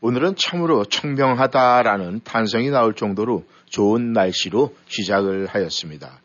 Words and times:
오늘은 0.00 0.36
참으로 0.36 0.84
청명하다라는 0.84 2.20
탄성이 2.22 2.70
나올 2.70 2.94
정도로 2.94 3.44
좋은 3.68 4.12
날씨로 4.12 4.76
시작을 4.86 5.46
하였습니다. 5.46 6.20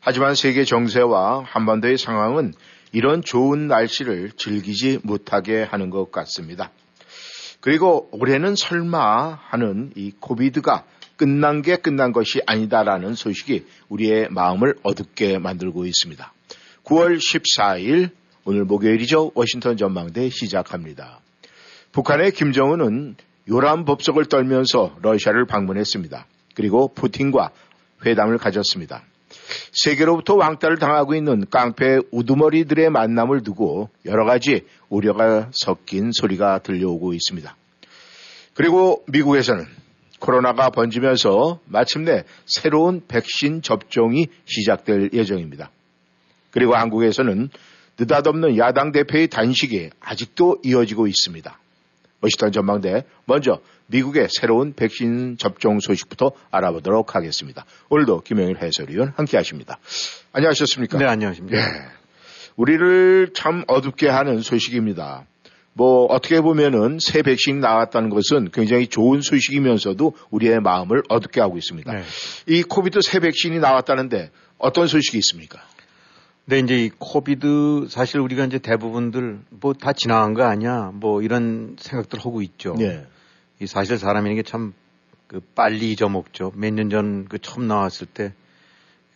하지만 0.00 0.36
세계 0.36 0.64
정세와 0.64 1.42
한반도의 1.44 1.98
상황은 1.98 2.52
이런 2.92 3.22
좋은 3.22 3.66
날씨를 3.66 4.30
즐기지 4.36 5.00
못하게 5.02 5.64
하는 5.64 5.90
것 5.90 6.12
같습니다. 6.12 6.70
그리고 7.60 8.08
올해는 8.12 8.54
설마 8.54 9.40
하는 9.48 9.90
이 9.96 10.12
코비드가 10.20 10.84
끝난 11.16 11.62
게 11.62 11.76
끝난 11.76 12.12
것이 12.12 12.40
아니다라는 12.46 13.16
소식이 13.16 13.66
우리의 13.88 14.28
마음을 14.30 14.76
어둡게 14.84 15.38
만들고 15.38 15.84
있습니다. 15.84 16.32
9월 16.84 17.18
14일 17.18 18.10
오늘 18.44 18.64
목요일이죠. 18.64 19.32
워싱턴 19.34 19.76
전망대 19.76 20.28
시작합니다. 20.28 21.20
북한의 21.96 22.32
김정은은 22.32 23.16
요란 23.48 23.86
법석을 23.86 24.26
떨면서 24.26 24.94
러시아를 25.00 25.46
방문했습니다. 25.46 26.26
그리고 26.54 26.88
푸틴과 26.88 27.52
회담을 28.04 28.36
가졌습니다. 28.36 29.02
세계로부터 29.72 30.34
왕따를 30.34 30.76
당하고 30.76 31.14
있는 31.14 31.46
깡패 31.50 32.00
우두머리들의 32.10 32.90
만남을 32.90 33.42
두고 33.44 33.88
여러 34.04 34.26
가지 34.26 34.66
우려가 34.90 35.48
섞인 35.54 36.10
소리가 36.12 36.58
들려오고 36.58 37.14
있습니다. 37.14 37.56
그리고 38.52 39.02
미국에서는 39.08 39.64
코로나가 40.20 40.68
번지면서 40.68 41.60
마침내 41.64 42.24
새로운 42.44 43.06
백신 43.08 43.62
접종이 43.62 44.26
시작될 44.44 45.12
예정입니다. 45.14 45.70
그리고 46.50 46.74
한국에서는 46.74 47.48
느닷없는 47.98 48.58
야당 48.58 48.92
대표의 48.92 49.28
단식이 49.28 49.88
아직도 50.00 50.58
이어지고 50.62 51.06
있습니다. 51.06 51.58
워싱턴 52.26 52.52
전망대 52.52 53.04
먼저 53.24 53.60
미국의 53.86 54.28
새로운 54.30 54.74
백신 54.74 55.38
접종 55.38 55.78
소식부터 55.80 56.32
알아보도록 56.50 57.14
하겠습니다. 57.14 57.64
오늘도 57.88 58.22
김영일 58.22 58.58
해설위원 58.58 59.12
함께 59.16 59.36
하십니다. 59.36 59.78
안녕하셨습니까? 60.32 60.98
네, 60.98 61.06
안녕하십니까. 61.06 61.56
네. 61.56 61.82
우리를 62.56 63.30
참 63.34 63.64
어둡게 63.68 64.08
하는 64.08 64.40
소식입니다. 64.40 65.24
뭐 65.72 66.06
어떻게 66.06 66.40
보면은 66.40 66.98
새 67.00 67.22
백신이 67.22 67.60
나왔다는 67.60 68.08
것은 68.08 68.50
굉장히 68.50 68.86
좋은 68.86 69.20
소식이면서도 69.20 70.14
우리의 70.30 70.60
마음을 70.60 71.02
어둡게 71.08 71.40
하고 71.40 71.58
있습니다. 71.58 71.92
네. 71.92 72.02
이 72.46 72.62
COVID 72.62 73.00
새 73.02 73.20
백신이 73.20 73.58
나왔다는데 73.58 74.30
어떤 74.58 74.86
소식이 74.88 75.18
있습니까? 75.18 75.60
네, 76.48 76.60
이제 76.60 76.76
이 76.76 76.90
COVID 76.98 77.86
사실 77.90 78.20
우리가 78.20 78.44
이제 78.44 78.58
대부분들 78.58 79.40
뭐 79.50 79.72
다 79.72 79.92
지나간 79.92 80.32
거 80.34 80.44
아니야 80.44 80.92
뭐 80.94 81.20
이런 81.22 81.76
생각들 81.78 82.20
하고 82.20 82.40
있죠. 82.42 82.74
네. 82.78 83.04
이 83.60 83.66
사실 83.66 83.98
사람이라는 83.98 84.42
게 84.42 84.48
참 84.48 84.72
그 85.26 85.40
빨리 85.56 85.90
잊어먹죠. 85.90 86.52
몇 86.54 86.72
년 86.74 86.88
전 86.88 87.26
그 87.28 87.38
처음 87.40 87.66
나왔을 87.66 88.06
때 88.06 88.32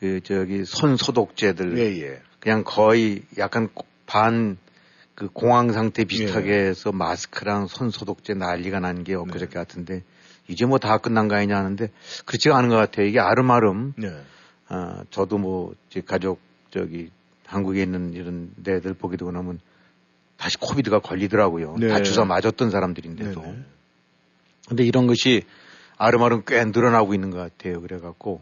그 0.01 0.21
저기 0.25 0.65
손 0.65 0.97
소독제들 0.97 1.79
예, 1.79 2.03
예. 2.03 2.21
그냥 2.41 2.65
거의 2.65 3.23
약간 3.39 3.69
반 4.07 4.59
그 5.15 5.29
공황 5.29 5.71
상태 5.73 6.05
비슷하게 6.05 6.51
예. 6.51 6.67
해서 6.69 6.91
마스크랑 6.93 7.67
손 7.69 7.91
소독제 7.91 8.35
난리가 8.35 8.81
난 8.81 9.05
게 9.05 9.15
엊그저께 9.15 9.51
네. 9.53 9.55
같은데 9.55 10.03
이제 10.49 10.67
뭐 10.67 10.79
다 10.79 10.99
끝난 10.99 11.29
거 11.29 11.37
아니냐 11.37 11.57
하는데 11.57 11.91
그렇지가 12.25 12.57
않은 12.59 12.71
것 12.71 12.77
같아요. 12.77 13.07
이게 13.07 13.21
아름아름 13.21 13.93
네. 13.99 14.09
어, 14.69 15.03
저도 15.11 15.39
뭐 15.39 15.75
제 15.91 16.01
가족 16.01 16.41
저기 16.71 17.11
한국에 17.51 17.83
있는 17.83 18.13
이런 18.13 18.53
데들 18.63 18.95
보게 18.95 19.17
되고 19.17 19.33
나면 19.33 19.59
다시 20.37 20.57
코비드가 20.57 21.01
걸리더라고요. 21.01 21.77
네. 21.79 21.89
다 21.89 22.01
주사 22.03 22.25
맞았던 22.25 22.71
사람들인데도. 22.71 23.43
네네. 23.43 23.65
근데 24.69 24.85
이런 24.85 25.07
것이 25.07 25.43
아름아름 25.97 26.45
꽤 26.47 26.65
늘어나고 26.65 27.13
있는 27.13 27.31
것 27.31 27.39
같아요. 27.39 27.81
그래갖고, 27.83 28.41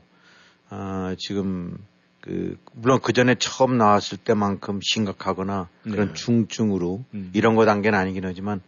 아, 0.69 1.16
지금, 1.19 1.78
그, 2.20 2.58
물론 2.74 3.00
그 3.02 3.12
전에 3.14 3.34
처음 3.38 3.78
나왔을 3.78 4.19
때만큼 4.19 4.80
심각하거나 4.82 5.69
그런 5.84 6.08
네. 6.08 6.14
중증으로 6.14 7.02
음. 7.14 7.30
이런 7.32 7.56
거 7.56 7.64
단계는 7.64 7.98
아니긴 7.98 8.26
하지만 8.26 8.60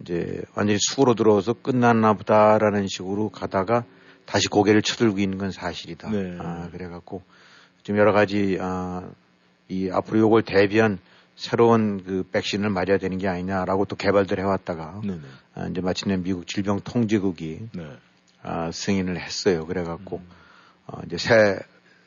이제 0.00 0.42
완전히 0.54 0.78
수고로 0.80 1.14
들어와서 1.14 1.54
끝났나 1.54 2.14
보다라는 2.14 2.86
식으로 2.86 3.30
가다가 3.30 3.84
다시 4.26 4.46
고개를 4.48 4.82
쳐들고 4.82 5.18
있는 5.18 5.38
건 5.38 5.50
사실이다. 5.50 6.10
네. 6.10 6.36
아, 6.38 6.68
그래갖고 6.70 7.22
좀 7.82 7.98
여러 7.98 8.12
가지, 8.12 8.56
아, 8.60 9.10
이 9.68 9.90
앞으로 9.90 10.20
요걸 10.20 10.42
대비한 10.42 10.98
새로운 11.36 12.02
그 12.04 12.24
백신을 12.30 12.70
맞아야 12.70 12.98
되는 12.98 13.18
게 13.18 13.28
아니냐라고 13.28 13.84
또 13.86 13.96
개발들 13.96 14.38
해왔다가 14.38 15.00
아, 15.54 15.66
이제 15.66 15.80
마침내 15.80 16.16
미국 16.16 16.46
질병통제국이 16.46 17.68
네. 17.72 17.96
아, 18.42 18.70
승인을 18.72 19.18
했어요. 19.20 19.66
그래갖고 19.66 20.18
음. 20.18 20.28
어, 20.86 21.00
이제 21.06 21.16
새, 21.16 21.58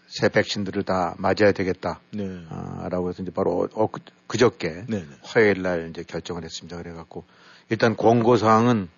새 0.07 0.29
백신들을 0.29 0.83
다 0.83 1.15
맞아야 1.17 1.51
되겠다. 1.53 1.99
네. 2.11 2.45
아, 2.49 2.87
라고 2.91 3.09
해서 3.09 3.23
이제 3.23 3.31
바로 3.31 3.67
어, 3.73 3.87
그, 3.87 4.01
그저께 4.27 4.85
네. 4.87 5.05
화요일 5.21 5.61
날 5.61 5.89
이제 5.89 6.03
결정을 6.03 6.43
했습니다. 6.43 6.77
그래갖고 6.77 7.23
일단 7.69 7.95
권고사항은 7.95 8.89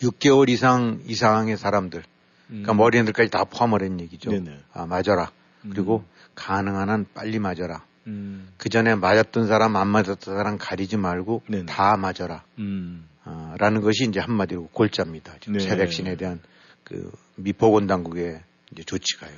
6개월 0.00 0.48
이상 0.48 1.00
이상의 1.06 1.56
사람들, 1.56 2.02
그러니까 2.48 2.72
음. 2.72 2.76
머리들까지 2.76 3.30
다 3.30 3.44
포함을 3.44 3.82
한 3.82 4.00
얘기죠. 4.00 4.30
네네. 4.30 4.58
아, 4.72 4.86
맞아라. 4.86 5.30
그리고 5.62 5.98
음. 5.98 6.11
가능한 6.34 6.88
한 6.88 7.06
빨리 7.14 7.38
맞아라. 7.38 7.84
음. 8.06 8.48
그 8.56 8.68
전에 8.68 8.94
맞았던 8.94 9.46
사람 9.46 9.76
안 9.76 9.88
맞았던 9.88 10.36
사람 10.36 10.58
가리지 10.58 10.96
말고 10.96 11.42
네네. 11.46 11.66
다 11.66 11.96
맞아라. 11.96 12.42
음. 12.58 13.06
어, 13.24 13.54
라는 13.58 13.80
것이 13.80 14.04
이제 14.04 14.18
한마디로 14.18 14.68
골자입니다. 14.72 15.34
지금 15.40 15.58
네. 15.58 15.60
새 15.60 15.76
백신에 15.76 16.16
대한 16.16 16.40
그 16.84 17.12
미보건 17.36 17.86
당국의 17.86 18.40
이제 18.72 18.82
조치가요. 18.82 19.32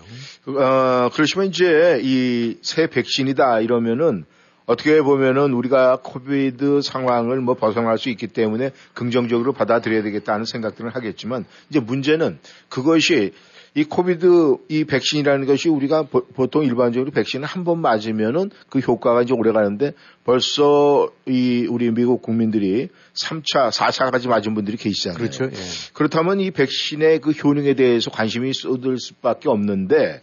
어, 0.46 1.10
그러시면 1.12 1.48
이제 1.48 2.00
이 2.02 2.56
새 2.62 2.86
백신이다 2.86 3.60
이러면은 3.60 4.24
어떻게 4.66 5.02
보면은 5.02 5.52
우리가 5.52 5.98
COVID 6.02 6.80
상황을 6.80 7.40
뭐 7.42 7.54
벗어날 7.54 7.98
수 7.98 8.08
있기 8.08 8.28
때문에 8.28 8.70
긍정적으로 8.94 9.52
받아들여야 9.52 10.02
되겠다는 10.02 10.46
생각들을 10.46 10.94
하겠지만 10.94 11.44
이제 11.68 11.80
문제는 11.80 12.38
그것이 12.70 13.34
이 13.76 13.82
COVID 13.84 14.56
이 14.68 14.84
백신이라는 14.84 15.46
것이 15.46 15.68
우리가 15.68 16.02
보, 16.04 16.46
통 16.46 16.64
일반적으로 16.64 17.10
백신을 17.10 17.44
한 17.46 17.64
번 17.64 17.80
맞으면은 17.80 18.50
그 18.68 18.78
효과가 18.78 19.22
이제 19.22 19.34
오래 19.34 19.50
가는데 19.52 19.92
벌써 20.24 21.10
이 21.26 21.66
우리 21.68 21.90
미국 21.90 22.22
국민들이 22.22 22.88
3차, 23.14 23.72
4차까지 23.72 24.28
맞은 24.28 24.54
분들이 24.54 24.76
계시잖아요. 24.76 25.18
그렇죠. 25.18 25.44
예. 25.46 25.50
그렇다면 25.92 26.40
이 26.40 26.50
백신의 26.50 27.20
그 27.20 27.30
효능에 27.32 27.74
대해서 27.74 28.10
관심이 28.10 28.52
쏟을 28.54 28.98
수밖에 28.98 29.48
없는데 29.48 30.20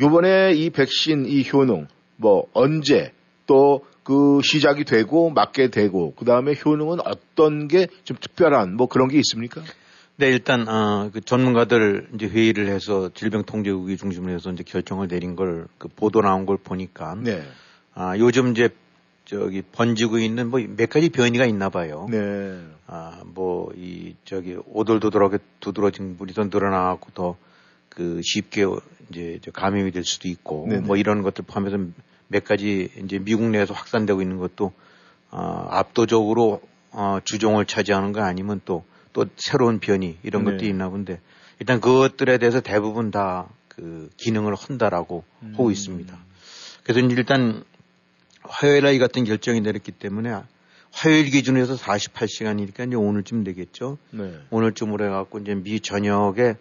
요번에 0.00 0.54
이 0.54 0.70
백신 0.70 1.26
이 1.26 1.46
효능 1.52 1.86
뭐 2.16 2.48
언제 2.52 3.12
또 3.46 3.82
그 4.02 4.40
시작이 4.42 4.84
되고 4.84 5.30
맞게 5.30 5.68
되고 5.68 6.12
그 6.16 6.24
다음에 6.24 6.54
효능은 6.64 6.98
어떤 7.04 7.68
게 7.68 7.86
좀 8.04 8.16
특별한 8.20 8.74
뭐 8.76 8.88
그런 8.88 9.08
게 9.08 9.16
있습니까? 9.18 9.62
네, 10.16 10.28
일단 10.28 10.68
어, 10.68 11.10
그 11.12 11.20
전문가들 11.20 12.08
이제 12.14 12.26
회의를 12.26 12.68
해서 12.68 13.10
질병통제국이 13.14 13.96
중심으로 13.96 14.32
해서 14.34 14.50
이제 14.52 14.62
결정을 14.62 15.08
내린 15.08 15.36
걸 15.36 15.66
그 15.78 15.88
보도 15.88 16.20
나온 16.20 16.46
걸 16.46 16.58
보니까 16.58 17.16
네. 17.16 17.42
아, 17.94 18.16
요즘 18.18 18.50
이제 18.52 18.68
저기 19.24 19.62
번지고 19.62 20.18
있는 20.18 20.48
뭐 20.50 20.60
몇 20.76 20.90
가지 20.90 21.08
변이가 21.08 21.46
있나 21.46 21.70
봐요. 21.70 22.06
네. 22.10 22.60
아, 22.86 23.22
뭐 23.24 23.72
이 23.76 24.14
저기 24.24 24.56
오돌도돌하게 24.66 25.38
두드러진 25.60 26.16
물이 26.18 26.34
더 26.34 26.44
늘어나고 26.44 27.10
더 27.14 27.36
그 27.88 28.22
쉽게 28.24 28.64
이제 29.10 29.38
감염이 29.52 29.90
될 29.90 30.02
수도 30.04 30.26
있고 30.26 30.66
네네. 30.66 30.86
뭐 30.86 30.96
이런 30.96 31.20
것들 31.22 31.44
포함해서 31.46 31.76
몇 32.28 32.42
가지 32.42 32.88
이제 33.04 33.18
미국 33.18 33.44
내에서 33.50 33.74
확산되고 33.74 34.22
있는 34.22 34.38
것도 34.38 34.72
어, 35.30 35.66
압도적으로 35.70 36.62
어, 36.90 37.18
주종을 37.22 37.66
차지하는 37.66 38.12
거 38.12 38.22
아니면 38.22 38.62
또 38.64 38.84
또 39.12 39.26
새로운 39.36 39.78
변이 39.78 40.18
이런 40.22 40.44
네. 40.44 40.52
것도 40.52 40.64
있나 40.66 40.88
본데 40.88 41.20
일단 41.58 41.80
그것들에 41.80 42.38
대해서 42.38 42.60
대부분 42.60 43.10
다 43.10 43.48
그 43.74 44.10
기능을 44.18 44.54
한다라고 44.54 45.24
음. 45.42 45.52
하고 45.54 45.70
있습니다. 45.70 46.16
그래서 46.82 47.00
일단 47.00 47.64
화요일 48.42 48.82
날 48.82 48.94
이 48.94 48.98
같은 48.98 49.24
결정이 49.24 49.60
내렸기 49.60 49.92
때문에 49.92 50.30
화요일 50.90 51.30
기준으로 51.30 51.62
해서 51.62 51.76
48시간이니까 51.76 52.86
이제 52.86 52.96
오늘쯤 52.96 53.44
되겠죠. 53.44 53.96
네. 54.10 54.34
오늘쯤으로 54.50 55.06
해갖고 55.06 55.38
이제 55.38 55.54
미 55.54 55.80
전역에 55.80 56.56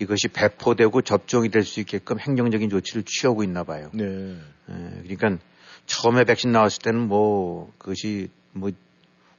이것이 0.00 0.28
배포되고 0.28 1.00
접종이 1.02 1.48
될 1.50 1.64
수 1.64 1.80
있게끔 1.80 2.18
행정적인 2.18 2.68
조치를 2.68 3.04
취하고 3.04 3.42
있나 3.42 3.64
봐요. 3.64 3.90
네. 3.94 4.04
예, 4.04 5.02
그러니까 5.02 5.38
처음에 5.86 6.24
백신 6.24 6.52
나왔을 6.52 6.82
때는 6.82 7.08
뭐 7.08 7.72
그것이 7.78 8.28
뭐 8.52 8.70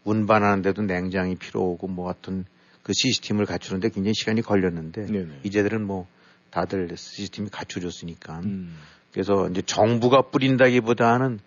운반하는데도 0.04 0.84
냉장이 0.84 1.36
필요하고 1.36 1.88
뭐 1.88 2.06
같은 2.06 2.46
그 2.84 2.94
시스템을 2.94 3.46
갖추는데 3.46 3.90
굉장히 3.90 4.14
시간이 4.16 4.42
걸렸는데 4.42 5.06
네네. 5.06 5.40
이제들은 5.44 5.86
뭐 5.86 6.08
다들 6.50 6.90
시스템이 6.96 7.50
갖춰졌으니까 7.50 8.40
음. 8.40 8.76
그래서 9.12 9.48
이제 9.50 9.62
정부가 9.62 10.24
뿌린다기보다는 10.24 11.40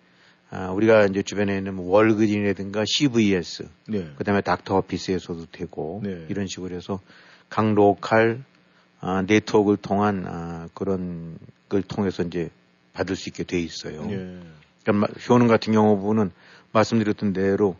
아, 0.51 0.69
우리가 0.69 1.05
이제 1.05 1.23
주변에 1.23 1.57
있는 1.57 1.75
뭐 1.75 1.91
월그린이라든가 1.91 2.83
CVS, 2.85 3.67
네. 3.87 4.11
그다음에 4.15 4.41
닥터 4.41 4.77
오피스에서도 4.77 5.47
되고 5.51 6.01
네. 6.03 6.27
이런 6.29 6.47
식으로 6.47 6.75
해서 6.75 7.01
각 7.49 7.73
로컬 7.73 8.43
아, 9.01 9.23
네트워크를 9.23 9.77
통한 9.77 10.25
아, 10.27 10.69
그런 10.73 11.37
걸 11.67 11.81
통해서 11.81 12.23
이제 12.23 12.49
받을 12.93 13.15
수 13.15 13.29
있게 13.29 13.43
돼 13.43 13.59
있어요. 13.59 14.05
네. 14.05 14.39
그러니까 14.83 15.07
효능 15.27 15.47
같은 15.47 15.73
경우는 15.73 16.31
말씀드렸던 16.71 17.33
대로 17.33 17.75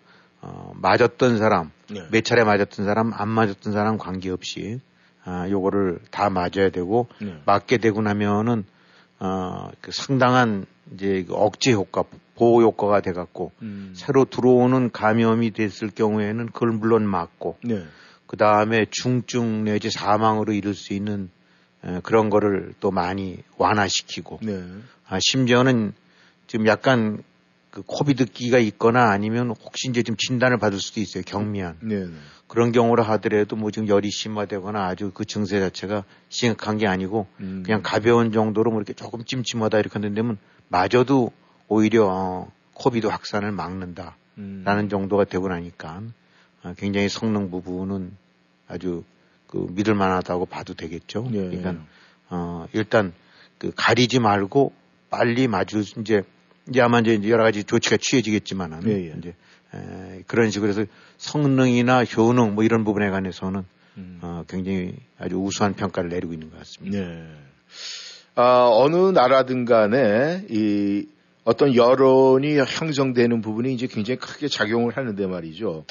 어, 0.46 0.74
맞았던 0.76 1.40
사람, 1.40 1.72
네. 1.90 2.06
몇 2.12 2.24
차례 2.24 2.44
맞았던 2.44 2.86
사람, 2.86 3.12
안 3.14 3.30
맞았던 3.30 3.74
사람 3.74 3.98
관계없이 3.98 4.80
아, 5.24 5.50
요거를 5.50 6.00
다 6.12 6.30
맞아야 6.30 6.70
되고 6.72 7.08
네. 7.20 7.42
맞게 7.46 7.78
되고 7.78 8.02
나면은 8.02 8.64
어, 9.20 9.70
그 9.82 9.92
상당한 9.92 10.68
이제 10.94 11.26
그 11.28 11.34
억제 11.34 11.74
효과, 11.74 12.04
보호 12.36 12.62
효과가 12.62 13.02
돼 13.02 13.12
갖고 13.12 13.52
음. 13.64 13.92
새로 13.96 14.26
들어오는 14.26 14.92
감염이 14.92 15.52
됐을 15.52 15.90
경우에는 15.90 16.48
그걸 16.48 16.70
물론 16.74 17.08
맞고 17.08 17.58
네. 17.64 17.84
그 18.28 18.38
다음에 18.38 18.86
중증 18.92 19.64
내지 19.64 19.90
사망으로 19.90 20.54
이를 20.54 20.76
수 20.76 20.94
있는 20.94 21.32
에, 21.84 22.02
그런 22.04 22.30
거를 22.30 22.74
또 22.80 22.92
많이 22.92 23.38
완화시키고 23.58 24.42
네. 24.44 24.64
아, 25.08 25.18
심지어는 25.20 25.94
지금 26.46 26.68
약간 26.68 27.24
그 27.76 27.82
코비드기가 27.86 28.58
있거나 28.60 29.10
아니면 29.10 29.50
혹시 29.50 29.90
이제 29.90 30.02
좀 30.02 30.16
진단을 30.16 30.58
받을 30.58 30.80
수도 30.80 31.02
있어요 31.02 31.24
경미한 31.26 31.76
네, 31.82 32.06
네. 32.06 32.14
그런 32.48 32.72
경우를 32.72 33.04
하더라도 33.10 33.58
뭐 33.58 33.70
지금 33.70 33.90
열이 33.90 34.12
심하다거나 34.12 34.88
아주 34.88 35.12
그 35.14 35.26
증세 35.26 35.60
자체가 35.60 36.06
심각한 36.30 36.78
게 36.78 36.88
아니고 36.88 37.28
음. 37.42 37.64
그냥 37.66 37.82
가벼운 37.84 38.32
정도로 38.32 38.72
뭐 38.72 38.80
이렇게 38.80 38.94
조금 38.94 39.26
찜찜하다 39.26 39.80
이렇게 39.80 40.00
한다면 40.00 40.38
마저도 40.70 41.34
오히려 41.68 42.08
어, 42.08 42.52
코비드 42.74 43.08
확산을 43.08 43.52
막는다라는 43.52 44.16
음. 44.38 44.90
정도가 44.90 45.26
되고 45.26 45.50
나니까 45.50 46.02
어, 46.64 46.74
굉장히 46.78 47.10
성능 47.10 47.52
부분은 47.52 48.16
아주 48.70 49.04
그 49.48 49.68
믿을 49.72 49.96
만하다고 49.96 50.46
봐도 50.46 50.76
되겠죠. 50.76 51.28
예. 51.34 51.50
그러니까 51.50 51.76
어 52.30 52.68
일단 52.72 53.14
그 53.58 53.74
가리지 53.76 54.20
말고 54.20 54.72
빨리 55.10 55.50
맞을 55.50 55.84
이제 56.00 56.24
이제 56.70 56.82
아마 56.82 57.00
이제 57.00 57.20
여러 57.30 57.44
가지 57.44 57.64
조치가 57.64 57.98
취해지겠지만은 57.98 58.82
예, 58.88 58.92
예. 58.92 59.14
이제 59.18 59.36
에, 59.74 60.24
그런 60.28 60.50
식으로 60.50 60.70
해서 60.70 60.86
성능이나 61.18 62.04
효능 62.06 62.56
뭐 62.56 62.64
이런 62.64 62.84
부분에 62.84 63.10
관해서는 63.10 63.64
음. 63.98 64.20
어, 64.22 64.44
굉장히 64.48 64.96
아주 65.18 65.38
우수한 65.38 65.74
평가를 65.74 66.10
내리고 66.10 66.34
있는 66.34 66.50
것 66.50 66.58
같습니다. 66.60 67.00
네. 67.00 67.28
아, 68.36 68.68
어느 68.70 69.12
나라든 69.12 69.66
간에 69.66 70.46
이 70.50 71.08
어떤 71.46 71.76
여론이 71.76 72.58
형성되는 72.58 73.42
부분이 73.42 73.74
이제 73.74 73.88
굉장히 73.88 74.20
크게 74.20 74.48
작용을 74.48 74.98
하는데 74.98 75.28
말이죠. 75.28 75.86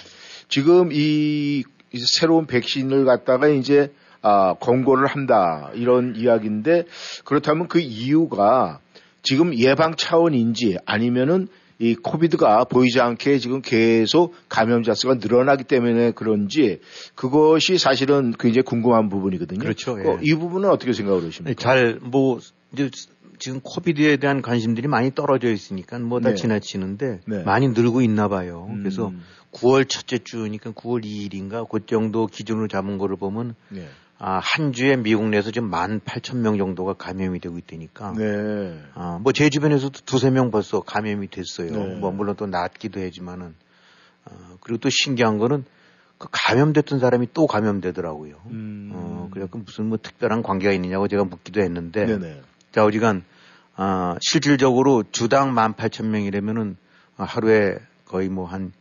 지금 0.49 0.91
이 0.93 1.65
새로운 1.97 2.47
백신을 2.47 3.05
갖다가 3.05 3.49
이제 3.49 3.93
아, 4.21 4.55
권고를 4.55 5.07
한다 5.07 5.71
이런 5.75 6.17
이야기인데 6.17 6.85
그렇다면 7.25 7.69
그 7.69 7.79
이유가 7.79 8.81
지금 9.25 9.59
예방 9.59 9.97
차원인지 9.97 10.79
아니면은 10.87 11.49
이 11.81 11.97
코비드가 11.97 12.65
보이지 12.65 13.01
않게 13.01 13.39
지금 13.39 13.61
계속 13.61 14.35
감염자 14.49 14.95
수가 14.95 15.15
늘어나기 15.15 15.65
때문에 15.65 16.13
그런지 16.13 16.79
그것이 17.17 17.79
사실은 17.79 18.33
굉장히 18.39 18.63
궁금한 18.63 19.09
부분이거든요. 19.09 19.59
그렇죠. 19.59 19.95
어, 19.95 19.99
예. 19.99 20.21
이 20.23 20.35
부분은 20.35 20.71
어떻게 20.71 20.93
생각을 20.93 21.27
하십니까? 21.27 21.61
잘 21.61 21.99
뭐 22.01 22.39
이제 22.73 22.91
지금 23.39 23.61
코비드에 23.61 24.17
대한 24.17 24.43
관심들이 24.43 24.87
많이 24.89 25.13
떨어져 25.13 25.51
있으니까 25.51 25.99
뭐다 25.99 26.31
네. 26.31 26.35
지나치는데 26.37 27.21
네. 27.27 27.43
많이 27.43 27.69
늘고 27.69 28.03
있나 28.03 28.29
봐요. 28.29 28.69
음. 28.71 28.79
그래서 28.79 29.13
9월 29.53 29.89
첫째 29.89 30.19
주니까 30.19 30.71
9월 30.71 31.05
2일인가 31.05 31.69
그 31.69 31.85
정도 31.87 32.27
기준으로 32.27 32.69
잡은 32.69 32.99
거를 32.99 33.17
보면 33.17 33.55
네. 33.71 33.89
아, 34.19 34.41
한 34.43 34.73
주에 34.73 34.97
미국 34.97 35.29
내에서 35.29 35.51
지금 35.51 35.69
만 35.71 36.01
8천 36.01 36.37
명 36.37 36.57
정도가 36.57 36.95
감염이 36.95 37.41
되고 37.41 37.59
있다니까. 37.59 38.15
네. 38.17 38.81
아, 38.95 39.19
뭐 39.21 39.33
제 39.33 39.51
주변에서도 39.51 40.01
두세 40.07 40.31
명 40.31 40.51
벌써 40.51 40.81
감염이 40.81 41.29
됐어요. 41.29 41.71
네. 41.73 41.95
뭐 41.99 42.11
물론 42.11 42.37
또 42.37 42.47
낫기도 42.47 43.01
하지만은 43.01 43.55
어, 44.25 44.57
그리고 44.61 44.79
또 44.79 44.89
신기한 44.89 45.39
거는 45.39 45.65
그 46.19 46.29
감염됐던 46.31 47.01
사람이 47.01 47.29
또 47.35 47.47
감염되더라고요. 47.47 48.37
음. 48.47 48.91
어, 48.95 49.29
그래갖고 49.33 49.59
무슨 49.59 49.87
뭐 49.87 49.99
특별한 50.01 50.43
관계가 50.43 50.73
있느냐고 50.73 51.09
제가 51.09 51.25
묻기도 51.25 51.61
했는데. 51.61 52.07
네네. 52.07 52.41
자, 52.73 52.85
어지간 52.85 53.25
아, 53.77 54.17
실질적으로 54.21 55.03
주당 55.11 55.53
만 55.53 55.75
8천 55.75 56.07
명이라면은 56.07 56.77
하루에 57.17 57.77
거의 58.07 58.29
뭐한 58.29 58.73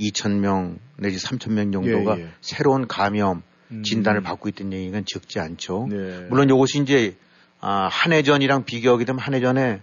2천 0.00 0.40
명 0.40 0.78
내지 0.96 1.18
3천 1.18 1.52
명 1.52 1.70
정도가 1.72 2.18
예, 2.18 2.22
예. 2.22 2.28
새로운 2.40 2.86
감염 2.88 3.36
음. 3.38 3.42
진단을 3.82 4.22
받고 4.22 4.48
있던 4.50 4.72
얘기가 4.72 5.02
적지 5.06 5.38
않죠. 5.38 5.86
네. 5.90 6.26
물론 6.28 6.48
이것이 6.48 6.80
이제 6.80 7.16
아, 7.60 7.88
한해 7.90 8.22
전이랑 8.22 8.64
비교하게 8.64 9.04
되면 9.04 9.20
한해 9.20 9.40
전에 9.40 9.82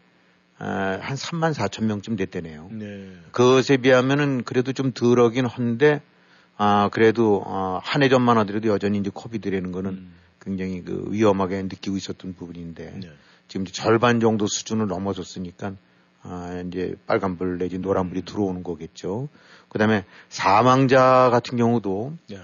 아, 0.59 0.99
한 1.01 1.15
3만 1.15 1.53
4천 1.53 1.85
명쯤 1.85 2.15
됐대네요. 2.15 2.69
네. 2.71 3.13
그것에 3.31 3.77
비하면은 3.77 4.43
그래도 4.43 4.73
좀 4.73 4.91
덜하긴 4.91 5.45
한데 5.45 6.01
아, 6.57 6.89
그래도 6.91 7.43
어, 7.45 7.79
한해 7.83 8.09
전만 8.09 8.37
하더라도 8.39 8.69
여전히 8.69 8.97
이제 8.97 9.11
코비드라는 9.13 9.71
거는 9.71 9.91
음. 9.91 10.13
굉장히 10.41 10.83
그 10.83 11.07
위험하게 11.09 11.61
느끼고 11.63 11.97
있었던 11.97 12.33
부분인데 12.35 12.99
네. 13.01 13.11
지금 13.47 13.65
절반 13.65 14.19
정도 14.19 14.47
수준을 14.47 14.87
넘어섰으니까 14.87 15.73
아, 16.23 16.63
이제 16.67 16.95
빨간불 17.05 17.59
내지 17.59 17.77
노란불이 17.77 18.23
들어오는 18.25 18.63
거겠죠. 18.63 19.29
그 19.69 19.77
다음에 19.77 20.05
사망자 20.29 21.29
같은 21.31 21.57
경우도 21.57 22.17
네. 22.29 22.39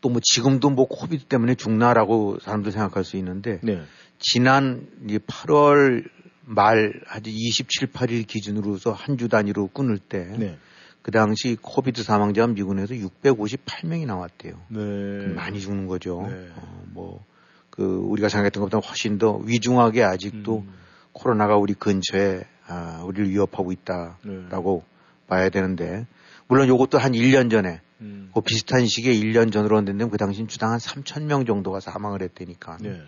또 0.00 0.08
뭐 0.08 0.20
지금도 0.22 0.70
뭐 0.70 0.86
코비드 0.86 1.24
때문에 1.24 1.54
죽나라고 1.54 2.38
사람들 2.40 2.72
생각할 2.72 3.04
수 3.04 3.16
있는데 3.18 3.60
네. 3.62 3.82
지난 4.18 4.86
8월 5.06 6.08
말 6.42 7.00
아주 7.08 7.30
27, 7.30 7.88
8일 7.92 8.26
기준으로서 8.26 8.92
한 8.92 9.16
주 9.16 9.28
단위로 9.28 9.68
끊을 9.68 9.98
때. 9.98 10.24
네. 10.38 10.58
그 11.02 11.10
당시 11.12 11.56
코비드 11.60 12.02
사망자가 12.02 12.48
미국에서 12.48 12.94
658명이 12.94 14.04
나왔대요. 14.06 14.54
네. 14.68 15.28
많이 15.34 15.58
죽는 15.60 15.86
거죠. 15.86 16.26
네. 16.28 16.48
어, 16.56 16.82
뭐, 16.92 17.24
그, 17.70 17.82
우리가 17.82 18.28
생각했던 18.28 18.62
것보다 18.62 18.86
훨씬 18.86 19.16
더 19.16 19.36
위중하게 19.38 20.02
아직도 20.02 20.58
음. 20.58 20.72
코로나가 21.12 21.56
우리 21.56 21.72
근처에, 21.72 22.42
아, 22.66 23.02
우리를 23.06 23.30
위협하고 23.30 23.72
있다라고 23.72 24.84
네. 24.86 25.26
봐야 25.26 25.48
되는데, 25.48 26.06
물론 26.48 26.68
이것도 26.68 26.98
한 26.98 27.12
1년 27.12 27.50
전에 27.50 27.80
음. 28.00 28.30
그 28.34 28.40
비슷한 28.40 28.86
시기에 28.86 29.14
1년 29.14 29.52
전으로 29.52 29.78
했는데 29.78 30.06
그 30.08 30.16
당시엔 30.16 30.48
주당 30.48 30.72
한 30.72 30.78
3천 30.78 31.24
명 31.24 31.44
정도가 31.44 31.80
사망을 31.80 32.22
했다니까. 32.22 32.78
네. 32.80 33.02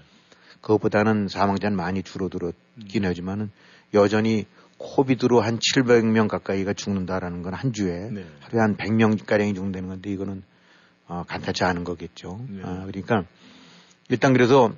그것보다는 0.60 1.28
사망자는 1.28 1.76
많이 1.76 2.02
줄어들었긴 2.02 3.04
음. 3.04 3.08
하지만은 3.08 3.50
여전히 3.94 4.46
코비드로 4.78 5.40
한 5.40 5.58
700명 5.58 6.28
가까이가 6.28 6.72
죽는다라는 6.72 7.42
건 7.42 7.54
한 7.54 7.72
주에 7.72 8.10
네. 8.10 8.24
하루에 8.40 8.60
한 8.60 8.76
100명 8.76 9.24
가량이 9.24 9.54
죽는다는 9.54 9.88
건데 9.88 10.10
이거는 10.10 10.42
어, 11.06 11.24
간단치 11.26 11.64
않은 11.64 11.84
거겠죠. 11.84 12.40
네. 12.48 12.62
아, 12.64 12.84
그러니까 12.86 13.24
일단 14.08 14.32
그래서 14.32 14.72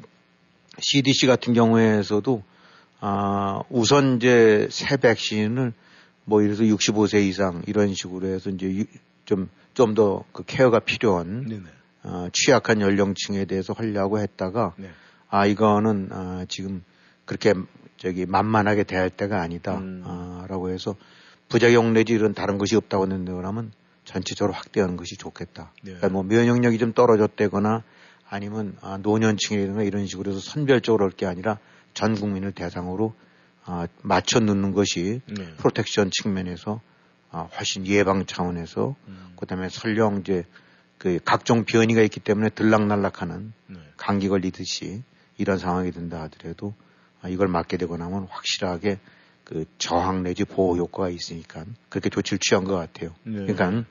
CDC 0.78 1.26
같은 1.26 1.54
경우에서도 1.54 2.42
아, 3.00 3.60
우선 3.70 4.16
이제 4.16 4.68
새 4.70 4.96
백신을 4.96 5.72
뭐 6.24 6.42
이래서 6.42 6.62
65세 6.62 7.22
이상 7.26 7.62
이런 7.66 7.94
식으로 7.94 8.26
해서 8.26 8.50
이제 8.50 8.84
좀 9.24 9.48
좀 9.74 9.94
더 9.94 10.24
그 10.32 10.44
케어가 10.44 10.78
필요한 10.78 11.66
어, 12.04 12.28
취약한 12.32 12.80
연령층에 12.80 13.44
대해서 13.44 13.72
하려고 13.72 14.20
했다가 14.20 14.74
네. 14.76 14.90
아 15.28 15.46
이거는 15.46 16.08
아, 16.12 16.46
지금 16.48 16.84
그렇게 17.24 17.54
저기 17.96 18.24
만만하게 18.24 18.84
대할 18.84 19.10
때가 19.10 19.40
아니다라고 19.40 19.82
음. 19.82 20.02
아, 20.06 20.68
해서 20.68 20.94
부작용 21.48 21.92
내지 21.92 22.12
이런 22.12 22.34
다른 22.34 22.56
것이 22.58 22.76
없다고 22.76 23.04
한다면 23.10 23.72
전체적으로 24.04 24.52
확대하는 24.54 24.96
것이 24.96 25.16
좋겠다. 25.16 25.72
네. 25.82 25.94
그러니까 25.94 26.08
뭐 26.10 26.22
면역력이 26.22 26.78
좀 26.78 26.92
떨어졌다거나 26.92 27.82
아니면 28.28 28.76
아, 28.80 28.98
노년층이라든가 28.98 29.82
이런 29.82 30.06
식으로 30.06 30.30
해서 30.30 30.40
선별적으로 30.40 31.04
할 31.04 31.10
게 31.12 31.26
아니라 31.26 31.58
전 31.94 32.14
국민을 32.14 32.52
대상으로 32.52 33.14
아, 33.64 33.88
맞춰 34.02 34.40
넣는 34.40 34.72
것이 34.72 35.20
네. 35.26 35.54
프로텍션 35.56 36.10
측면에서 36.12 36.80
어, 37.34 37.50
훨씬 37.58 37.84
예방 37.88 38.26
차원에서 38.26 38.94
음. 39.08 39.32
그다음에 39.34 39.68
설령 39.68 40.20
이제 40.20 40.44
그 40.98 41.18
각종 41.24 41.64
변이가 41.64 42.00
있기 42.02 42.20
때문에 42.20 42.50
들락날락하는 42.50 43.52
네. 43.66 43.76
감기 43.96 44.28
걸리듯이 44.28 45.02
이런 45.36 45.58
상황이 45.58 45.90
된다 45.90 46.22
하더라도 46.22 46.74
아, 47.20 47.28
이걸 47.28 47.48
맞게 47.48 47.76
되고 47.76 47.96
나면 47.96 48.28
확실하게 48.30 49.00
그 49.42 49.64
저항 49.78 50.22
내지 50.22 50.44
보호 50.44 50.76
효과가 50.76 51.10
있으니까 51.10 51.64
그렇게 51.88 52.08
조치를 52.08 52.38
취한 52.38 52.62
것 52.62 52.76
같아요. 52.76 53.12
네. 53.24 53.44
그러니까 53.44 53.84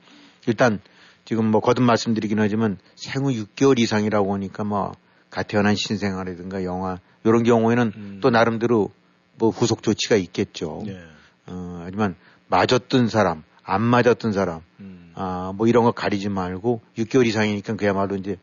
일단 0.46 0.80
지금 1.26 1.50
뭐 1.50 1.60
거듭 1.60 1.84
말씀드리긴 1.84 2.40
하지만 2.40 2.78
생후 2.96 3.30
6개월 3.32 3.78
이상이라고 3.78 4.32
하니까 4.32 4.64
뭐 4.64 4.94
가태어난 5.28 5.76
신생아라든가 5.76 6.64
영화 6.64 6.98
이런 7.24 7.42
경우에는 7.42 7.92
음. 7.94 8.18
또 8.22 8.30
나름대로 8.30 8.90
뭐 9.36 9.50
후속 9.50 9.82
조치가 9.82 10.16
있겠죠. 10.16 10.82
네. 10.86 10.98
어, 11.46 11.82
하지만 11.84 12.16
맞았던 12.54 13.08
사람, 13.08 13.42
안 13.64 13.82
맞았던 13.82 14.32
사람, 14.32 14.60
음. 14.78 15.10
아, 15.16 15.52
뭐 15.56 15.66
이런 15.66 15.82
거 15.82 15.90
가리지 15.90 16.28
말고 16.28 16.82
6개월 16.96 17.26
이상이니까 17.26 17.74
그야말로 17.74 18.14
이제 18.14 18.36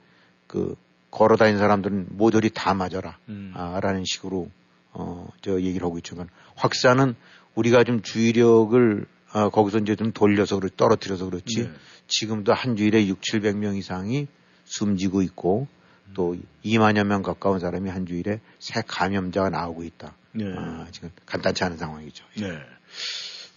그 0.48 0.76
걸어 1.12 1.38
다니는 1.38 1.60
사람들은 1.60 2.08
모조리 2.10 2.50
다 2.50 2.74
맞아라. 2.74 3.18
음. 3.30 3.54
아, 3.56 3.80
라는 3.82 4.04
식으로 4.06 4.52
어, 4.92 5.30
저 5.42 5.62
얘기를 5.62 5.86
하고 5.86 5.98
있지만 5.98 6.28
확산은 6.56 7.16
우리가 7.56 7.86
좀 7.86 8.02
주의력을 8.02 9.06
아, 9.32 9.48
거기서 9.50 9.78
이제 9.78 9.96
좀 9.96 10.12
돌려서 10.12 10.60
그렇 10.60 10.70
떨어뜨려서 10.76 11.26
그렇지 11.30 11.64
네. 11.64 11.72
지금도 12.08 12.54
한 12.54 12.76
주일에 12.76 13.08
6, 13.08 13.22
700명 13.22 13.78
이상이 13.78 14.28
숨지고 14.66 15.22
있고 15.22 15.68
또 16.14 16.36
2만여 16.66 17.06
명 17.06 17.22
가까운 17.22 17.60
사람이 17.60 17.90
한 17.90 18.06
주일에 18.06 18.42
새 18.60 18.84
감염자가 18.86 19.50
나오고 19.50 19.86
있다. 19.86 20.14
네. 20.34 20.54
아, 20.58 20.88
지금 20.92 21.12
간단치 21.26 21.64
않은 21.64 21.78
상황이죠. 21.78 22.26
네. 22.42 22.60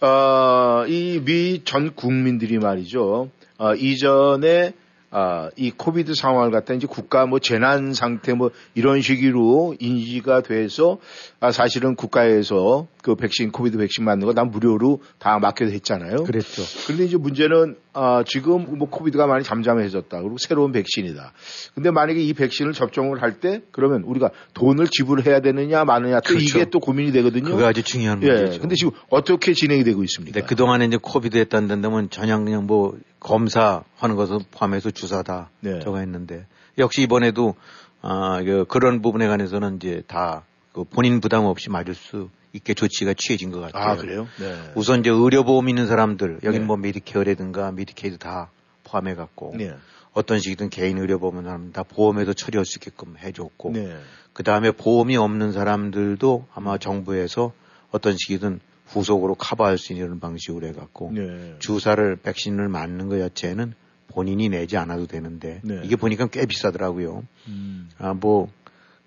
어, 0.01 0.85
이미 0.87 1.61
전 1.63 1.95
국민들이 1.95 2.57
말이죠. 2.59 3.29
어, 3.57 3.75
이전에 3.75 4.73
아, 5.11 5.49
이 5.55 5.71
COVID 5.71 6.13
상황을 6.13 6.51
갖다 6.51 6.73
이제 6.73 6.87
국가 6.87 7.25
뭐 7.25 7.39
재난 7.39 7.93
상태 7.93 8.33
뭐 8.33 8.51
이런 8.73 8.99
식으로 9.01 9.75
인지가 9.79 10.41
돼서 10.41 10.97
아, 11.39 11.51
사실은 11.53 11.95
국가에서 11.95 12.87
그 13.01 13.15
백신 13.15 13.51
COVID 13.53 13.77
백신 13.77 14.03
맞는 14.03 14.25
거 14.27 14.33
난 14.33 14.51
무료로 14.51 15.01
다 15.17 15.39
맞기도 15.39 15.71
했잖아요. 15.71 16.23
그랬죠. 16.25 16.63
그런데 16.85 17.05
이제 17.05 17.15
문제는 17.15 17.77
아, 17.95 18.23
지금 18.27 18.77
뭐 18.77 18.89
COVID가 18.89 19.25
많이 19.25 19.43
잠잠해졌다. 19.43 20.21
그리고 20.21 20.35
새로운 20.37 20.71
백신이다. 20.71 21.31
근데 21.73 21.91
만약에 21.91 22.19
이 22.21 22.33
백신을 22.33 22.73
접종을 22.73 23.21
할 23.21 23.39
때 23.39 23.61
그러면 23.71 24.03
우리가 24.03 24.31
돈을 24.53 24.87
지불해야 24.87 25.41
되느냐 25.41 25.83
마느냐 25.83 26.19
또 26.21 26.27
그렇죠. 26.29 26.45
이게 26.45 26.69
또 26.69 26.79
고민이 26.79 27.11
되거든요. 27.11 27.51
그게 27.51 27.63
아주 27.65 27.83
중요한 27.83 28.21
예. 28.23 28.27
문제죠. 28.31 28.61
근데 28.61 28.75
지금 28.75 28.91
어떻게 29.09 29.53
진행이 29.53 29.83
되고 29.83 30.03
있습니까? 30.03 30.39
네, 30.39 30.45
그동안에 30.45 30.85
이제 30.85 30.97
COVID 31.01 31.37
했다는 31.37 31.81
데면 31.81 32.09
전혀 32.09 32.37
그냥 32.37 32.65
뭐 32.65 32.97
검사하는 33.19 34.15
것을 34.15 34.39
포함해서 34.51 34.91
주사다 34.91 35.49
네. 35.61 35.79
저거 35.79 35.97
했는데 35.99 36.45
역시 36.77 37.01
이번에도 37.01 37.55
아, 38.01 38.41
그 38.43 38.65
그런 38.67 39.01
부분에 39.01 39.27
관해서는 39.27 39.77
이제 39.77 40.03
다 40.07 40.43
그 40.75 40.83
본인 40.83 41.21
부담 41.21 41.45
없이 41.45 41.69
맞을 41.69 41.93
수 41.95 42.29
있게 42.55 42.73
조치가 42.73 43.13
취해진 43.17 43.51
것 43.51 43.59
같아요. 43.59 43.83
아, 43.83 43.95
그래요? 43.97 44.27
네. 44.39 44.71
우선 44.75 45.01
이제 45.01 45.09
의료보험 45.09 45.67
있는 45.67 45.87
사람들, 45.87 46.39
여기는 46.43 46.61
네. 46.61 46.65
뭐 46.65 46.77
Medicare라든가 46.77 47.71
Medicaid 47.71 48.17
다 48.17 48.49
포함해 48.83 49.15
갖고 49.15 49.53
네. 49.57 49.75
어떤 50.13 50.39
식이든 50.39 50.69
개인 50.69 50.97
의료보험은 50.97 51.43
사람 51.43 51.71
다 51.73 51.83
보험에도 51.83 52.33
처리할 52.33 52.65
수 52.65 52.77
있게끔 52.79 53.17
해줬고 53.17 53.71
네. 53.73 53.97
그 54.31 54.43
다음에 54.43 54.71
보험이 54.71 55.17
없는 55.17 55.51
사람들도 55.51 56.47
아마 56.53 56.77
정부에서 56.77 57.51
어떤 57.91 58.15
식이든 58.17 58.61
후속으로 58.87 59.35
커버할 59.35 59.77
수 59.77 59.91
있는 59.93 60.19
방식으로 60.19 60.67
해갖고 60.67 61.11
네. 61.13 61.55
주사를 61.59 62.15
백신을 62.17 62.69
맞는 62.69 63.09
것 63.09 63.17
자체는 63.17 63.73
본인이 64.07 64.47
내지 64.47 64.77
않아도 64.77 65.07
되는데 65.07 65.59
네. 65.63 65.81
이게 65.83 65.97
보니까 65.97 66.27
꽤 66.27 66.45
비싸더라고요. 66.45 67.23
음. 67.47 67.89
아뭐 67.97 68.49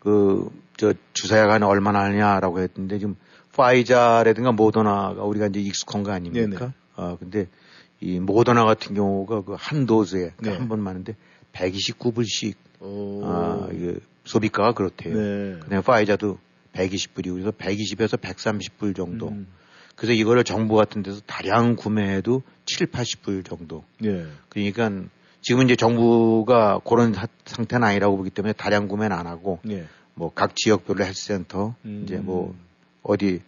그 0.01 0.51
저 0.79 0.95
주사약 1.13 1.51
하나 1.51 1.67
얼마나 1.67 2.05
하냐라고 2.05 2.61
했는데 2.61 2.99
지금 2.99 3.17
파이자라든가 3.59 4.53
모더나가 4.53 5.25
우리가 5.25 5.49
이제 5.49 5.61
익숙한 5.61 6.05
거 6.05 6.13
아닙니까? 6.13 6.59
네네. 6.59 6.73
아 6.95 7.17
근데 7.19 7.49
이 8.01 8.21
모더나 8.21 8.65
같은 8.65 8.95
경우가 8.95 9.43
그 9.43 9.55
한 9.57 9.85
도즈에 9.87 10.33
네. 10.41 10.57
한번 10.57 10.81
맞는데 10.81 11.17
129불씩 11.53 12.55
아 13.25 13.69
이게 13.73 13.97
소비가가 14.25 14.73
그렇대요. 14.73 15.15
네. 15.17 15.59
그냥 15.65 15.83
파이자도 15.83 16.39
120불이고 16.73 17.33
그래서 17.33 17.51
120에서 17.51 18.21
130불 18.21 18.95
정도. 18.95 19.29
음. 19.29 19.49
그래서 19.97 20.13
이거를 20.13 20.45
정부 20.45 20.77
같은 20.77 21.03
데서 21.03 21.21
다량 21.27 21.75
구매해도 21.75 22.43
7, 22.67 22.87
80불 22.87 23.45
정도. 23.45 23.83
예. 24.05 24.27
그러니까 24.49 24.91
지금 25.41 25.65
이제 25.65 25.75
정부가 25.75 26.81
그런 26.87 27.15
상태는 27.47 27.85
아니라고 27.89 28.17
보기 28.17 28.31
때문에 28.31 28.53
다량 28.53 28.87
구매는 28.87 29.17
안 29.17 29.27
하고 29.27 29.59
예. 29.69 29.87
뭐각 30.15 30.55
지역별로 30.55 31.05
헬스센터 31.05 31.75
음. 31.85 32.03
이제 32.05 32.17
뭐 32.19 32.55
어디 33.03 33.41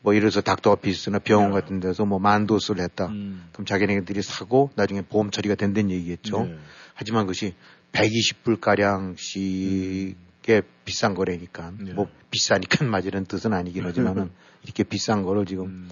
뭐 0.00 0.14
이래서 0.14 0.36
서 0.36 0.40
닥터 0.42 0.72
오피스나 0.72 1.18
병원 1.18 1.50
예. 1.50 1.60
같은 1.60 1.80
데서 1.80 2.04
뭐 2.04 2.18
만도수를 2.18 2.82
했다. 2.84 3.06
음. 3.06 3.48
그럼 3.52 3.66
자기네들이 3.66 4.22
사고 4.22 4.70
나중에 4.74 5.02
보험 5.02 5.30
처리가 5.30 5.54
된다는 5.54 5.90
얘기겠죠. 5.90 6.46
예. 6.48 6.58
하지만 6.94 7.24
그것이 7.24 7.54
120불 7.92 8.60
가량씩 8.60 10.16
음. 10.16 10.28
꽤 10.42 10.62
비싼 10.84 11.14
거래니까 11.14 11.72
네. 11.78 11.92
뭐 11.92 12.08
비싸니까 12.30 12.84
맞으는 12.86 13.26
뜻은 13.26 13.52
아니긴 13.52 13.84
하지만은 13.84 14.30
이렇게 14.64 14.84
비싼 14.84 15.22
거를 15.22 15.46
지금 15.46 15.66
음. 15.66 15.90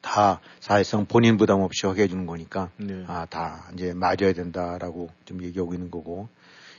다 0.00 0.40
사회성 0.60 1.06
본인 1.06 1.36
부담 1.36 1.60
없이 1.60 1.86
하게 1.86 2.02
해주는 2.02 2.26
거니까 2.26 2.70
네. 2.76 3.04
아다 3.06 3.70
이제 3.74 3.92
맞아야 3.92 4.32
된다라고 4.32 5.10
좀 5.24 5.42
얘기하고 5.42 5.74
있는 5.74 5.90
거고 5.90 6.28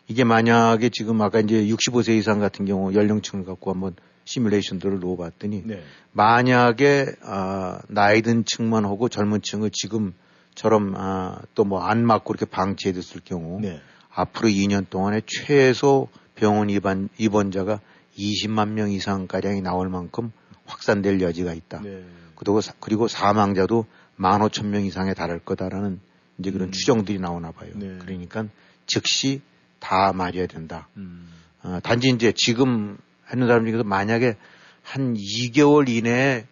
이게 0.08 0.24
만약에 0.24 0.90
지금 0.90 1.22
아까 1.22 1.40
이제 1.40 1.66
65세 1.66 2.18
이상 2.18 2.40
같은 2.40 2.66
경우 2.66 2.94
연령층을 2.94 3.46
갖고 3.46 3.72
한번 3.72 3.96
시뮬레이션들을 4.28 5.00
놓아봤더니 5.00 5.64
네. 5.66 5.82
만약에 6.12 7.06
아, 7.24 7.80
나이 7.88 8.22
든 8.22 8.46
층만 8.46 8.86
하고 8.86 9.10
젊은 9.10 9.42
층을 9.42 9.72
지금처럼 9.72 10.94
아, 10.96 11.40
또 11.56 11.64
뭐 11.64 11.80
안 11.82 12.06
맞고 12.06 12.34
이렇게 12.34 12.46
방치해뒀을 12.46 13.22
경우 13.24 13.60
네. 13.62 13.80
앞으로 14.14 14.50
2년 14.50 14.90
동안에 14.90 15.22
최소 15.26 16.10
병원 16.36 16.70
입원, 16.70 17.10
입원자가 17.18 17.80
20만 18.18 18.70
명 18.70 18.92
이상 18.92 19.28
가량이 19.28 19.62
나올 19.62 19.90
만큼 19.90 20.32
확산될 20.66 21.22
여지가 21.22 21.54
있다. 21.54 21.82
네. 21.82 22.04
그리고, 22.36 22.60
그리고 22.80 23.08
사망자도 23.08 23.86
15,000명 24.20 24.86
이상에 24.86 25.14
달할 25.14 25.40
거다라는 25.40 26.00
이제 26.40 26.52
그런 26.52 26.70
음. 26.70 26.72
추정들이 26.72 27.20
나오나 27.20 27.52
봐요. 27.52 27.72
네. 27.76 27.98
그러니까 28.00 28.46
즉시 28.86 29.42
다 29.80 30.12
맞아야 30.14 30.48
된다. 30.48 30.88
음. 30.98 31.30
어, 31.64 31.80
단지 31.84 32.10
이제 32.10 32.34
지금 32.36 32.98
하는 33.28 33.48
사람 33.48 33.66
중에서 33.66 33.84
만약에 33.84 34.36
한 34.84 35.14
2개월 35.14 35.90
이내에 35.90 36.46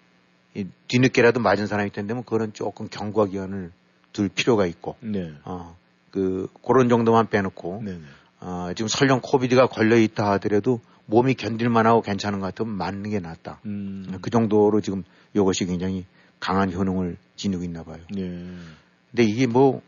뒤늦게라도 0.88 1.40
맞은 1.40 1.68
사람이 1.68 1.90
있다면 1.90 2.24
그거는 2.24 2.54
조금 2.54 2.88
경과 2.90 3.26
기간을 3.26 3.72
둘 4.14 4.30
필요가 4.30 4.66
있고, 4.66 4.96
네. 5.00 5.34
어, 5.44 5.76
그, 6.12 6.48
그런 6.66 6.90
정도만 6.90 7.28
빼놓고, 7.30 7.82
네. 7.84 7.94
네. 7.94 8.00
어, 8.40 8.72
지금 8.76 8.88
설령 8.88 9.22
코비드가 9.22 9.68
걸려 9.68 9.98
있다 9.98 10.32
하더라도 10.34 10.80
몸이 11.08 11.36
견딜만하고 11.36 12.02
괜찮은 12.02 12.40
것 12.40 12.48
같으면 12.48 12.76
맞는 12.76 13.10
게 13.10 13.20
낫다. 13.20 13.60
음. 13.66 14.18
그 14.22 14.30
정도로 14.30 14.82
지금 14.82 15.04
이것이 15.34 15.66
굉장히 15.66 16.06
강한 16.40 16.72
효능을 16.72 17.18
지니고 17.36 17.64
있나 17.64 17.84
봐요. 17.84 18.00
네. 18.14 18.46
근데 19.12 19.24
이게 19.24 19.48
뭐 19.48 19.82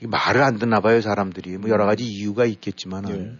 말을 0.00 0.42
안 0.42 0.58
듣나 0.58 0.80
봐요 0.80 1.00
사람들이 1.00 1.56
뭐 1.56 1.70
여러 1.70 1.86
가지 1.86 2.04
이유가 2.04 2.44
있겠지만 2.44 3.06
은 3.06 3.24
네. 3.24 3.36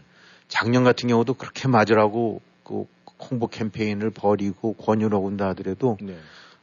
작년 0.49 0.85
같은 0.85 1.09
경우도 1.09 1.35
그렇게 1.35 1.69
맞으라고 1.69 2.41
그 2.65 2.87
홍보 3.21 3.47
캠페인을 3.47 4.11
벌이고 4.11 4.75
권유를 4.75 5.17
한다 5.17 5.49
하더라도 5.51 5.99
네. 6.01 6.17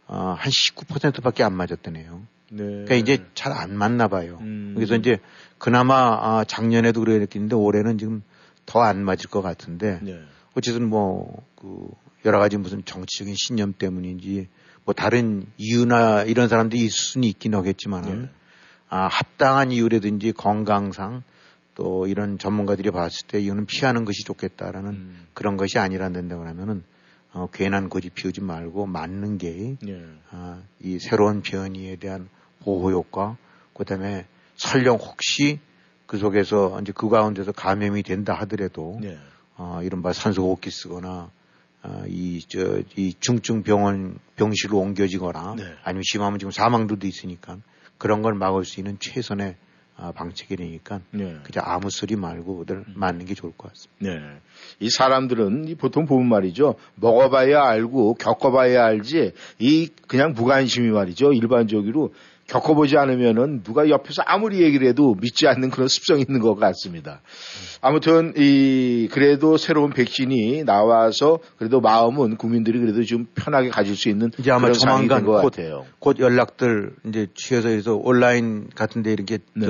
어, 0.07 0.35
한 0.37 0.51
19%밖에 0.51 1.43
안 1.43 1.53
맞았다네요. 1.53 2.21
네. 2.49 2.63
그러니까 2.63 2.95
이제 2.95 3.25
잘 3.33 3.53
안 3.53 3.73
맞나 3.77 4.09
봐요. 4.09 4.39
음. 4.41 4.73
그래서 4.75 4.95
이제 4.95 5.19
그나마 5.57 5.95
아, 5.95 6.43
작년에도 6.45 6.99
그랬겠는데 7.01 7.55
올해는 7.55 7.97
지금 7.97 8.23
더 8.65 8.81
안 8.81 9.03
맞을 9.03 9.29
것 9.29 9.41
같은데 9.41 9.99
네. 10.01 10.19
어쨌든 10.55 10.89
뭐 10.89 11.43
그 11.61 11.87
여러 12.25 12.39
가지 12.39 12.57
무슨 12.57 12.83
정치적인 12.83 13.35
신념 13.37 13.73
때문인지 13.73 14.47
뭐 14.83 14.93
다른 14.95 15.45
이유나 15.57 16.23
이런 16.23 16.47
사람들이 16.49 16.81
있을 16.81 16.91
수는 16.91 17.27
있긴 17.27 17.53
하겠지만은 17.53 18.23
네. 18.23 18.29
아, 18.89 19.07
합당한 19.07 19.71
이유라든지 19.71 20.31
건강상 20.33 21.23
또 21.75 22.07
이런 22.07 22.37
전문가들이 22.37 22.91
봤을 22.91 23.27
때 23.27 23.39
이유는 23.39 23.65
피하는 23.65 24.05
것이 24.05 24.23
좋겠다라는 24.25 24.89
음. 24.91 25.27
그런 25.33 25.57
것이 25.57 25.77
데고 26.27 26.45
하면은 26.45 26.83
어, 27.33 27.47
괜한 27.51 27.87
고집 27.87 28.13
피우지 28.13 28.41
말고 28.41 28.87
맞는 28.87 29.37
게, 29.37 29.77
네. 29.81 30.03
아, 30.31 30.61
이 30.81 30.99
새로운 30.99 31.41
변이에 31.41 31.95
대한 31.95 32.27
보호 32.59 32.91
효과, 32.91 33.37
그 33.73 33.85
다음에 33.85 34.25
설령 34.57 34.97
혹시 34.97 35.59
그 36.05 36.17
속에서 36.17 36.79
이제 36.81 36.91
그 36.93 37.07
가운데서 37.07 37.53
감염이 37.53 38.03
된다 38.03 38.33
하더라도 38.33 38.99
네. 39.01 39.17
어, 39.55 39.79
이른바 39.81 40.11
산소 40.11 40.43
호흡기 40.43 40.69
쓰거나 40.71 41.31
어, 41.83 42.03
이, 42.07 42.43
저, 42.47 42.81
이 42.97 43.15
중증 43.19 43.63
병원, 43.63 44.19
병실로 44.35 44.77
옮겨지거나 44.77 45.55
네. 45.57 45.63
아니면 45.83 46.03
심하면 46.05 46.37
지금 46.37 46.51
사망도도 46.51 47.07
있으니까 47.07 47.57
그런 47.97 48.21
걸 48.21 48.33
막을 48.33 48.65
수 48.65 48.79
있는 48.79 48.97
최선의 48.99 49.55
아, 50.01 50.11
방책이니까 50.11 51.01
네. 51.11 51.37
그냥 51.43 51.63
아무 51.65 51.91
소리 51.91 52.15
말고들 52.15 52.85
맞는 52.95 53.25
게 53.25 53.35
좋을 53.35 53.53
것 53.55 53.71
같습니다. 53.71 53.99
네. 53.99 54.41
이 54.79 54.89
사람들은 54.89 55.75
보통 55.77 56.07
보면 56.07 56.27
말이죠. 56.27 56.73
먹어봐야 56.95 57.63
알고 57.63 58.15
겪어봐야 58.15 58.83
알지 58.83 59.33
이 59.59 59.89
그냥 60.07 60.33
무관심이 60.33 60.89
말이죠. 60.89 61.33
일반적으로 61.33 62.13
겪어보지 62.51 62.97
않으면은 62.97 63.63
누가 63.63 63.87
옆에서 63.87 64.23
아무리 64.25 64.61
얘기를 64.61 64.85
해도 64.87 65.15
믿지 65.19 65.47
않는 65.47 65.69
그런 65.69 65.87
습성이 65.87 66.25
있는 66.27 66.41
것 66.41 66.55
같습니다. 66.55 67.21
아무튼 67.79 68.33
이 68.35 69.07
그래도 69.09 69.55
새로운 69.55 69.91
백신이 69.91 70.65
나와서 70.65 71.39
그래도 71.57 71.79
마음은 71.79 72.35
국민들이 72.35 72.79
그래도 72.79 73.03
좀 73.03 73.25
편하게 73.35 73.69
가질 73.69 73.95
수 73.95 74.09
있는 74.09 74.31
이제 74.37 74.51
아마 74.51 74.69
조만간 74.73 75.23
것 75.23 75.41
곧, 75.41 75.51
같아요. 75.51 75.85
곧 75.99 76.19
연락들 76.19 76.93
이제 77.07 77.27
취해서 77.35 77.95
온라인 77.95 78.69
같은데 78.75 79.13
이렇게 79.13 79.39
네. 79.53 79.67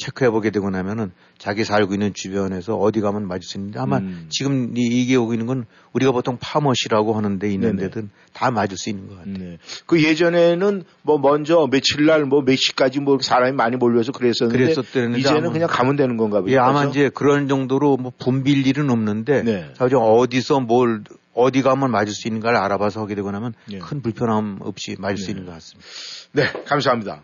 체크해 0.00 0.30
보게 0.30 0.50
되고 0.50 0.68
나면은 0.70 1.12
자기 1.38 1.64
살고 1.64 1.94
있는 1.94 2.14
주변에서 2.14 2.76
어디 2.76 3.00
가면 3.00 3.28
맞을 3.28 3.42
수 3.42 3.58
있는데 3.58 3.78
아마 3.78 3.98
음. 3.98 4.26
지금 4.30 4.72
이게 4.76 5.14
오고 5.14 5.34
있는 5.34 5.46
건 5.46 5.66
우리가 5.92 6.12
보통 6.12 6.38
파머시라고 6.40 7.14
하는데 7.14 7.48
있는 7.48 7.76
데든 7.76 8.10
다 8.32 8.50
맞을 8.50 8.76
수 8.76 8.90
있는 8.90 9.08
것 9.08 9.18
같아요. 9.18 9.34
네. 9.38 9.58
그 9.86 10.02
예전에는 10.02 10.84
뭐 11.02 11.18
먼저 11.18 11.68
며칠 11.70 12.06
날 12.06 12.24
뭐 12.24 12.42
몇 12.42 12.56
시까지 12.56 13.00
뭐 13.00 13.18
사람이 13.20 13.52
많이 13.52 13.76
몰려서 13.76 14.12
그랬었는데 14.12 14.74
이제는 15.18 15.52
그냥 15.52 15.68
가면 15.70 15.96
되는 15.96 16.16
건가 16.16 16.40
봐요. 16.40 16.50
예, 16.50 16.56
아마 16.56 16.84
이제 16.84 17.10
그런 17.12 17.48
정도로 17.48 17.96
뭐 17.98 18.12
붐빌 18.18 18.66
일은 18.66 18.90
없는데 18.90 19.42
네. 19.42 19.70
어디서 19.78 20.60
뭘 20.60 21.02
어디 21.34 21.62
가면 21.62 21.90
맞을 21.90 22.12
수 22.12 22.28
있는가를 22.28 22.58
알아봐서 22.58 23.02
하게 23.02 23.14
되고 23.14 23.30
나면 23.30 23.54
네. 23.66 23.78
큰 23.78 24.02
불편함 24.02 24.58
없이 24.60 24.96
맞을 24.98 25.16
수 25.18 25.26
네. 25.26 25.32
있는 25.32 25.46
것 25.46 25.52
같습니다. 25.52 25.88
네, 26.32 26.44
감사합니다. 26.66 27.22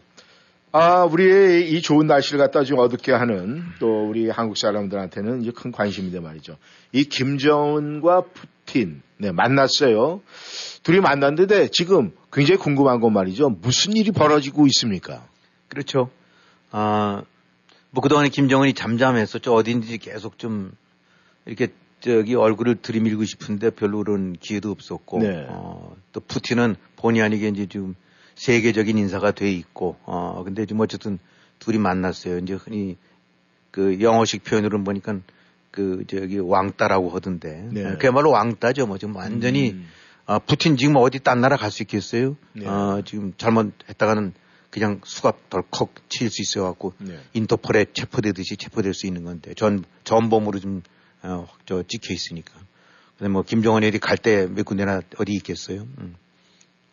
아, 0.78 1.04
우리의 1.04 1.70
이 1.70 1.80
좋은 1.80 2.06
날씨를 2.06 2.38
갖다 2.38 2.62
좀 2.62 2.78
어둡게 2.78 3.10
하는 3.10 3.62
또 3.78 4.06
우리 4.06 4.28
한국 4.28 4.58
사람들한테는 4.58 5.40
이제 5.40 5.50
큰 5.50 5.72
관심인데 5.72 6.20
말이죠. 6.20 6.58
이 6.92 7.04
김정은과 7.04 8.24
푸틴, 8.34 9.00
네, 9.16 9.32
만났어요. 9.32 10.20
둘이 10.82 11.00
만났는데 11.00 11.68
지금 11.68 12.12
굉장히 12.30 12.58
궁금한 12.58 13.00
건 13.00 13.14
말이죠. 13.14 13.48
무슨 13.48 13.94
일이 13.94 14.10
벌어지고 14.10 14.66
있습니까? 14.66 15.26
그렇죠. 15.68 16.10
아, 16.70 17.22
뭐 17.90 18.02
그동안에 18.02 18.28
김정은이 18.28 18.74
잠잠했었죠. 18.74 19.54
어딘지 19.54 19.96
계속 19.96 20.38
좀 20.38 20.72
이렇게 21.46 21.68
저기 22.00 22.34
얼굴을 22.34 22.82
들이밀고 22.82 23.24
싶은데 23.24 23.70
별로 23.70 24.04
그런 24.04 24.34
기회도 24.34 24.72
없었고, 24.72 25.20
네. 25.20 25.46
어, 25.48 25.96
또 26.12 26.20
푸틴은 26.20 26.76
본의 26.96 27.22
아니게 27.22 27.48
이제 27.48 27.64
지금 27.64 27.94
세계적인 28.36 28.96
인사가 28.98 29.32
돼 29.32 29.50
있고 29.50 29.96
어 30.04 30.42
근데 30.44 30.66
지금 30.66 30.80
어쨌든 30.80 31.18
둘이 31.58 31.78
만났어요. 31.78 32.38
이제 32.38 32.54
흔히 32.54 32.96
그 33.70 34.00
영어식 34.00 34.44
표현으로 34.44 34.82
보니까 34.84 35.18
그 35.70 36.04
저기 36.06 36.38
왕따라고 36.38 37.10
하던데 37.10 37.68
네. 37.72 37.96
그야말로 37.98 38.30
왕따죠. 38.30 38.86
뭐 38.86 38.98
지금 38.98 39.16
완전히 39.16 39.70
음. 39.72 39.86
아 40.26 40.38
푸틴 40.38 40.76
지금 40.76 40.96
어디 40.96 41.18
딴 41.18 41.40
나라 41.40 41.56
갈 41.56 41.70
수 41.70 41.82
있겠어요? 41.82 42.36
네. 42.52 42.66
어 42.66 43.02
지금 43.04 43.32
잘못했다가는 43.36 44.32
그냥 44.70 45.00
수갑 45.04 45.48
덜컥 45.48 46.08
칠 46.10 46.30
수 46.30 46.42
있어 46.42 46.62
갖고 46.64 46.92
네. 46.98 47.18
인터폴에 47.32 47.86
체포되듯이 47.94 48.56
체포될 48.56 48.92
수 48.94 49.06
있는 49.06 49.24
건데 49.24 49.54
전 49.54 49.84
전범으로 50.04 50.58
좀 50.60 50.82
어, 51.22 51.48
저 51.64 51.82
찍혀 51.82 52.12
있으니까. 52.14 52.52
근데 53.18 53.30
뭐 53.30 53.42
김정은이 53.42 53.86
어디 53.88 53.98
갈 53.98 54.18
때 54.18 54.46
몇 54.46 54.64
군데나 54.66 55.00
어디 55.18 55.32
있겠어요? 55.32 55.86
음. 55.98 56.14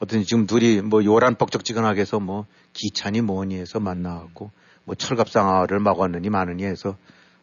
어떤 0.03 0.21
지금 0.23 0.47
둘이 0.47 0.81
뭐 0.81 1.05
요란 1.05 1.35
뻑적지근하게 1.35 2.01
해서 2.01 2.19
뭐 2.19 2.45
기찬이 2.73 3.21
뭐니 3.21 3.55
해서 3.55 3.79
만나갖고 3.79 4.51
뭐 4.83 4.95
철갑상아를 4.95 5.79
막았느니 5.79 6.29
마느니 6.29 6.65
해서 6.65 6.97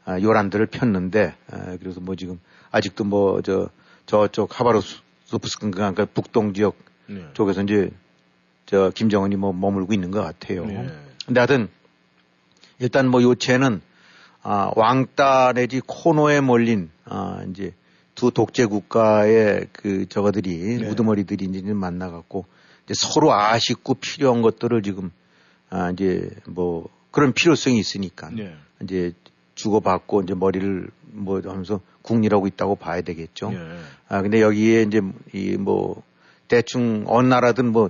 아, 0.05 0.21
요란들을 0.21 0.67
폈는데 0.67 1.35
아, 1.51 1.77
그래서 1.79 2.01
뭐 2.01 2.17
지금 2.17 2.39
아직도 2.71 3.05
뭐 3.05 3.41
저 3.41 3.71
저쪽 4.05 4.61
하바로스프스크 4.61 5.71
그러니까 5.71 6.05
북동 6.05 6.53
지역 6.53 6.77
네. 7.07 7.25
쪽에서 7.33 7.63
이제 7.63 7.91
저 8.67 8.91
김정은이 8.91 9.37
뭐 9.37 9.55
머물고 9.55 9.95
있는 9.95 10.11
것 10.11 10.21
같아요. 10.21 10.67
네. 10.67 10.87
근데 11.25 11.41
하여튼 11.41 11.69
일단 12.79 13.09
뭐 13.09 13.23
요체는 13.23 13.81
아, 14.43 14.71
왕따 14.77 15.55
내지 15.55 15.81
코너에 15.87 16.41
몰린 16.41 16.91
아, 17.07 17.43
이제 17.49 17.73
두 18.21 18.31
독재 18.31 18.67
국가의 18.67 19.69
그 19.73 20.07
저거들이 20.07 20.79
네. 20.81 20.89
우두머리들이 20.91 21.47
이제 21.47 21.73
만나갖고 21.73 22.45
이제 22.85 22.93
서로 22.95 23.33
아쉽고 23.33 23.95
필요한 23.95 24.43
것들을 24.43 24.83
지금 24.83 25.11
아 25.71 25.91
이제 25.91 26.29
뭐 26.47 26.91
그런 27.13 27.33
필요성이 27.33 27.79
있으니까 27.79 28.29
네. 28.29 28.55
이제 28.83 29.15
주고받고 29.55 30.21
이제 30.21 30.35
머리를 30.35 30.91
뭐 31.13 31.41
하면서 31.43 31.81
국리라고 32.03 32.47
있다고 32.47 32.77
봐야 32.77 33.01
되겠죠. 33.01 33.53
네. 33.53 33.59
아 34.09 34.21
근데 34.21 34.43
여기에 34.43 34.83
이제 34.83 35.01
이 35.33 35.57
뭐 35.57 36.03
대충 36.47 37.05
어느 37.07 37.27
나라든 37.27 37.73
뭐 37.73 37.89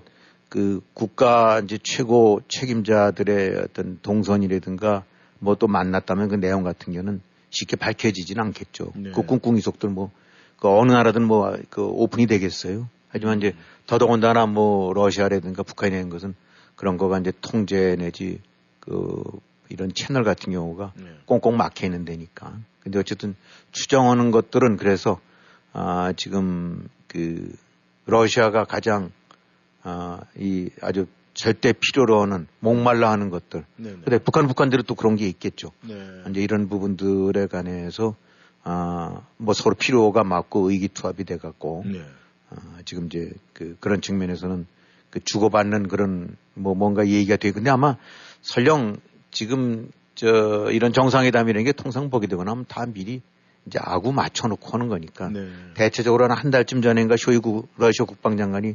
그 0.49 0.81
국가 0.95 1.61
이제 1.61 1.79
최고 1.83 2.41
책임자들의 2.49 3.57
어떤 3.65 3.99
동선이라든가 4.03 5.05
뭐 5.39 5.55
또 5.55 5.67
만났다면 5.67 6.29
그 6.29 6.35
내용 6.35 6.63
같은 6.63 6.93
경우는 6.93 7.21
쉽게 7.51 7.77
밝혀지지는 7.77 8.43
않겠죠. 8.45 8.93
네. 8.95 9.11
그 9.13 9.25
꿍꿍이 9.25 9.61
속들 9.61 9.89
뭐, 9.91 10.11
그 10.59 10.69
어느 10.69 10.93
나라든 10.93 11.27
뭐, 11.27 11.57
그 11.71 11.83
오픈이 11.83 12.27
되겠어요. 12.27 12.89
하지만 13.09 13.39
이제 13.39 13.55
더더군다나 13.87 14.47
뭐 14.47 14.93
러시아라든가 14.95 15.63
북한이 15.63 15.93
된 15.93 16.11
것은 16.11 16.35
그런 16.77 16.97
거가 16.97 17.19
이제 17.19 17.33
통제 17.41 17.97
내지 17.97 18.41
그 18.79 19.23
이런 19.69 19.93
채널 19.95 20.23
같은 20.23 20.53
경우가 20.53 20.93
네. 20.97 21.05
꽁꽁 21.27 21.57
막혀 21.57 21.87
있는 21.87 22.05
데니까. 22.05 22.57
근데 22.81 22.99
어쨌든 22.99 23.35
추정하는 23.73 24.31
것들은 24.31 24.77
그래서 24.77 25.21
아 25.73 26.13
지금 26.17 26.89
그 27.09 27.53
러시아가 28.07 28.65
가장 28.65 29.11
아 29.83 30.21
이 30.37 30.71
아주 30.83 31.07
절대 31.35 31.73
필요로 31.73 32.23
하는 32.23 32.47
목말라 32.61 33.11
하는 33.11 33.31
것들. 33.31 33.65
네네. 33.77 33.97
근데 34.05 34.19
북한 34.19 34.47
북한대로 34.47 34.83
또 34.83 34.95
그런 34.95 35.17
게 35.17 35.27
있겠죠. 35.29 35.73
네. 35.83 35.95
이제 36.29 36.41
이런 36.41 36.69
부분들에 36.69 37.47
관해서 37.47 38.15
아, 38.63 39.23
뭐 39.37 39.55
서로 39.55 39.75
필요가 39.75 40.25
맞고 40.25 40.71
의기투합이 40.71 41.25
돼 41.25 41.37
갖고 41.39 41.85
네. 41.87 42.03
아, 42.51 42.57
지금 42.85 43.07
이제 43.07 43.33
그 43.53 43.77
그런 43.81 44.01
측면에서는 44.01 44.67
그 45.11 45.21
주고받는 45.25 45.89
그런 45.89 46.37
뭐 46.55 46.75
뭔가 46.75 47.07
얘기가 47.07 47.37
되고 47.37 47.55
근데 47.55 47.71
아마 47.71 47.97
설령 48.43 48.99
지금 49.31 49.91
저 50.15 50.71
이런 50.71 50.93
정상회담이라는 50.93 51.65
게 51.65 51.73
통상 51.73 52.11
보게 52.11 52.27
되거나 52.27 52.51
하면 52.51 52.65
다 52.69 52.85
미리 52.87 53.23
이제 53.67 53.79
아구 53.83 54.13
맞춰놓고 54.13 54.71
하는 54.71 54.89
거니까 54.89 55.29
네. 55.29 55.49
대체적으로는 55.75 56.37
한 56.37 56.51
달쯤 56.51 56.83
전인가 56.83 57.17
쇼이구 57.17 57.67
러시아 57.77 58.05
국방장관이 58.05 58.75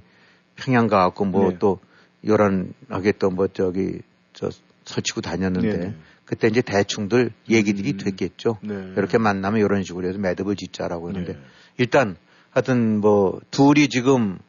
평양 0.56 0.88
가갖고 0.88 1.26
뭐또 1.26 1.80
네. 1.82 1.85
요란하게 2.26 3.14
또 3.20 3.30
뭐 3.30 3.48
저기 3.48 4.00
저 4.34 4.50
설치고 4.86 5.22
다녔는데 5.22 5.78
네 5.78 5.96
그때 6.26 6.48
이제 6.48 6.62
대충들 6.62 7.32
얘기들이 7.50 7.92
음. 7.92 7.98
됐겠죠. 7.98 8.58
네. 8.62 8.94
이렇게 8.98 9.18
만나면 9.18 9.62
이런 9.62 9.84
식으로 9.84 10.08
해서 10.08 10.18
매듭을 10.18 10.56
짓자라고 10.56 11.10
했는데 11.10 11.34
네. 11.34 11.40
일단 11.78 12.18
하여튼 12.50 13.00
뭐 13.00 13.40
둘이 13.52 13.88
지금 13.90 14.40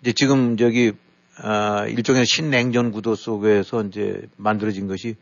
이제 0.00 0.12
지금 0.12 0.56
저기 0.56 0.92
아 1.36 1.86
일종의 1.86 2.24
신냉전 2.24 2.92
구도 2.92 3.16
속에서 3.16 3.82
이제 3.82 4.22
만들어진 4.36 4.86
것이 4.86 5.16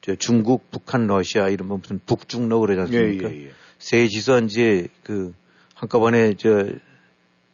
저 0.00 0.14
중국, 0.14 0.70
북한, 0.70 1.08
러시아 1.08 1.48
이런 1.48 1.66
뭐 1.68 1.78
무슨 1.78 2.00
북중러 2.06 2.58
그러지 2.60 2.80
않습니까? 2.82 3.30
예, 3.30 3.34
예, 3.34 3.44
예. 3.46 3.50
셋이서 3.78 4.42
이제 4.42 4.86
그 5.02 5.34
한꺼번에 5.74 6.34
저 6.34 6.68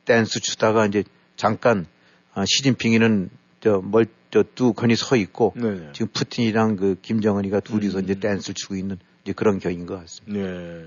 댄스 0.04 0.40
추다가 0.40 0.84
이제 0.84 1.04
잠깐 1.36 1.86
아, 2.34 2.44
시진핑이는 2.44 3.30
저멀 3.64 4.06
저두건이 4.30 4.94
서 4.94 5.16
있고 5.16 5.54
네네. 5.56 5.92
지금 5.92 6.08
푸틴이랑 6.12 6.76
그 6.76 6.96
김정은이가 7.00 7.60
둘이서 7.60 7.98
음. 7.98 8.04
이제 8.04 8.14
댄스를 8.14 8.54
추고 8.54 8.76
있는 8.76 8.98
이제 9.22 9.32
그런 9.32 9.58
격인 9.58 9.86
것 9.86 9.98
같습니다. 10.00 10.46
네. 10.46 10.84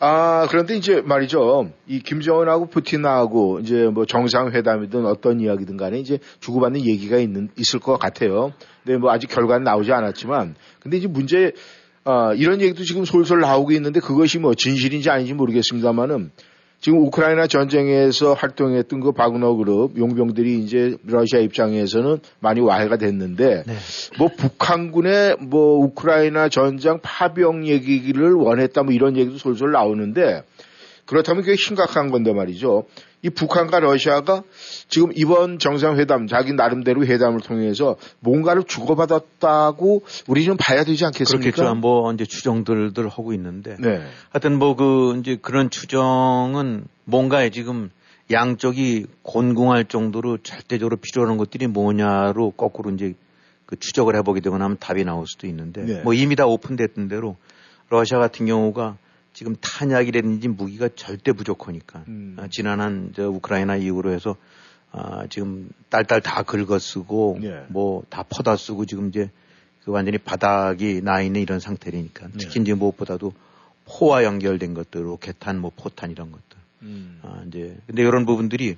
아, 0.00 0.48
그런데 0.50 0.76
이제 0.76 1.00
말이죠. 1.00 1.70
이 1.86 2.00
김정은하고 2.00 2.66
푸틴하고 2.66 3.60
이제 3.60 3.84
뭐 3.84 4.04
정상회담이든 4.04 5.06
어떤 5.06 5.38
이야기든 5.38 5.76
간에 5.76 6.00
이제 6.00 6.18
주고받는 6.40 6.80
얘기가 6.80 7.18
있는, 7.18 7.48
있을 7.56 7.78
것 7.78 7.98
같아요. 7.98 8.52
근데 8.82 8.98
뭐 8.98 9.12
아직 9.12 9.28
결과는 9.28 9.62
나오지 9.62 9.92
않았지만 9.92 10.56
근데 10.80 10.96
이제 10.96 11.06
문제, 11.06 11.52
아, 12.02 12.34
이런 12.34 12.60
얘기도 12.60 12.82
지금 12.82 13.04
솔솔 13.04 13.38
나오고 13.38 13.70
있는데 13.72 14.00
그것이 14.00 14.40
뭐 14.40 14.54
진실인지 14.54 15.08
아닌지 15.08 15.34
모르겠습니다만은 15.34 16.32
지금 16.82 16.98
우크라이나 16.98 17.46
전쟁에서 17.46 18.34
활동했던 18.34 19.00
그 19.00 19.12
바그너 19.12 19.54
그룹 19.54 19.96
용병들이 19.96 20.58
이제 20.58 20.96
러시아 21.04 21.38
입장에서는 21.38 22.18
많이 22.40 22.60
와해가 22.60 22.96
됐는데 22.96 23.62
네. 23.64 23.74
뭐 24.18 24.28
북한군의 24.36 25.36
뭐 25.38 25.78
우크라이나 25.78 26.48
전장 26.48 26.98
파병 27.00 27.68
얘기를 27.68 28.32
원했다 28.32 28.82
뭐 28.82 28.92
이런 28.92 29.16
얘기도 29.16 29.38
솔솔 29.38 29.70
나오는데 29.70 30.42
그렇다면 31.06 31.42
그게 31.42 31.56
심각한 31.56 32.10
건데 32.10 32.32
말이죠. 32.32 32.84
이 33.24 33.30
북한과 33.30 33.78
러시아가 33.80 34.42
지금 34.88 35.10
이번 35.14 35.60
정상회담, 35.60 36.26
자기 36.26 36.52
나름대로 36.52 37.04
회담을 37.06 37.40
통해서 37.40 37.96
뭔가를 38.18 38.64
주고받았다고 38.64 40.02
우리 40.26 40.44
좀 40.44 40.56
봐야 40.58 40.82
되지 40.82 41.04
않겠습니까? 41.04 41.50
그렇겠죠. 41.52 41.74
뭐 41.76 42.12
이제 42.12 42.24
추정들들 42.24 43.08
하고 43.08 43.32
있는데. 43.32 43.76
네. 43.78 44.02
하여튼 44.30 44.58
뭐 44.58 44.74
그 44.74 45.18
이제 45.20 45.38
그런 45.40 45.70
추정은 45.70 46.84
뭔가에 47.04 47.50
지금 47.50 47.90
양쪽이 48.30 49.06
곤궁할 49.22 49.84
정도로 49.84 50.38
절대적으로 50.38 50.96
필요한 50.96 51.36
것들이 51.36 51.66
뭐냐로 51.66 52.50
거꾸로 52.52 52.90
이제 52.90 53.14
그 53.66 53.78
추적을 53.78 54.16
해보게 54.16 54.40
되면 54.40 54.62
하면 54.62 54.76
답이 54.80 55.04
나올 55.04 55.26
수도 55.26 55.46
있는데 55.46 55.82
네. 55.82 56.02
뭐 56.02 56.14
이미 56.14 56.34
다 56.36 56.46
오픈됐던 56.46 57.08
대로 57.08 57.36
러시아 57.88 58.18
같은 58.18 58.46
경우가 58.46 58.96
지금 59.32 59.56
탄약이라든지 59.60 60.48
무기가 60.48 60.88
절대 60.94 61.32
부족하니까 61.32 62.04
음. 62.08 62.36
아, 62.38 62.48
지난 62.50 62.80
한 62.80 63.12
저 63.14 63.28
우크라이나 63.28 63.76
이후로 63.76 64.12
해서 64.12 64.36
아, 64.90 65.26
지금 65.28 65.70
딸딸 65.88 66.20
다 66.20 66.42
긁어쓰고 66.42 67.38
네. 67.40 67.64
뭐다 67.68 68.24
퍼다 68.24 68.56
쓰고 68.56 68.84
지금 68.84 69.08
이제 69.08 69.30
그 69.84 69.90
완전히 69.90 70.18
바닥이 70.18 71.00
나 71.02 71.22
있는 71.22 71.40
이런 71.40 71.60
상태니까 71.60 72.26
네. 72.28 72.32
특히 72.38 72.60
이제 72.60 72.74
무엇보다도 72.74 73.32
포와 73.84 74.22
연결된 74.22 74.74
것들, 74.74 75.04
로켓탄, 75.04 75.58
뭐 75.58 75.72
포탄 75.74 76.10
이런 76.10 76.30
것들. 76.30 76.58
음. 76.82 77.18
아, 77.22 77.42
이제 77.48 77.76
근데 77.86 78.02
이런 78.02 78.26
부분들이 78.26 78.76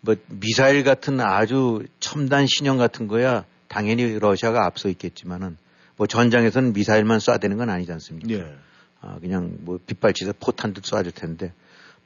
뭐 0.00 0.16
미사일 0.28 0.84
같은 0.84 1.20
아주 1.20 1.84
첨단 2.00 2.46
신형 2.46 2.76
같은 2.76 3.08
거야 3.08 3.44
당연히 3.68 4.18
러시아가 4.18 4.66
앞서 4.66 4.88
있겠지만은 4.88 5.56
뭐 5.96 6.06
전장에서는 6.06 6.72
미사일만 6.72 7.18
쏴야 7.18 7.40
되는 7.40 7.56
건 7.56 7.70
아니지 7.70 7.92
않습니까? 7.92 8.30
예. 8.30 8.54
아, 9.00 9.18
그냥 9.20 9.56
뭐 9.60 9.78
빗발치서 9.84 10.34
포탄도 10.40 10.80
쏴줄 10.80 11.14
텐데 11.14 11.52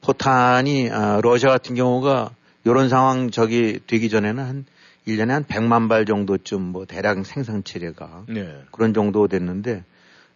포탄이 0.01 0.89
아, 0.91 1.19
러시아 1.23 1.49
같은 1.49 1.75
경우가 1.75 2.31
이런 2.65 2.89
상황 2.89 3.31
저기 3.31 3.79
되기 3.87 4.09
전에는 4.09 4.43
한 4.43 4.65
1년에 5.07 5.29
한 5.29 5.43
100만 5.43 5.89
발 5.89 6.05
정도쯤 6.05 6.61
뭐 6.61 6.85
대략 6.85 7.25
생산 7.25 7.63
체계가 7.63 8.25
예. 8.35 8.63
그런 8.71 8.93
정도 8.93 9.27
됐는데 9.27 9.83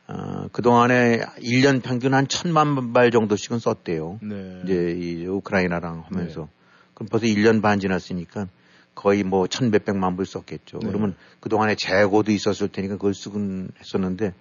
어, 0.07 0.47
그동안에 0.51 1.21
1년 1.39 1.81
평균 1.81 2.13
한 2.13 2.27
천만 2.27 2.91
발 2.93 3.11
정도씩은 3.11 3.59
썼대요. 3.59 4.19
네. 4.21 4.61
이제 4.63 4.97
이 4.99 5.25
우크라이나랑 5.25 6.03
하면서. 6.07 6.41
네. 6.41 6.47
그럼 6.93 7.09
벌써 7.09 7.25
1년 7.25 7.61
반 7.61 7.79
지났으니까 7.79 8.47
거의 8.95 9.23
뭐 9.23 9.47
천 9.47 9.71
몇백만 9.71 10.15
불 10.15 10.25
썼겠죠. 10.25 10.79
네. 10.79 10.87
그러면 10.87 11.15
그동안에 11.39 11.75
재고도 11.75 12.31
있었을 12.31 12.67
테니까 12.69 12.95
그걸 12.95 13.13
쓰곤 13.13 13.69
했었는데 13.79 14.33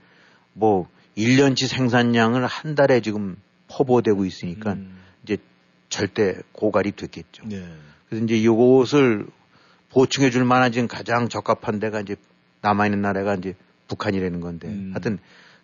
뭐 0.53 0.88
1년치 1.17 1.67
생산량을 1.67 2.47
한 2.47 2.75
달에 2.75 3.01
지금 3.01 3.37
퍼부어대고 3.69 4.25
있으니까 4.25 4.75
음. 4.75 4.99
이제 5.23 5.38
절대 5.88 6.37
고갈이 6.53 6.93
됐겠죠. 6.93 7.45
네. 7.47 7.65
그래서 8.09 8.25
이제 8.25 8.37
이것을 8.37 9.27
보충해 9.91 10.31
줄 10.31 10.45
만한 10.45 10.73
지금 10.73 10.88
가장 10.88 11.29
적합한 11.29 11.81
데가 11.81 12.01
이제 12.01 12.17
남아있는 12.62 13.03
나라가 13.03 13.35
이제 13.35 13.55
북한이라는 13.88 14.41
건데 14.41 14.69
음. 14.69 14.91
하여튼 14.93 15.19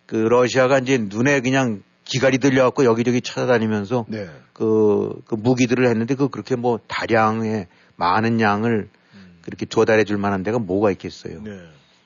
그 0.07 0.16
러시아가 0.16 0.79
이제 0.79 0.98
눈에 0.98 1.40
그냥 1.40 1.83
기갈이 2.05 2.38
들려갖고 2.38 2.85
여기저기 2.85 3.20
찾아다니면서 3.20 4.07
네. 4.09 4.29
그, 4.55 5.20
그 5.27 5.35
무기들을 5.35 5.87
했는데 5.87 6.14
그 6.14 6.29
그렇게 6.29 6.57
뭐 6.57 6.81
다량의 6.88 7.66
많은 7.98 8.40
양을 8.40 8.88
음. 9.14 9.38
그렇게 9.42 9.66
조달해 9.66 10.04
줄 10.04 10.16
만한 10.16 10.42
데가 10.42 10.58
뭐가 10.58 10.90
있겠어요. 10.92 11.42
네. 11.42 11.61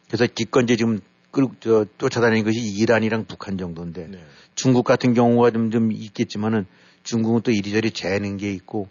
그래서 0.08 0.26
기껏 0.34 0.62
이제 0.62 0.76
지금 0.76 1.00
끌, 1.30 1.46
저, 1.60 1.86
쫓아다니는 1.98 2.44
것이 2.44 2.58
이란이랑 2.58 3.26
북한 3.26 3.56
정도인데 3.56 4.08
네. 4.08 4.24
중국 4.54 4.84
같은 4.84 5.14
경우가 5.14 5.50
좀, 5.50 5.70
좀 5.70 5.92
있겠지만은 5.92 6.66
중국은 7.04 7.42
또 7.42 7.50
이리저리 7.50 7.92
재는 7.92 8.36
게 8.36 8.52
있고 8.52 8.88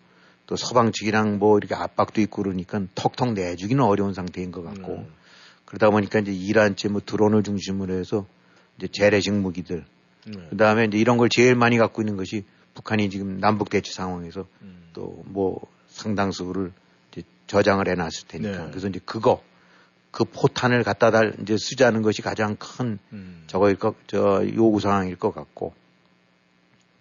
또 0.48 0.56
서방 0.56 0.92
측이랑 0.92 1.40
뭐 1.40 1.58
이렇게 1.58 1.76
압박도 1.76 2.22
있고 2.22 2.44
그러니까 2.44 2.82
턱턱 2.96 3.34
내주기는 3.34 3.84
어려운 3.84 4.14
상태인 4.14 4.52
것 4.52 4.64
같고 4.64 4.94
음. 4.94 5.08
그러다 5.66 5.90
보니까 5.90 6.20
이제 6.20 6.32
이란째 6.32 6.90
뭐 6.90 7.02
드론을 7.06 7.44
중심으로 7.44 7.94
해서 7.94 8.26
이제 8.78 8.88
재래식 8.92 9.34
무기들 9.34 9.86
네. 10.28 10.48
그 10.50 10.58
다음에 10.58 10.86
이제 10.86 10.98
이런 10.98 11.18
걸 11.18 11.30
제일 11.30 11.56
많이 11.56 11.78
갖고 11.78 12.02
있는 12.02 12.18
것이 12.18 12.44
북한이 12.74 13.10
지금 13.10 13.40
남북 13.40 13.70
대치 13.70 13.94
상황에서 13.94 14.46
음. 14.62 14.90
또뭐 14.94 15.62
상당수를 15.88 16.74
저장을 17.52 17.90
해놨을 17.90 18.28
테니까. 18.30 18.58
네. 18.58 18.68
그래서 18.70 18.88
이제 18.88 19.02
그거 19.04 19.44
그 20.10 20.24
포탄을 20.24 20.84
갖다 20.84 21.12
달 21.12 21.36
이제 21.42 21.58
쓰자는 21.58 22.02
것이 22.02 22.22
가장 22.22 22.56
큰 22.56 22.98
음. 23.12 23.44
저거일 23.48 23.76
것, 23.76 23.96
저 24.08 24.42
요구 24.56 24.80
상황일 24.80 25.18
것 25.18 25.36
같고 25.36 25.74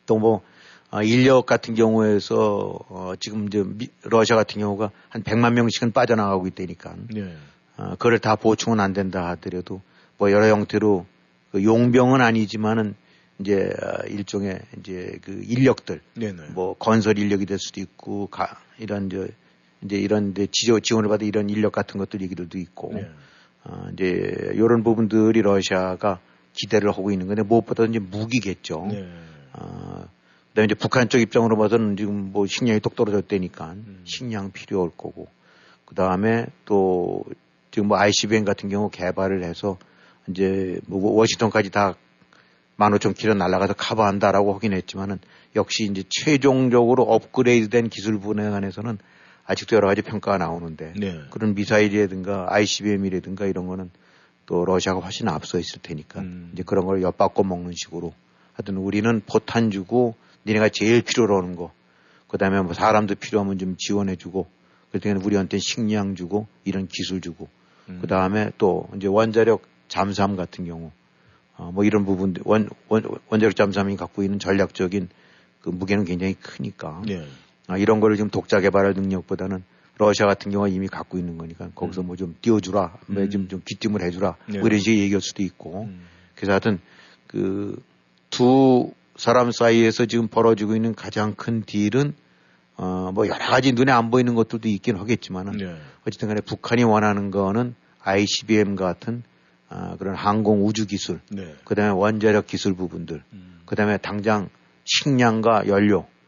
또뭐 0.07 0.43
어, 0.91 1.03
인력 1.05 1.47
같은 1.47 1.77
경우에서 1.77 2.81
어, 2.89 3.13
지금 3.21 3.47
이제 3.47 3.63
미, 3.65 3.91
러시아 4.03 4.35
같은 4.35 4.61
경우가 4.61 4.91
한 5.09 5.23
100만 5.23 5.53
명씩은 5.53 5.93
빠져나가고 5.93 6.49
있다니까. 6.49 6.97
네. 7.11 7.37
어, 7.77 7.91
그걸 7.91 8.19
다 8.19 8.35
보충은 8.35 8.81
안 8.81 8.93
된다 8.93 9.29
하더라도 9.29 9.81
뭐 10.19 10.33
여러 10.33 10.49
형태로 10.49 11.07
그 11.53 11.63
용병은 11.63 12.21
아니지만은 12.21 12.97
이제 13.39 13.73
일종의 14.09 14.61
이제 14.81 15.19
그 15.23 15.41
인력들 15.45 16.01
네 16.15 16.33
네. 16.33 16.43
뭐 16.51 16.75
건설 16.75 17.19
인력이 17.19 17.47
될 17.47 17.59
수도 17.61 17.81
있고 17.81 18.27
가, 18.27 18.61
이런 18.79 19.09
저 19.11 19.29
이제 19.85 19.97
이런 19.97 20.35
데 20.35 20.47
지조 20.51 20.81
지원을 20.81 21.09
받은 21.09 21.27
이런 21.27 21.49
인력 21.51 21.73
같은 21.73 21.99
것들 21.99 22.21
얘기들도 22.23 22.59
있고 22.59 22.93
네. 22.95 23.09
어, 23.65 23.89
이제 23.93 24.51
이런 24.55 24.83
부분들이 24.83 25.43
러시아가 25.43 26.21
기대를 26.55 26.91
하고 26.91 27.11
있는 27.11 27.27
건데 27.27 27.43
무엇보다 27.43 27.85
이제 27.85 27.99
무기겠죠. 27.99 28.89
네. 28.91 29.09
어, 29.53 30.09
그다음에 30.51 30.67
이제 30.67 30.75
북한 30.75 31.09
쪽 31.09 31.21
입장으로 31.21 31.57
봐서는 31.57 31.97
지금 31.97 32.33
뭐 32.33 32.47
식량이 32.47 32.81
똑 32.81 32.97
떨어졌다니까 32.97 33.73
음. 33.73 34.03
식량 34.05 34.53
필요할 34.53 34.91
거고 34.97 35.29
그다음에 35.87 36.47
또 36.65 37.25
지금 37.71 37.89
뭐 37.89 37.99
ICBM 37.99 38.45
같은 38.45 38.69
경우 38.69 38.91
개발을 38.91 39.45
해서 39.45 39.79
이제 40.29 40.81
뭐 40.87 41.13
워싱턴까지 41.13 41.71
다 41.71 41.95
15,000km 42.79 43.37
날아가서 43.37 43.75
커버한다라고 43.75 44.55
하긴 44.55 44.73
했지만은 44.73 45.19
역시 45.55 45.85
이제 45.85 46.03
최종적으로 46.09 47.03
업그레이드된 47.03 47.89
기술 47.89 48.19
분야에 48.19 48.51
관해서는 48.51 48.99
아직도 49.51 49.75
여러 49.75 49.89
가지 49.89 50.01
평가가 50.01 50.39
나오는데 50.39 50.93
네. 50.97 51.21
그런 51.31 51.55
미사일이라든가 51.57 52.47
ICBM이라든가 52.51 53.47
이런 53.47 53.67
거는 53.67 53.91
또 54.47 54.65
러시아가 54.65 55.01
훨씬 55.01 55.27
앞서 55.27 55.59
있을 55.59 55.81
테니까 55.83 56.21
음. 56.21 56.51
이제 56.53 56.63
그런 56.65 56.87
걸 56.87 57.03
엿바꿔 57.03 57.43
먹는 57.43 57.73
식으로 57.75 58.15
하여튼 58.53 58.77
우리는 58.77 59.21
포탄 59.27 59.73
주고 59.73 60.15
니네가 60.47 60.69
제일 60.69 61.03
필요로 61.03 61.37
하는 61.37 61.57
거 61.57 61.73
그다음에 62.29 62.63
뭐 62.63 62.75
사람도 62.75 63.17
필요하면 63.17 63.59
좀 63.59 63.75
지원해 63.77 64.15
주고 64.15 64.47
그때는 64.93 65.21
우리한테 65.21 65.59
식량 65.59 66.15
주고 66.15 66.47
이런 66.63 66.87
기술 66.87 67.21
주고 67.21 67.49
음. 67.89 67.99
그다음에 68.03 68.53
또 68.57 68.89
이제 68.95 69.09
원자력 69.09 69.63
잠수함 69.89 70.37
같은 70.37 70.65
경우 70.65 70.93
어, 71.57 71.73
뭐 71.73 71.83
이런 71.83 72.05
부분 72.05 72.37
원, 72.45 72.69
원 72.89 73.03
원자력 73.29 73.57
잠수함이 73.57 73.97
갖고 73.97 74.23
있는 74.23 74.39
전략적인 74.39 75.09
그 75.61 75.71
무게는 75.71 76.05
굉장히 76.05 76.35
크니까 76.35 77.03
네. 77.05 77.27
아, 77.71 77.79
이런 77.79 78.01
거를 78.01 78.17
지금 78.17 78.31
독자 78.31 78.61
개발할 78.61 78.95
능력보다는 78.95 79.63
러시아 79.99 80.27
같은 80.27 80.51
경우가 80.51 80.69
이미 80.69 80.89
갖고 80.89 81.19
있는 81.19 81.37
거니까 81.37 81.69
거기서 81.75 82.01
음. 82.03 82.07
뭐좀 82.07 82.37
띄워주라, 82.41 82.99
뭐 83.07 83.23
음. 83.23 83.31
좀, 83.31 83.49
좀 83.49 83.63
귀띔을 83.65 84.03
해주라, 84.03 84.37
네. 84.47 84.59
뭐 84.59 84.69
이런 84.69 84.81
식의 84.81 84.99
얘기할 85.01 85.21
수도 85.21 85.43
있고. 85.43 85.85
음. 85.85 86.03
그래서 86.35 86.53
하여튼 86.53 86.81
그 87.27 87.77
두 88.31 88.93
사람 89.17 89.51
사이에서 89.53 90.07
지금 90.07 90.29
벌어지고 90.29 90.75
있는 90.75 90.95
가장 90.95 91.35
큰 91.35 91.63
딜은 91.63 92.15
어, 92.77 93.11
뭐 93.13 93.27
여러 93.27 93.45
가지 93.45 93.73
눈에 93.73 93.93
안 93.93 94.11
보이는 94.11 94.35
것들도 94.35 94.69
있긴 94.69 94.97
하겠지만은 94.97 95.59
네. 95.59 95.77
어쨌든 96.07 96.29
간에 96.29 96.41
북한이 96.41 96.85
원하는 96.85 97.31
거는 97.31 97.75
ICBM 98.01 98.77
같은 98.77 99.23
아, 99.69 99.97
그런 99.99 100.15
항공 100.15 100.67
우주 100.67 100.87
기술, 100.87 101.21
네. 101.31 101.55
그다음에 101.65 101.93
원자력 101.93 102.47
기술 102.47 102.75
부분들, 102.75 103.23
음. 103.33 103.61
그다음에 103.67 103.99
당장 103.99 104.49
식량과 104.85 105.69
연료, 105.69 106.01
음. 106.01 106.20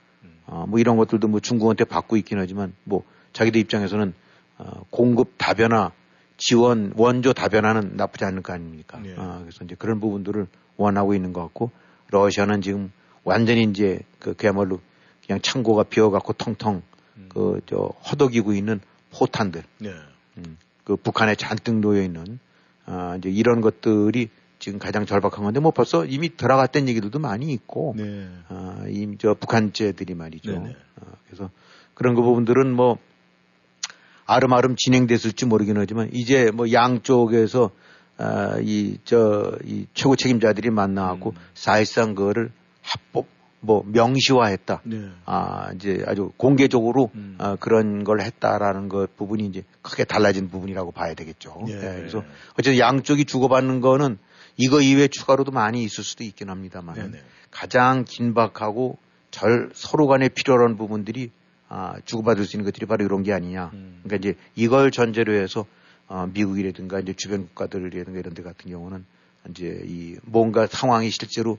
어, 0.46 0.66
뭐 0.68 0.78
이런 0.78 0.96
것들도 0.96 1.28
뭐 1.28 1.40
중국한테 1.40 1.84
받고 1.84 2.16
있긴 2.16 2.38
하지만 2.38 2.72
뭐 2.84 3.04
자기들 3.32 3.60
입장에서는 3.60 4.12
어, 4.58 4.84
공급 4.90 5.34
다변화, 5.38 5.92
지원 6.36 6.92
원조 6.96 7.32
다변화는 7.32 7.96
나쁘지 7.96 8.24
않을 8.24 8.42
거 8.42 8.52
아닙니까? 8.52 8.98
네. 9.02 9.14
아, 9.16 9.38
그래서 9.40 9.64
이제 9.64 9.74
그런 9.78 10.00
부분들을 10.00 10.46
원하고 10.76 11.14
있는 11.14 11.32
것 11.32 11.40
같고 11.42 11.70
러시아는 12.10 12.62
지금 12.62 12.90
완전히 13.24 13.62
이제 13.62 14.00
그 14.18 14.34
그야말로 14.34 14.80
그냥 15.26 15.40
창고가 15.40 15.84
비어갖고 15.84 16.32
텅텅 16.34 16.82
음. 17.16 17.28
그저 17.28 17.90
허덕이고 18.10 18.52
있는 18.52 18.80
포탄들, 19.10 19.62
네. 19.78 19.90
음, 20.38 20.56
그 20.84 20.96
북한에 20.96 21.34
잔뜩 21.34 21.74
놓여 21.76 22.02
있는 22.02 22.38
아, 22.86 23.16
이제 23.18 23.30
이런 23.30 23.60
것들이 23.60 24.28
지금 24.62 24.78
가장 24.78 25.04
절박한 25.06 25.42
건데 25.42 25.58
뭐 25.58 25.72
벌써 25.72 26.04
이미 26.06 26.36
들어갔던 26.36 26.88
얘기들도 26.88 27.18
많이 27.18 27.52
있고 27.52 27.94
네. 27.96 28.28
아, 28.48 28.84
이미 28.88 29.18
저 29.18 29.34
북한제들이 29.34 30.14
말이죠. 30.14 30.54
아, 30.54 31.04
그래서 31.26 31.50
그런 31.94 32.14
그 32.14 32.22
부분들은 32.22 32.72
뭐 32.72 32.96
아름아름 34.24 34.76
진행됐을지 34.76 35.46
모르긴 35.46 35.78
하지만 35.78 36.10
이제 36.12 36.52
뭐 36.52 36.70
양쪽에서 36.70 37.70
아, 38.18 38.58
이저 38.62 39.58
이 39.64 39.86
최고 39.94 40.14
책임자들이 40.14 40.70
만나고 40.70 41.30
음. 41.30 41.36
사실상 41.54 42.14
그거를 42.14 42.52
합법 42.82 43.26
뭐 43.58 43.82
명시화했다. 43.84 44.82
네. 44.84 45.08
아 45.24 45.72
이제 45.74 46.04
아주 46.06 46.30
공개적으로 46.36 47.10
음. 47.16 47.36
어, 47.40 47.56
그런 47.58 48.04
걸 48.04 48.20
했다라는 48.20 48.88
것 48.88 49.16
부분이 49.16 49.44
이제 49.44 49.64
크게 49.82 50.04
달라진 50.04 50.50
부분이라고 50.50 50.92
봐야 50.92 51.14
되겠죠. 51.14 51.64
네. 51.66 51.80
네. 51.80 51.96
그래서 51.96 52.22
어쨌든 52.52 52.78
양쪽이 52.78 53.24
주고받는 53.24 53.80
거는 53.80 54.18
이거 54.56 54.80
이외에 54.80 55.08
추가로도 55.08 55.50
많이 55.52 55.82
있을 55.82 56.04
수도 56.04 56.24
있긴 56.24 56.50
합니다만 56.50 56.94
네, 56.96 57.08
네. 57.08 57.22
가장 57.50 58.04
긴박하고 58.04 58.98
절 59.30 59.70
서로 59.74 60.06
간에 60.06 60.28
필요한 60.28 60.76
부분들이 60.76 61.30
아, 61.68 61.94
주고받을 62.04 62.44
수 62.44 62.56
있는 62.56 62.66
것들이 62.66 62.84
바로 62.84 63.02
이런 63.04 63.22
게 63.22 63.32
아니냐. 63.32 63.70
음. 63.72 64.00
그러니까 64.04 64.28
이제 64.28 64.38
이걸 64.54 64.90
전제로 64.90 65.32
해서 65.32 65.64
어, 66.06 66.26
미국이라든가 66.26 67.00
이제 67.00 67.14
주변 67.16 67.46
국가들이라든가 67.46 68.18
이런 68.18 68.34
데 68.34 68.42
같은 68.42 68.70
경우는 68.70 69.06
이제 69.48 69.80
이 69.86 70.16
뭔가 70.24 70.66
상황이 70.66 71.08
실제로 71.10 71.58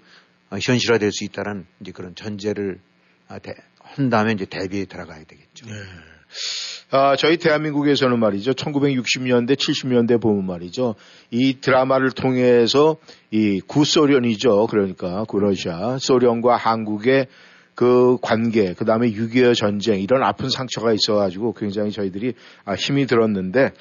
어, 0.51 0.57
현실화될 0.61 1.11
수 1.11 1.23
있다는 1.23 1.65
이제 1.81 1.91
그런 1.91 2.13
전제를 2.13 2.79
아, 3.27 3.39
대, 3.39 3.55
한다면 3.79 4.35
이제 4.35 4.45
대비에 4.45 4.85
들어가야 4.85 5.23
되겠죠. 5.23 5.65
네. 5.65 5.73
아, 6.95 7.15
저희 7.15 7.37
대한민국에서는 7.37 8.19
말이죠. 8.19 8.51
1960년대, 8.51 9.55
70년대 9.55 10.21
보면 10.21 10.45
말이죠. 10.45 10.93
이 11.31 11.59
드라마를 11.59 12.11
통해서 12.11 12.97
이 13.31 13.61
구소련이죠. 13.61 14.67
그러니까 14.67 15.23
구러시아, 15.23 15.97
소련과 15.97 16.55
한국의 16.55 17.25
그 17.73 18.17
관계, 18.21 18.75
그 18.75 18.85
다음에 18.85 19.09
6.25 19.09 19.55
전쟁, 19.55 20.01
이런 20.01 20.21
아픈 20.21 20.49
상처가 20.49 20.93
있어가지고 20.93 21.53
굉장히 21.53 21.91
저희들이 21.91 22.35
아, 22.63 22.75
힘이 22.75 23.07
들었는데 23.07 23.71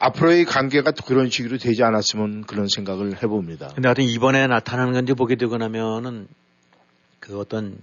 앞으로의 0.00 0.44
관계가 0.44 0.90
또 0.90 1.04
그런 1.04 1.30
식으로 1.30 1.56
되지 1.56 1.84
않았으면 1.84 2.46
그런 2.46 2.66
생각을 2.66 3.22
해봅니다. 3.22 3.68
근데 3.76 3.86
하여튼 3.86 4.02
이번에 4.02 4.48
나타나는 4.48 4.92
건지 4.92 5.14
보게 5.14 5.36
되고 5.36 5.56
나면은 5.56 6.26
그 7.20 7.38
어떤 7.38 7.78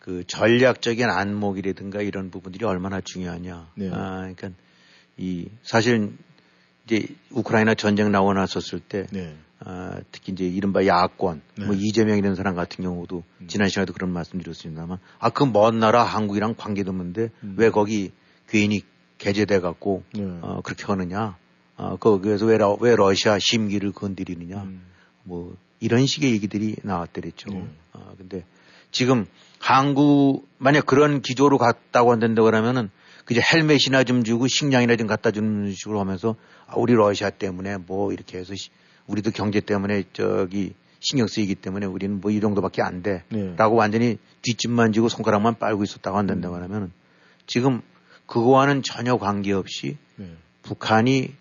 그 0.00 0.24
전략적인 0.26 1.08
안목이라든가 1.08 2.00
이런 2.00 2.30
부분들이 2.30 2.64
얼마나 2.64 3.00
중요하냐. 3.00 3.70
네. 3.76 3.90
아, 3.92 4.16
그러니까 4.20 4.50
이 5.16 5.48
사실 5.62 6.12
이제 6.86 7.06
우크라이나 7.30 7.74
전쟁 7.74 8.10
나고 8.10 8.32
났었을 8.32 8.80
때 8.80 9.06
네. 9.12 9.36
아, 9.60 10.00
특히 10.10 10.32
이제 10.32 10.44
이른바 10.46 10.86
야권, 10.86 11.42
네. 11.58 11.66
뭐 11.66 11.74
이재명 11.74 12.16
이런 12.16 12.34
사람 12.34 12.54
같은 12.54 12.82
경우도 12.82 13.22
음. 13.42 13.46
지난 13.46 13.68
시간에도 13.68 13.92
그런 13.92 14.10
말씀 14.10 14.40
드렸습니다만 14.40 14.98
아, 15.18 15.28
그 15.28 15.44
먼 15.44 15.78
나라 15.78 16.02
한국이랑 16.02 16.54
관계도 16.56 16.90
없는데 16.90 17.30
음. 17.44 17.54
왜 17.58 17.70
거기 17.70 18.10
괜히 18.48 18.82
개재돼 19.18 19.60
갖고 19.60 20.02
네. 20.14 20.24
어, 20.40 20.62
그렇게 20.64 20.84
하느냐. 20.86 21.36
어, 21.76 21.96
거기에서 21.96 22.46
왜, 22.46 22.56
러, 22.56 22.76
왜 22.80 22.96
러시아 22.96 23.38
심기를 23.38 23.92
건드리느냐. 23.92 24.62
음. 24.62 24.82
뭐 25.24 25.54
이런 25.78 26.06
식의 26.06 26.32
얘기들이 26.32 26.76
나왔더랬죠. 26.82 27.50
네. 27.50 27.68
어, 27.92 28.14
근데 28.16 28.44
지금 28.90 29.26
한국 29.58 30.48
만약 30.58 30.86
그런 30.86 31.20
기조로 31.22 31.58
갔다고 31.58 32.12
한다고 32.12 32.44
그러면은 32.44 32.90
그저 33.24 33.40
헬멧이나 33.40 34.04
좀 34.04 34.24
주고 34.24 34.46
식량이나 34.46 34.96
좀 34.96 35.06
갖다 35.06 35.30
주는 35.30 35.72
식으로 35.72 36.00
하면서 36.00 36.34
아, 36.66 36.74
우리 36.76 36.94
러시아 36.94 37.30
때문에 37.30 37.76
뭐 37.76 38.12
이렇게 38.12 38.38
해서 38.38 38.54
우리도 39.06 39.30
경제 39.30 39.60
때문에 39.60 40.04
저기 40.12 40.74
신경 41.00 41.26
쓰이기 41.26 41.54
때문에 41.54 41.86
우리는 41.86 42.20
뭐 42.20 42.30
이 42.30 42.40
정도밖에 42.40 42.82
안 42.82 43.02
돼. 43.02 43.24
네. 43.30 43.54
라고 43.56 43.76
완전히 43.76 44.18
뒷짐만 44.42 44.92
지고 44.92 45.08
손가락만 45.08 45.58
빨고 45.58 45.82
있었다고 45.84 46.16
한다고 46.16 46.56
하면 46.56 46.92
지금 47.46 47.82
그거와는 48.26 48.82
전혀 48.82 49.16
관계없이 49.16 49.96
네. 50.16 50.32
북한이 50.62 51.34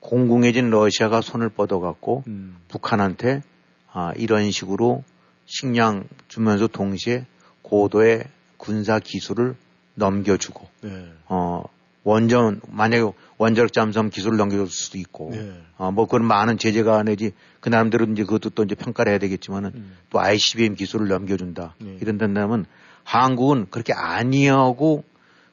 공공해진 0.00 0.70
러시아가 0.70 1.20
손을 1.20 1.50
뻗어갖고 1.50 2.24
음. 2.26 2.56
북한한테 2.68 3.42
아, 3.92 4.12
이런 4.16 4.50
식으로 4.50 5.04
식량 5.50 6.04
주면서 6.28 6.68
동시에 6.68 7.26
고도의 7.62 8.24
군사 8.56 9.00
기술을 9.00 9.56
넘겨주고 9.94 10.68
네. 10.82 11.12
어 11.26 11.64
원전 12.04 12.60
만약에 12.68 13.02
원자력 13.36 13.72
잠수함 13.72 14.10
기술을 14.10 14.36
넘겨줄 14.38 14.68
수도 14.68 14.98
있고 14.98 15.30
네. 15.32 15.52
어뭐 15.76 16.06
그런 16.06 16.24
많은 16.26 16.56
제재가 16.56 17.02
내지 17.02 17.32
그 17.58 17.68
나름대로 17.68 18.06
이제 18.06 18.22
그것도 18.22 18.50
또 18.50 18.62
이제 18.62 18.76
평가를 18.76 19.10
해야 19.10 19.18
되겠지만은 19.18 19.72
음. 19.74 19.96
또 20.08 20.20
ICBM 20.20 20.76
기술을 20.76 21.08
넘겨준다 21.08 21.74
네. 21.78 21.98
이런 22.00 22.16
된다면 22.16 22.64
한국은 23.02 23.66
그렇게 23.70 23.92
아니하고 23.92 25.02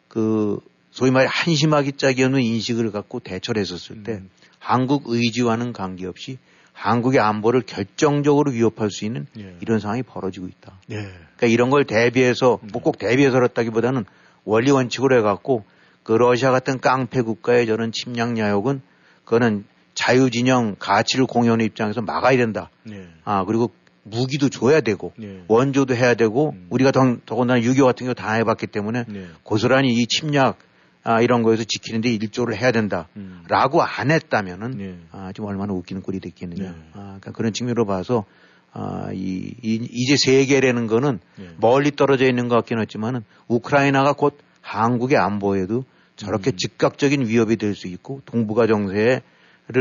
그 0.08 0.60
소위 0.92 1.10
말해 1.10 1.28
한심하기 1.30 1.94
짝이 1.94 2.24
없는 2.24 2.42
인식을 2.42 2.92
갖고 2.92 3.20
대처를 3.20 3.60
했었을 3.62 4.04
때 4.04 4.14
음. 4.14 4.30
한국 4.60 5.06
의지와는 5.08 5.74
관계없이 5.74 6.38
한국의 6.78 7.20
안보를 7.20 7.64
결정적으로 7.66 8.52
위협할 8.52 8.92
수 8.92 9.04
있는 9.04 9.26
예. 9.40 9.56
이런 9.62 9.80
상황이 9.80 10.04
벌어지고 10.04 10.48
있다. 10.48 10.74
예. 10.92 10.96
그러니까 10.96 11.48
이런 11.48 11.70
걸 11.72 11.86
대비해서 11.86 12.60
뭐 12.72 12.82
꼭 12.84 13.00
대비해서 13.00 13.34
그렇다기보다는 13.34 14.06
원리 14.46 14.70
원칙으로 14.72 15.18
해갖고 15.18 15.66
그 16.04 16.14
러시아 16.14 16.52
같은 16.52 16.80
깡패 16.80 17.22
국가의 17.22 17.66
저런 17.66 17.92
침략 17.92 18.38
야욕은 18.38 18.82
그거는 19.26 19.66
자유진영 19.96 20.76
가치를 20.78 21.26
공유하는 21.26 21.66
입장에서 21.66 22.02
막아야 22.02 22.38
된다. 22.38 22.70
예. 22.92 23.08
아 23.26 23.44
그리고 23.46 23.72
무기도 24.04 24.48
줘야 24.50 24.80
되고 24.80 25.12
예. 25.22 25.42
원조도 25.48 25.96
해야 25.96 26.14
되고 26.14 26.52
음. 26.52 26.68
우리가 26.70 26.92
더, 26.92 27.18
더군다나 27.26 27.62
유교 27.64 27.86
같은 27.86 28.06
거 28.06 28.14
다 28.14 28.34
해봤기 28.34 28.68
때문에 28.68 29.06
예. 29.14 29.26
고스란히 29.44 29.90
이 29.96 30.06
침략 30.06 30.60
아, 31.08 31.22
이런 31.22 31.42
거에서 31.42 31.64
지키는데 31.64 32.10
일조를 32.10 32.58
해야 32.58 32.74
된다라고 32.74 33.80
음. 33.80 33.86
안 33.86 34.12
했다면은 34.12 34.72
네. 34.72 35.00
아, 35.12 35.32
좀 35.32 35.46
얼마나 35.46 35.72
웃기는 35.72 36.02
꼴이 36.02 36.20
됐겠느냐. 36.20 36.64
네. 36.70 36.76
아, 36.92 37.00
그러니까 37.00 37.32
그런 37.32 37.54
측면으로 37.54 37.86
봐서 37.86 38.26
아, 38.74 39.10
이, 39.14 39.54
이 39.64 39.88
이제 39.90 40.18
세계라는 40.18 40.88
거는 40.88 41.20
네. 41.38 41.50
멀리 41.62 41.92
떨어져 41.92 42.26
있는 42.26 42.50
것 42.50 42.56
같긴 42.56 42.82
했지만은 42.82 43.24
우크라이나가 43.48 44.12
곧 44.12 44.38
한국의 44.60 45.18
안보에도 45.18 45.86
저렇게 46.18 46.52
음. 46.52 46.58
즉각적인 46.58 47.26
위협이 47.28 47.56
될 47.56 47.74
수 47.74 47.88
있고 47.88 48.22
동북아 48.26 48.68
정세를 48.68 49.22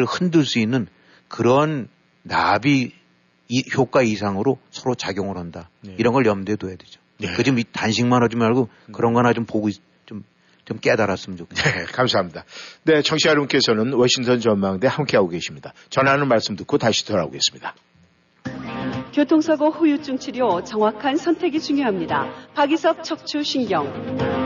흔들 0.07 0.45
수 0.45 0.61
있는 0.61 0.87
그런 1.27 1.89
나비 2.23 2.93
이, 3.49 3.65
효과 3.77 4.03
이상으로 4.03 4.59
서로 4.71 4.95
작용을 4.95 5.39
한다. 5.39 5.71
네. 5.81 5.97
이런 5.99 6.13
걸 6.13 6.25
염두에 6.25 6.55
둬야 6.55 6.77
되죠. 6.77 7.01
네. 7.19 7.33
그좀 7.35 7.61
단식만 7.73 8.23
하지 8.23 8.37
말고 8.37 8.69
그런 8.93 9.13
거나 9.13 9.33
좀 9.33 9.45
보고 9.45 9.69
좀 10.67 10.79
깨달았으면 10.79 11.39
좋겠습니다. 11.39 11.79
네, 11.81 11.87
감사합니다. 11.87 12.45
네, 12.83 13.01
청취자 13.01 13.31
여러분께서는 13.31 13.95
워싱턴 13.95 14.41
전망대 14.41 14.89
함께하고 14.89 15.29
계십니다. 15.29 15.73
전하는 15.89 16.29
말씀 16.29 16.57
듣고 16.57 16.77
다시 16.77 17.07
돌아오겠습니다. 17.07 17.75
교통사고 19.15 19.71
후유증 19.71 20.19
치료 20.19 20.63
정확한 20.63 21.17
선택이 21.17 21.61
중요합니다. 21.61 22.51
박이섭 22.55 23.03
척추신경. 23.03 24.46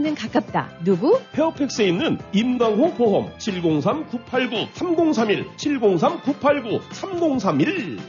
아파트는 0.01 0.15
가깝다. 0.15 0.69
누구? 0.83 1.21
페어팩스에 1.31 1.87
있는 1.87 2.17
임강호 2.33 2.95
보험 2.95 3.31
703-989-3031 3.37 5.55
703-989-3031 5.55 7.99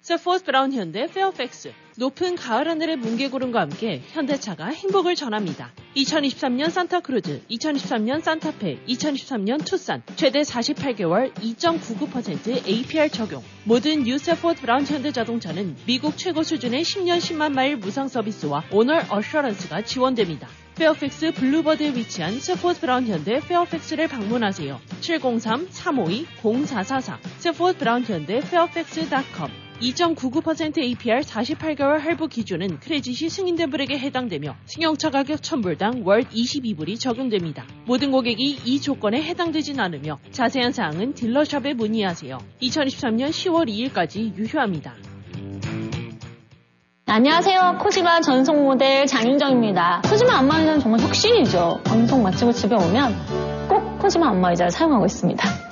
Safford 0.00 0.44
Brown 0.44 0.72
현대 0.72 1.06
페어팩스 1.08 1.72
높은 1.96 2.36
가을 2.36 2.68
하늘의 2.68 2.96
뭉게구름과 2.96 3.60
함께 3.60 4.02
현대차가 4.08 4.66
행복을 4.66 5.14
전합니다. 5.14 5.70
2023년 5.96 6.70
산타크루즈, 6.70 7.42
2023년 7.50 8.22
산타페, 8.22 8.78
2023년 8.88 9.64
투싼 9.64 10.02
최대 10.16 10.40
48개월 10.40 11.32
2.99% 11.34 12.66
APR 12.66 13.10
적용. 13.10 13.42
모든 13.64 14.02
new 14.04 14.16
Safford 14.18 14.62
Brown 14.62 14.86
현대 14.86 15.12
자동차는 15.12 15.76
미국 15.86 16.16
최고 16.16 16.42
수준의 16.42 16.82
10년 16.82 17.18
10만 17.18 17.52
마일 17.52 17.76
무상 17.76 18.08
서비스와 18.08 18.64
Owner 18.72 19.02
Assurance가 19.10 19.82
지원됩니다. 19.82 20.48
페어팩스 20.76 21.32
Boulevard에 21.32 21.94
위치한 21.94 22.40
Safford 22.40 22.80
Brown 22.80 23.06
현대 23.06 23.40
페어팩스를 23.40 24.08
방문하세요. 24.08 24.80
703-352-0444 25.02 27.18
Safford 27.38 27.78
Brown 27.78 28.02
현대 28.04 28.40
페어팩스.com 28.40 29.61
2.99% 29.82 30.78
APR 30.78 31.20
48개월 31.20 31.98
할부 31.98 32.28
기준은 32.28 32.78
credit이 32.78 33.28
승인된 33.28 33.70
분에게 33.70 33.98
해당되며 33.98 34.54
승용차 34.66 35.10
가격 35.10 35.40
1000불당 35.40 36.04
월 36.04 36.22
22불이 36.22 37.00
적용됩니다. 37.00 37.64
모든 37.84 38.12
고객이 38.12 38.60
이 38.64 38.80
조건에 38.80 39.20
해당되진 39.22 39.80
않으며 39.80 40.18
자세한 40.30 40.72
사항은 40.72 41.14
dealer 41.14 41.47
shop에 41.47 41.74
문의하세요. 41.74 42.38
2023년 42.62 43.30
10월 43.30 43.68
2일까지 43.68 44.36
유효합니다. 44.36 44.94
안녕하세요. 47.06 47.78
코지마 47.82 48.20
전속 48.20 48.62
모델 48.62 49.06
장윤정입니다. 49.06 50.02
코지마 50.08 50.38
안마의자는 50.38 50.80
정말 50.80 51.00
혁신이죠. 51.00 51.80
방송 51.84 52.22
마치고 52.22 52.52
집에 52.52 52.76
오면 52.76 53.68
꼭 53.68 53.98
코지마 53.98 54.30
안마의자를 54.30 54.70
사용하고 54.70 55.04
있습니다. 55.04 55.71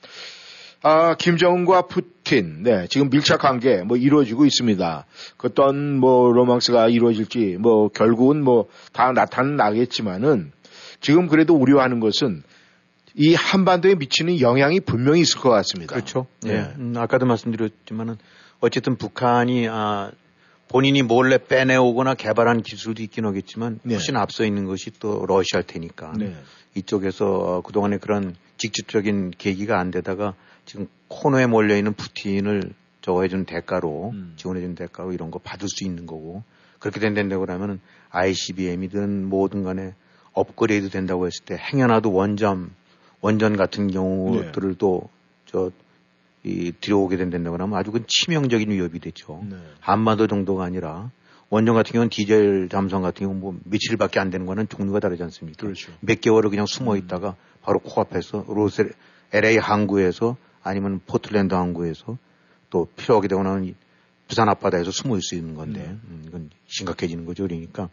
아, 0.83 1.13
김정은과 1.15 1.83
푸틴, 1.83 2.63
네, 2.63 2.87
지금 2.89 3.09
밀착 3.11 3.39
관계 3.39 3.83
뭐 3.83 3.97
이루어지고 3.97 4.45
있습니다. 4.45 5.05
그 5.37 5.47
어떤 5.47 5.97
뭐 5.97 6.31
로망스가 6.31 6.89
이루어질지 6.89 7.57
뭐 7.59 7.89
결국은 7.89 8.43
뭐 8.43 8.67
다 8.93 9.11
나타나겠지만은 9.11 10.51
지금 10.99 11.27
그래도 11.27 11.55
우려하는 11.55 11.99
것은 11.99 12.43
이 13.13 13.35
한반도에 13.35 13.95
미치는 13.95 14.39
영향이 14.39 14.79
분명히 14.79 15.21
있을 15.21 15.39
것 15.39 15.49
같습니다. 15.49 15.93
그렇죠. 15.93 16.27
네. 16.41 16.53
네. 16.53 16.73
음, 16.77 16.93
아까도 16.97 17.25
말씀드렸지만은 17.25 18.17
어쨌든 18.59 18.95
북한이 18.95 19.67
아, 19.69 20.11
본인이 20.67 21.01
몰래 21.01 21.37
빼내오거나 21.37 22.15
개발한 22.15 22.61
기술도 22.61 23.03
있긴 23.03 23.25
하겠지만 23.25 23.79
네. 23.83 23.95
훨씬 23.95 24.15
앞서 24.15 24.45
있는 24.45 24.65
것이 24.65 24.91
또 24.99 25.25
러시아일 25.27 25.65
테니까 25.67 26.13
네. 26.17 26.33
이쪽에서 26.75 27.61
그동안에 27.65 27.97
그런 27.97 28.35
직접적인 28.57 29.33
계기가 29.37 29.77
안 29.79 29.91
되다가 29.91 30.35
지금 30.65 30.87
코너에 31.07 31.47
몰려 31.47 31.75
있는 31.75 31.93
푸틴을 31.93 32.73
저거 33.01 33.23
해준 33.23 33.45
대가로 33.45 34.11
음. 34.13 34.33
지원해준 34.35 34.75
대가로 34.75 35.13
이런 35.13 35.31
거 35.31 35.39
받을 35.39 35.67
수 35.67 35.83
있는 35.83 36.05
거고 36.05 36.43
그렇게 36.79 36.99
된다고 36.99 37.45
그러면은 37.45 37.79
ICBM이든 38.09 39.25
뭐든 39.25 39.63
간에 39.63 39.93
업그레이드 40.33 40.89
된다고 40.89 41.27
했을 41.27 41.43
때 41.45 41.57
행여나도 41.57 42.11
원점 42.11 42.71
원전 43.21 43.55
같은 43.55 43.89
경우들을 43.89 44.69
네. 44.69 44.77
또저 44.77 45.71
이 46.43 46.71
들여오게 46.81 47.17
된다고 47.17 47.55
하면 47.55 47.77
아주 47.77 47.91
그 47.91 48.03
치명적인 48.07 48.71
위협이 48.71 48.99
되죠. 48.99 49.43
네. 49.47 49.57
한반도 49.79 50.25
정도가 50.25 50.63
아니라 50.63 51.11
원전 51.49 51.75
같은 51.75 51.91
경우는 51.91 52.09
디젤 52.09 52.69
잠수함 52.69 53.03
같은 53.03 53.27
경우 53.27 53.39
뭐 53.39 53.59
며칠밖에 53.65 54.19
안 54.19 54.31
되는 54.31 54.45
거는 54.47 54.67
종류가 54.67 54.99
다르지 54.99 55.21
않습니까? 55.23 55.61
그렇죠. 55.61 55.91
몇 55.99 56.19
개월을 56.19 56.49
그냥 56.49 56.65
숨어 56.65 56.95
있다가 56.95 57.31
음. 57.31 57.35
바로 57.61 57.79
코앞에서 57.79 58.45
로스 58.47 58.91
LA 59.33 59.57
항구에서 59.57 60.35
아니면 60.63 61.01
포틀랜드 61.05 61.53
항구에서 61.53 62.17
또 62.69 62.87
필요하게 62.95 63.27
되거나 63.27 63.61
부산 64.27 64.47
앞바다에서 64.49 64.91
숨어 64.91 65.15
있을 65.15 65.21
수 65.21 65.35
있는 65.35 65.55
건데 65.55 65.81
네. 65.81 65.87
음, 65.89 66.23
이건 66.27 66.49
심각해지는 66.67 67.25
거죠. 67.25 67.43
그러니까 67.43 67.89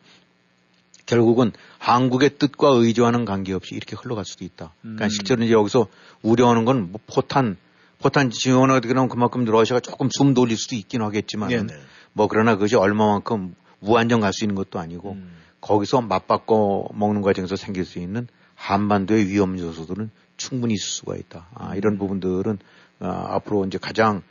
결국은 1.06 1.52
한국의 1.78 2.38
뜻과 2.38 2.68
의지와는 2.68 3.24
관계없이 3.24 3.74
이렇게 3.74 3.96
흘러갈 3.96 4.24
수도 4.24 4.44
있다. 4.44 4.72
그러니까 4.82 5.06
음. 5.06 5.08
실제로 5.08 5.42
이제 5.42 5.52
여기서 5.52 5.88
우려하는 6.22 6.64
건 6.64 6.90
뭐 6.92 7.00
포탄 7.06 7.56
포탄 7.98 8.30
지원하게 8.30 8.86
되면 8.86 9.08
그만큼 9.08 9.44
러시아가 9.44 9.80
조금 9.80 10.08
숨 10.12 10.34
돌릴 10.34 10.56
수도 10.56 10.76
있긴 10.76 11.02
하겠지만 11.02 11.48
네네. 11.48 11.74
뭐 12.12 12.28
그러나 12.28 12.54
그것이 12.54 12.76
얼마만큼 12.76 13.54
무한정 13.80 14.20
갈 14.20 14.32
수 14.32 14.44
있는 14.44 14.54
것도 14.54 14.78
아니고 14.78 15.12
음. 15.12 15.32
거기서 15.60 16.02
맞바꿔 16.02 16.90
먹는 16.94 17.22
과정에서 17.22 17.56
생길 17.56 17.84
수 17.84 17.98
있는 17.98 18.28
한반도의 18.54 19.26
위험 19.26 19.58
요소들은 19.58 20.10
충분히 20.38 20.74
있을 20.74 20.86
수가 20.88 21.16
있다. 21.16 21.48
아, 21.54 21.76
이런 21.76 21.94
음. 21.94 21.98
부분들은 21.98 22.58
아, 23.00 23.34
앞으로 23.34 23.66
이제 23.66 23.76
가장 23.76 24.22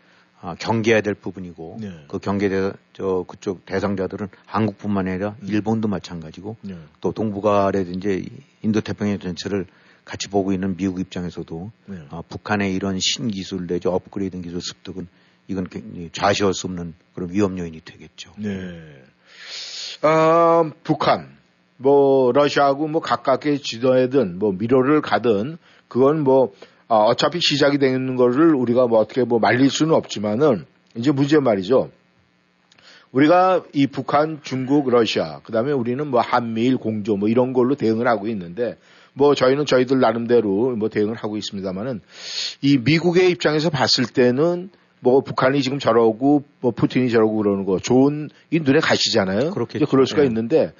아, 0.42 0.56
경계해야 0.56 1.02
될 1.02 1.14
부분이고 1.14 1.78
네. 1.80 2.06
그 2.08 2.18
경계 2.18 2.50
대 2.50 2.72
저 2.98 3.26
그쪽 3.28 3.64
대상자들은 3.68 4.28
한국뿐만 4.48 5.08
아니라 5.08 5.36
음. 5.44 5.48
일본도 5.48 5.88
마찬가지고 5.88 6.58
네. 6.62 6.76
또 7.00 7.12
동북아라든지 7.12 8.28
인도 8.64 8.82
태평양 8.82 9.20
전체를 9.20 9.68
같이 10.04 10.30
보고 10.30 10.52
있는 10.52 10.76
미국 10.76 11.00
입장에서도 11.00 11.72
네. 11.86 12.00
아, 12.10 12.24
북한의 12.28 12.74
이런 12.74 12.98
신기술 13.00 13.68
내지 13.68 13.88
업그레이드 13.88 14.42
기술 14.42 14.62
습득은 14.62 15.08
이건 15.48 15.68
좌시할 16.12 16.56
수 16.56 16.66
없는 16.66 16.96
그런 17.14 17.32
위험 17.32 17.60
요인이 17.60 17.82
되겠죠. 17.82 18.34
네. 18.38 18.50
어, 20.02 20.72
북한 20.84 21.38
뭐 21.78 22.32
러시아하고 22.32 22.88
뭐 22.88 23.00
가깝게 23.00 23.60
지도하든 23.60 24.40
뭐 24.40 24.54
미로를 24.54 25.02
가든 25.02 25.60
그건 25.88 26.24
뭐 26.24 26.54
어, 26.88 27.06
어차피 27.06 27.40
시작이 27.42 27.78
되는 27.78 28.16
거를 28.16 28.56
우리가 28.56 28.88
뭐 28.88 29.00
어떻게 29.00 29.24
뭐 29.24 29.40
말릴 29.40 29.70
수는 29.70 29.94
없지만은 29.94 30.66
이제 30.96 31.12
문제 31.12 31.40
말이죠. 31.40 31.92
우리가 33.12 33.64
이 33.74 33.88
북한, 33.88 34.40
중국, 34.44 34.90
러시아, 34.90 35.40
그 35.44 35.52
다음에 35.52 35.72
우리는 35.72 36.06
뭐 36.08 36.22
한미일 36.22 36.78
공조 36.78 37.16
뭐 37.16 37.30
이런 37.30 37.54
걸로 37.54 37.76
대응을 37.76 38.08
하고 38.08 38.28
있는데 38.28 38.78
뭐 39.14 39.34
저희는 39.34 39.66
저희들 39.66 40.00
나름대로 40.00 40.76
뭐 40.76 40.90
대응을 40.90 41.16
하고 41.16 41.38
있습니다만은 41.38 42.02
이 42.62 42.78
미국의 42.78 43.32
입장에서 43.32 43.70
봤을 43.70 44.06
때는 44.06 44.70
뭐 45.00 45.22
북한이 45.22 45.62
지금 45.62 45.80
저러고 45.80 46.44
뭐 46.60 46.72
푸틴이 46.72 47.10
저러고 47.10 47.38
그러는 47.38 47.66
거 47.66 47.80
좋은 47.80 48.30
이 48.52 48.60
눈에 48.60 48.80
가시잖아요. 48.80 49.52
그렇겠죠. 49.52 49.86
그럴 49.88 50.06
수가 50.06 50.22
네. 50.22 50.28
있는데 50.28 50.74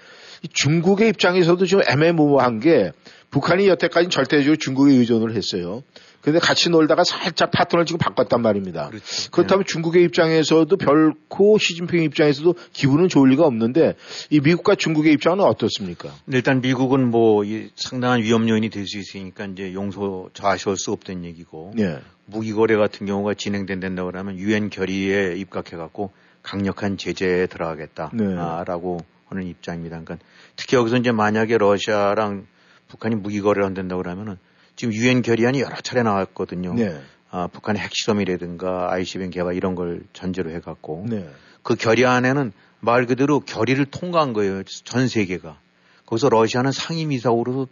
중국의 0.52 1.10
입장에서도 1.10 1.66
좀 1.66 1.82
애매모호한 1.88 2.60
게 2.60 2.92
북한이 3.30 3.68
여태까지 3.68 4.10
절대적으로 4.10 4.56
중국에 4.56 4.94
의존을 4.94 5.36
했어요. 5.36 5.84
근데 6.22 6.40
같이 6.40 6.70
놀다가 6.70 7.04
살짝 7.06 7.52
파트너를 7.52 7.86
지금 7.86 8.00
바꿨단 8.00 8.42
말입니다. 8.42 8.90
그렇죠. 8.90 9.32
그렇다면 9.32 9.64
네. 9.64 9.72
중국의 9.72 10.04
입장에서도 10.04 10.76
별코 10.76 11.58
시진핑 11.58 12.04
입장에서도 12.04 12.54
기분은 12.74 13.08
좋을 13.08 13.30
리가 13.30 13.46
없는데 13.46 13.96
이 14.30 14.42
미국과 14.42 14.76
중국의 14.76 15.14
입장은 15.14 15.40
어떻습니까? 15.40 16.10
일단 16.30 16.60
미국은 16.60 17.10
뭐 17.10 17.44
상당한 17.76 18.22
위험 18.24 18.50
요인이 18.50 18.70
될 18.70 18.88
수 18.88 18.98
있으니까 18.98 19.46
이제 19.46 19.74
용서 19.74 20.30
좌시할 20.34 20.76
수 20.76 20.92
없던 20.92 21.24
얘기고 21.24 21.72
네. 21.76 22.00
무기 22.26 22.52
거래 22.52 22.76
같은 22.76 23.06
경우가 23.06 23.34
진행된다고 23.36 24.12
하면 24.14 24.38
유엔 24.38 24.70
결의에 24.70 25.36
입각해 25.38 25.78
갖고 25.78 26.12
강력한 26.44 26.98
제재에 26.98 27.48
들어가겠다라고 27.48 28.98
네. 29.00 29.17
하는 29.30 29.46
입장입니다. 29.46 30.00
그러니까 30.00 30.26
특히 30.56 30.76
여기서 30.78 30.98
이제 30.98 31.12
만약에 31.12 31.58
러시아랑 31.58 32.48
북한이 32.88 33.16
무기 33.16 33.42
거래를 33.42 33.66
한다고 33.66 34.02
그러면은 34.02 34.38
지금 34.76 34.94
유엔 34.94 35.22
결의안이 35.22 35.62
여러 35.62 35.76
차례 35.78 36.04
나왔거든요. 36.04 36.74
네. 36.76 37.02
아, 37.30 37.48
북한의 37.48 37.82
핵실험이라든가 37.82 38.92
ICBM 38.94 39.32
개발 39.32 39.56
이런 39.56 39.76
걸 39.76 40.04
전제로 40.14 40.52
해갖고 40.52 41.06
네. 41.10 41.28
그 41.64 41.76
결의 41.76 42.06
안에는 42.06 42.54
말 42.80 43.06
그대로 43.06 43.40
결의를 43.42 43.86
통과한 43.86 44.34
거예요. 44.34 44.64
전 44.64 45.08
세계가. 45.08 45.60
거기서 46.06 46.30
러시아는 46.30 46.72
상임 46.72 47.12
이사국으로서 47.12 47.68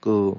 그 0.00 0.34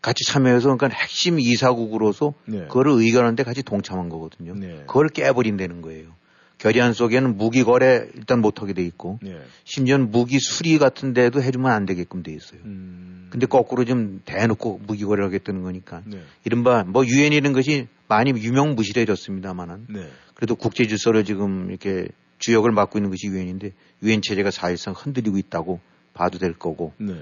같이 0.00 0.24
참여해서 0.24 0.74
그러니까 0.74 0.88
핵심 0.88 1.38
이사국으로서 1.38 2.32
네. 2.46 2.60
그거를 2.68 2.92
의결하는데 2.92 3.42
같이 3.42 3.62
동참한 3.62 4.08
거거든요. 4.08 4.54
네. 4.54 4.84
그걸 4.86 5.08
깨버린다는 5.08 5.82
거예요. 5.82 6.08
결의안 6.66 6.94
속에는 6.94 7.36
무기 7.36 7.62
거래 7.62 8.08
일단 8.16 8.40
못하게 8.40 8.72
돼 8.72 8.82
있고 8.82 9.20
네. 9.22 9.38
심지어는 9.62 10.10
무기 10.10 10.40
수리 10.40 10.78
같은 10.78 11.14
데도 11.14 11.40
해주면 11.40 11.70
안 11.70 11.86
되게끔 11.86 12.24
돼 12.24 12.32
있어요. 12.32 12.60
음... 12.64 13.28
근데 13.30 13.46
거꾸로 13.46 13.84
좀 13.84 14.20
대놓고 14.24 14.80
무기 14.84 15.04
거래를 15.04 15.26
하겠다는 15.26 15.62
거니까 15.62 16.02
네. 16.06 16.20
이른바 16.44 16.82
뭐 16.82 17.06
유엔 17.06 17.32
이런 17.32 17.52
것이 17.52 17.86
많이 18.08 18.30
유명무실해졌습니다만은 18.30 19.86
네. 19.90 20.08
그래도 20.34 20.56
국제 20.56 20.88
질서를 20.88 21.24
지금 21.24 21.70
이렇게 21.70 22.08
주역을 22.40 22.72
맡고 22.72 22.98
있는 22.98 23.10
것이 23.10 23.28
유엔인데 23.28 23.72
유엔 24.02 24.20
체제가 24.20 24.50
사실상 24.50 24.92
흔들리고 24.96 25.38
있다고 25.38 25.78
봐도 26.14 26.38
될 26.38 26.52
거고 26.52 26.94
네. 26.98 27.14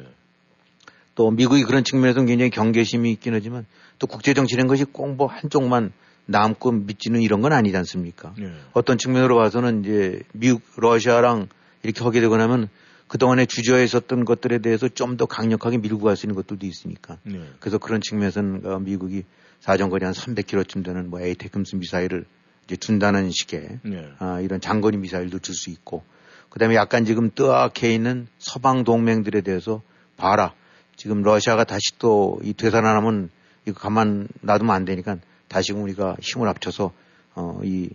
또 1.17 1.31
미국이 1.31 1.65
그런 1.65 1.85
측면에서 1.85 2.25
굉장히 2.25 2.49
경계심이 2.49 3.13
있긴 3.13 3.35
하지만 3.35 3.67
또 3.99 4.07
국제 4.07 4.33
정치라는 4.33 4.69
것이 4.69 4.85
꼭 4.85 5.07
뭐 5.17 5.27
한쪽만 5.27 5.93
남고 6.27 6.73
믿지는 6.73 7.21
이런 7.23 7.41
건 7.43 7.53
아니지 7.53 7.77
않습니까? 7.77 8.35
네. 8.39 8.53
어떤 8.73 8.99
측면으로 8.99 9.37
봐서는 9.37 9.85
이제 9.85 10.23
미국, 10.33 10.63
러시아랑 10.77 11.49
이렇게 11.83 12.03
하게 12.03 12.21
되고 12.21 12.37
나면 12.37 12.69
그동안에 13.09 13.47
주저해 13.47 13.85
있었던 13.85 14.25
것들에 14.25 14.59
대해서 14.59 14.89
좀 14.89 15.17
더 15.17 15.27
강력하게 15.27 15.79
밀고 15.79 16.01
갈 16.01 16.17
수 16.17 16.27
있는 16.27 16.35
것들도 16.35 16.67
있으니까. 16.67 17.19
네. 17.25 17.41
그래서 17.61 17.79
그런 17.79 18.01
측면에서는 18.01 18.67
어, 18.67 18.79
미국이 18.79 19.25
사정거리 19.61 20.05
한 20.05 20.15
300km쯤 20.15 20.85
되는 20.85 21.11
뭐 21.11 21.21
에이테크스 21.21 21.77
미사일을 21.77 22.25
이제 22.65 22.77
준다는 22.77 23.31
식의 23.31 23.81
네. 23.83 24.09
아, 24.19 24.41
이런 24.41 24.61
장거리 24.61 24.97
미사일도 24.97 25.39
줄 25.41 25.55
수 25.55 25.71
있고 25.71 26.03
그다음에 26.49 26.75
약간 26.77 27.05
지금 27.05 27.31
뜨악해 27.35 27.93
있는 27.93 28.27
서방 28.39 28.85
동맹들에 28.85 29.43
대해서 29.43 29.83
봐라. 30.17 30.55
지금 30.97 31.23
러시아가 31.23 31.65
다시 31.65 31.99
또 31.99 32.39
이 32.43 32.55
되살아나면 32.55 33.29
이거 33.67 33.79
가만 33.79 34.29
놔두면 34.41 34.75
안 34.75 34.85
되니까 34.85 35.17
다시금 35.55 35.83
우리가 35.83 36.17
힘을 36.21 36.49
합쳐서 36.49 36.93
어 37.37 37.61
이 37.63 37.91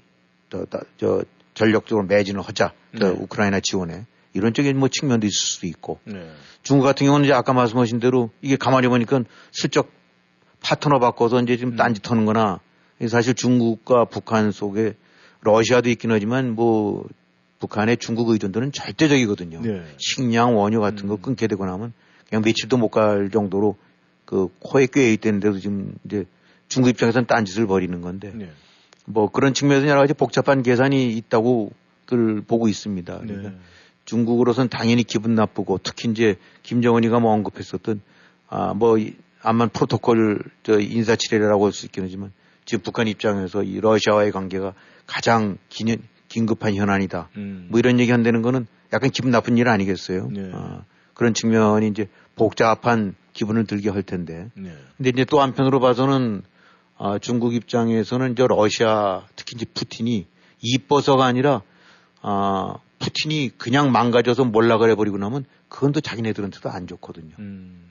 저, 0.49 0.65
저 0.97 1.23
전력적으로 1.53 2.05
매진을 2.07 2.41
하자. 2.41 2.73
네. 2.93 3.05
우크라이나 3.07 3.59
지원에 3.59 4.05
이런 4.33 4.53
쪽에 4.53 4.71
뭐 4.73 4.87
측면도 4.87 5.27
있을 5.27 5.37
수도 5.37 5.67
있고 5.67 5.99
네. 6.05 6.31
중국 6.63 6.85
같은 6.85 7.05
경우는 7.05 7.25
이제 7.25 7.33
아까 7.33 7.53
말씀하신 7.53 7.99
대로 7.99 8.29
이게 8.41 8.55
가만히 8.55 8.87
보니까 8.87 9.23
슬쩍 9.51 9.91
파트너 10.61 10.99
바꿔서 10.99 11.41
이제 11.41 11.57
지금 11.57 11.73
음. 11.73 11.75
딴짓 11.77 12.09
하는 12.09 12.25
거나 12.25 12.59
사실 13.07 13.33
중국과 13.33 14.05
북한 14.05 14.51
속에 14.51 14.95
러시아도 15.41 15.89
있긴 15.89 16.11
하지만 16.11 16.55
뭐 16.55 17.05
북한의 17.59 17.97
중국 17.97 18.29
의존도는 18.29 18.71
절대적이거든요. 18.71 19.61
네. 19.61 19.83
식량, 19.97 20.57
원유 20.57 20.79
같은 20.79 21.07
거 21.07 21.15
음. 21.15 21.21
끊게 21.21 21.47
되고 21.47 21.65
나면 21.65 21.93
그냥 22.29 22.41
며칠도 22.43 22.77
못 22.77 22.89
갈 22.89 23.29
정도로 23.31 23.75
그 24.25 24.47
코에 24.59 24.87
꿰 24.87 25.11
있던데도 25.13 25.59
지금 25.59 25.95
이제 26.05 26.25
중국 26.69 26.89
입장에서는 26.89 27.27
딴짓을 27.27 27.67
벌이는 27.67 28.01
건데 28.01 28.31
네. 28.33 28.51
뭐 29.05 29.29
그런 29.29 29.53
측면에서 29.53 29.87
여러 29.87 29.99
가지 29.99 30.13
복잡한 30.13 30.63
계산이 30.63 31.13
있다고 31.17 31.71
그 32.05 32.43
보고 32.47 32.67
있습니다. 32.67 33.19
그러니까 33.19 33.49
네. 33.49 33.55
중국으로선 34.05 34.69
당연히 34.69 35.03
기분 35.03 35.35
나쁘고 35.35 35.79
특히 35.83 36.09
이제 36.09 36.37
김정은이가 36.63 37.19
뭐 37.19 37.33
언급했었던 37.33 38.01
아 38.47 38.73
뭐 38.73 38.97
암만 39.41 39.69
프로토콜 39.69 40.43
저 40.63 40.79
인사치레라고 40.79 41.65
할 41.65 41.71
수 41.71 41.85
있긴 41.85 42.03
하지만 42.03 42.31
지금 42.65 42.83
북한 42.83 43.07
입장에서 43.07 43.63
이 43.63 43.79
러시아와의 43.79 44.31
관계가 44.31 44.73
가장 45.07 45.57
긴, 45.69 46.01
긴급한 46.27 46.75
현안이다. 46.75 47.29
음. 47.37 47.67
뭐 47.69 47.79
이런 47.79 47.99
얘기 47.99 48.11
한다는 48.11 48.41
거는 48.41 48.67
약간 48.93 49.09
기분 49.09 49.31
나쁜 49.31 49.57
일 49.57 49.67
아니겠어요? 49.67 50.29
네. 50.31 50.51
아, 50.53 50.83
그런 51.13 51.33
측면이 51.33 51.87
이제 51.87 52.07
복잡한 52.35 53.15
기분을 53.33 53.65
들게 53.65 53.89
할 53.89 54.03
텐데. 54.03 54.49
네. 54.55 54.73
근데 54.97 55.09
이제 55.09 55.25
또 55.25 55.41
한편으로 55.41 55.79
봐서는 55.79 56.43
아, 57.01 57.17
중국 57.17 57.53
입장에서는 57.53 58.33
이제 58.33 58.45
러시아 58.45 59.23
특히 59.37 59.55
이제 59.55 59.65
푸틴이 59.73 60.27
이뻐서가 60.61 61.25
아니라 61.25 61.61
아, 62.21 62.75
푸틴이 62.99 63.51
그냥 63.57 63.93
망가져서 63.93 64.43
몰락을 64.43 64.91
해버리고 64.91 65.17
나면 65.17 65.45
그건 65.69 65.93
또 65.93 66.01
자기네들한테도 66.01 66.69
안 66.69 66.87
좋거든요. 66.87 67.33
음. 67.39 67.89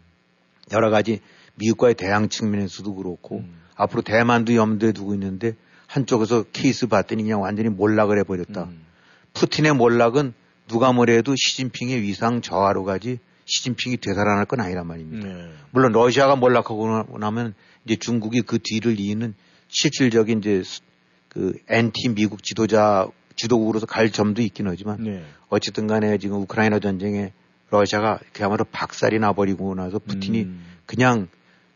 여러 0.73 0.91
가지 0.91 1.21
미국과의 1.55 1.95
대항 1.95 2.29
측면에서도 2.29 2.95
그렇고 2.95 3.39
음. 3.39 3.57
앞으로 3.77 4.03
대만도 4.03 4.55
염두에 4.55 4.93
두고 4.93 5.15
있는데 5.15 5.57
한쪽에서 5.87 6.45
케이스 6.53 6.87
봤더니 6.87 7.23
그냥 7.23 7.41
완전히 7.41 7.71
몰락을 7.71 8.19
해버렸다. 8.19 8.65
음. 8.65 8.85
푸틴의 9.33 9.75
몰락은 9.75 10.35
누가 10.67 10.93
뭐래도 10.93 11.35
시진핑의 11.35 12.03
위상 12.03 12.43
저하로 12.43 12.85
가지 12.85 13.21
시진핑이 13.47 13.97
되살아날 13.97 14.45
건 14.45 14.61
아니란 14.61 14.87
말입니다. 14.87 15.27
네. 15.27 15.51
물론 15.71 15.93
러시아가 15.93 16.37
몰락하고 16.37 17.19
나면 17.19 17.55
이제 17.85 17.97
중국이 17.97 18.43
그 18.43 18.59
뒤를 18.63 19.01
이는 19.01 19.35
실질적인 19.69 20.39
이제 20.39 20.63
그 21.29 21.55
엔티 21.69 22.15
미국 22.15 22.43
지도자 22.43 23.09
지도국으로서 23.37 23.87
갈 23.87 24.11
점도 24.11 24.43
있긴 24.43 24.67
하지만 24.67 25.03
네. 25.03 25.25
어쨌든 25.49 25.87
간에 25.87 26.19
지금 26.19 26.41
우크라이나 26.43 26.79
전쟁에 26.81 27.33
러시아가 27.71 28.19
그야말로 28.33 28.65
박살이 28.65 29.19
나버리고 29.19 29.75
나서 29.75 29.99
푸틴이 29.99 30.43
음. 30.43 30.65
그냥 30.87 31.29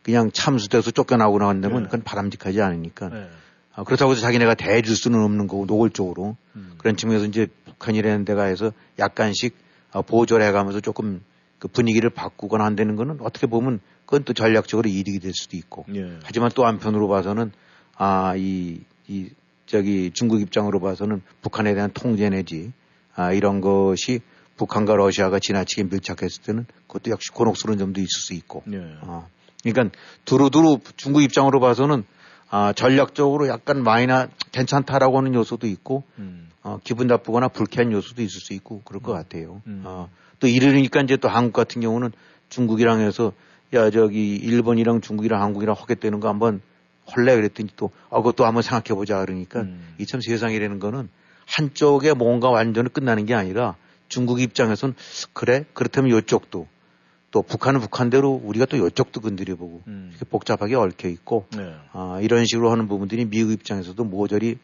그냥 0.02 0.30
참수돼서 0.32 0.90
쫓겨나고 0.90 1.38
나간다면 1.38 1.82
네. 1.82 1.84
그건 1.84 2.02
바람직하지 2.02 2.60
않으니까. 2.60 3.08
네. 3.08 3.28
아, 3.74 3.84
그렇다고 3.84 4.12
해서 4.12 4.20
자기네가 4.20 4.54
대줄 4.54 4.96
수는 4.96 5.22
없는 5.22 5.46
거고 5.46 5.64
노골적으로 5.64 6.36
음. 6.56 6.74
그런 6.78 6.96
측면에서 6.96 7.26
이제 7.26 7.46
북한이라는 7.64 8.24
데가 8.24 8.44
해서 8.44 8.72
약간씩 8.98 9.56
아, 9.92 10.02
보조를 10.02 10.44
해가면서 10.46 10.80
조금 10.80 11.22
그 11.58 11.68
분위기를 11.68 12.10
바꾸거나 12.10 12.64
한다는 12.64 12.96
거는 12.96 13.18
어떻게 13.20 13.46
보면 13.46 13.80
그건 14.12 14.24
또 14.24 14.34
전략적으로 14.34 14.90
이득이 14.90 15.20
될 15.20 15.32
수도 15.32 15.56
있고. 15.56 15.86
예. 15.94 16.18
하지만 16.22 16.50
또 16.54 16.66
한편으로 16.66 17.08
봐서는 17.08 17.50
아, 17.96 18.34
이, 18.36 18.80
이, 19.08 19.30
저기 19.64 20.10
중국 20.12 20.42
입장으로 20.42 20.80
봐서는 20.80 21.22
북한에 21.40 21.72
대한 21.72 21.90
통제 21.94 22.28
내지 22.28 22.72
아, 23.14 23.32
이런 23.32 23.62
것이 23.62 24.20
북한과 24.58 24.96
러시아가 24.96 25.38
지나치게 25.38 25.84
밀착했을 25.84 26.42
때는 26.42 26.66
그것도 26.88 27.10
역시 27.10 27.30
곤혹스러운 27.32 27.78
점도 27.78 28.02
있을 28.02 28.10
수 28.10 28.34
있고. 28.34 28.62
예. 28.70 28.80
어. 29.00 29.26
그러니까 29.64 29.96
두루두루 30.26 30.80
중국 30.98 31.22
입장으로 31.22 31.58
봐서는 31.58 32.04
아, 32.50 32.74
전략적으로 32.74 33.48
약간 33.48 33.82
마이나 33.82 34.28
괜찮다라고 34.52 35.16
하는 35.16 35.32
요소도 35.32 35.66
있고 35.68 36.04
음. 36.18 36.50
어, 36.62 36.78
기분 36.84 37.06
나쁘거나 37.06 37.48
불쾌한 37.48 37.90
요소도 37.92 38.20
있을 38.20 38.42
수 38.42 38.52
있고 38.52 38.82
그럴 38.84 39.00
것 39.00 39.12
음. 39.12 39.16
같아요. 39.16 39.62
음. 39.66 39.84
어, 39.86 40.10
또 40.38 40.48
이러니까 40.48 41.00
이제 41.00 41.16
또 41.16 41.30
한국 41.30 41.54
같은 41.54 41.80
경우는 41.80 42.12
중국이랑 42.50 43.00
해서 43.00 43.32
야 43.74 43.90
저기 43.90 44.36
일본이랑 44.36 45.00
중국이랑 45.00 45.40
한국이랑 45.40 45.74
하겠다는 45.78 46.20
거 46.20 46.28
한번 46.28 46.60
헐래 47.14 47.34
그랬더니 47.34 47.70
또 47.76 47.90
아, 48.10 48.18
그것도 48.18 48.44
한번 48.44 48.62
생각해 48.62 48.94
보자 48.96 49.20
그러니까 49.24 49.62
음. 49.62 49.94
이참 49.98 50.20
세상이라는 50.20 50.78
거는 50.78 51.08
한쪽에 51.46 52.12
뭔가 52.12 52.50
완전히 52.50 52.88
끝나는 52.88 53.26
게 53.26 53.34
아니라 53.34 53.76
중국 54.08 54.40
입장에서는 54.40 54.94
그래 55.32 55.64
그렇다면 55.72 56.16
이쪽도 56.18 56.68
또 57.30 57.42
북한은 57.42 57.80
북한대로 57.80 58.30
우리가 58.44 58.66
또 58.66 58.86
이쪽도 58.86 59.22
건드려보고 59.22 59.82
음. 59.86 60.08
이렇게 60.10 60.26
복잡하게 60.26 60.74
얽혀 60.76 61.08
있고 61.08 61.46
네. 61.56 61.74
아, 61.92 62.20
이런 62.22 62.44
식으로 62.44 62.70
하는 62.70 62.88
부분들이 62.88 63.24
미국 63.24 63.52
입장에서도 63.52 64.04
모조리 64.04 64.58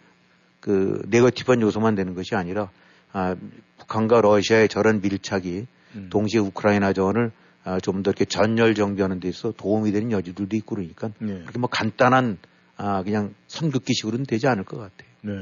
그 0.60 1.02
네거티브한 1.08 1.62
요소만 1.62 1.94
되는 1.94 2.14
것이 2.14 2.34
아니라 2.34 2.70
아, 3.12 3.34
북한과 3.78 4.20
러시아의 4.20 4.68
저런 4.68 5.00
밀착이 5.00 5.66
음. 5.94 6.08
동시에 6.10 6.40
우크라이나 6.40 6.92
전을 6.92 7.32
아, 7.68 7.80
좀 7.80 8.02
더 8.02 8.10
이렇게 8.10 8.24
전열 8.24 8.74
정비하는 8.74 9.20
데 9.20 9.28
있어 9.28 9.52
도움이 9.52 9.92
되는 9.92 10.10
여지들도 10.12 10.56
있고 10.56 10.76
그러니까 10.76 11.10
네. 11.18 11.40
그렇게 11.42 11.58
뭐 11.58 11.68
간단한 11.68 12.38
아, 12.76 13.02
그냥 13.02 13.34
선긋기식으로는 13.48 14.24
되지 14.24 14.46
않을 14.46 14.64
것 14.64 14.78
같아요. 14.78 15.08
네. 15.22 15.32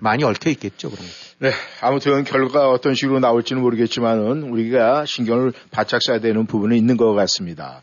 많이 0.00 0.24
얽혀 0.24 0.48
있겠죠, 0.50 0.90
그럼. 0.90 1.04
네. 1.40 1.50
아무튼 1.82 2.24
결과가 2.24 2.70
어떤 2.70 2.94
식으로 2.94 3.20
나올지는 3.20 3.60
모르겠지만은 3.60 4.44
우리가 4.44 5.04
신경을 5.04 5.52
바짝 5.70 6.00
써야 6.02 6.20
되는 6.20 6.46
부분은 6.46 6.74
있는 6.76 6.96
것 6.96 7.12
같습니다. 7.12 7.82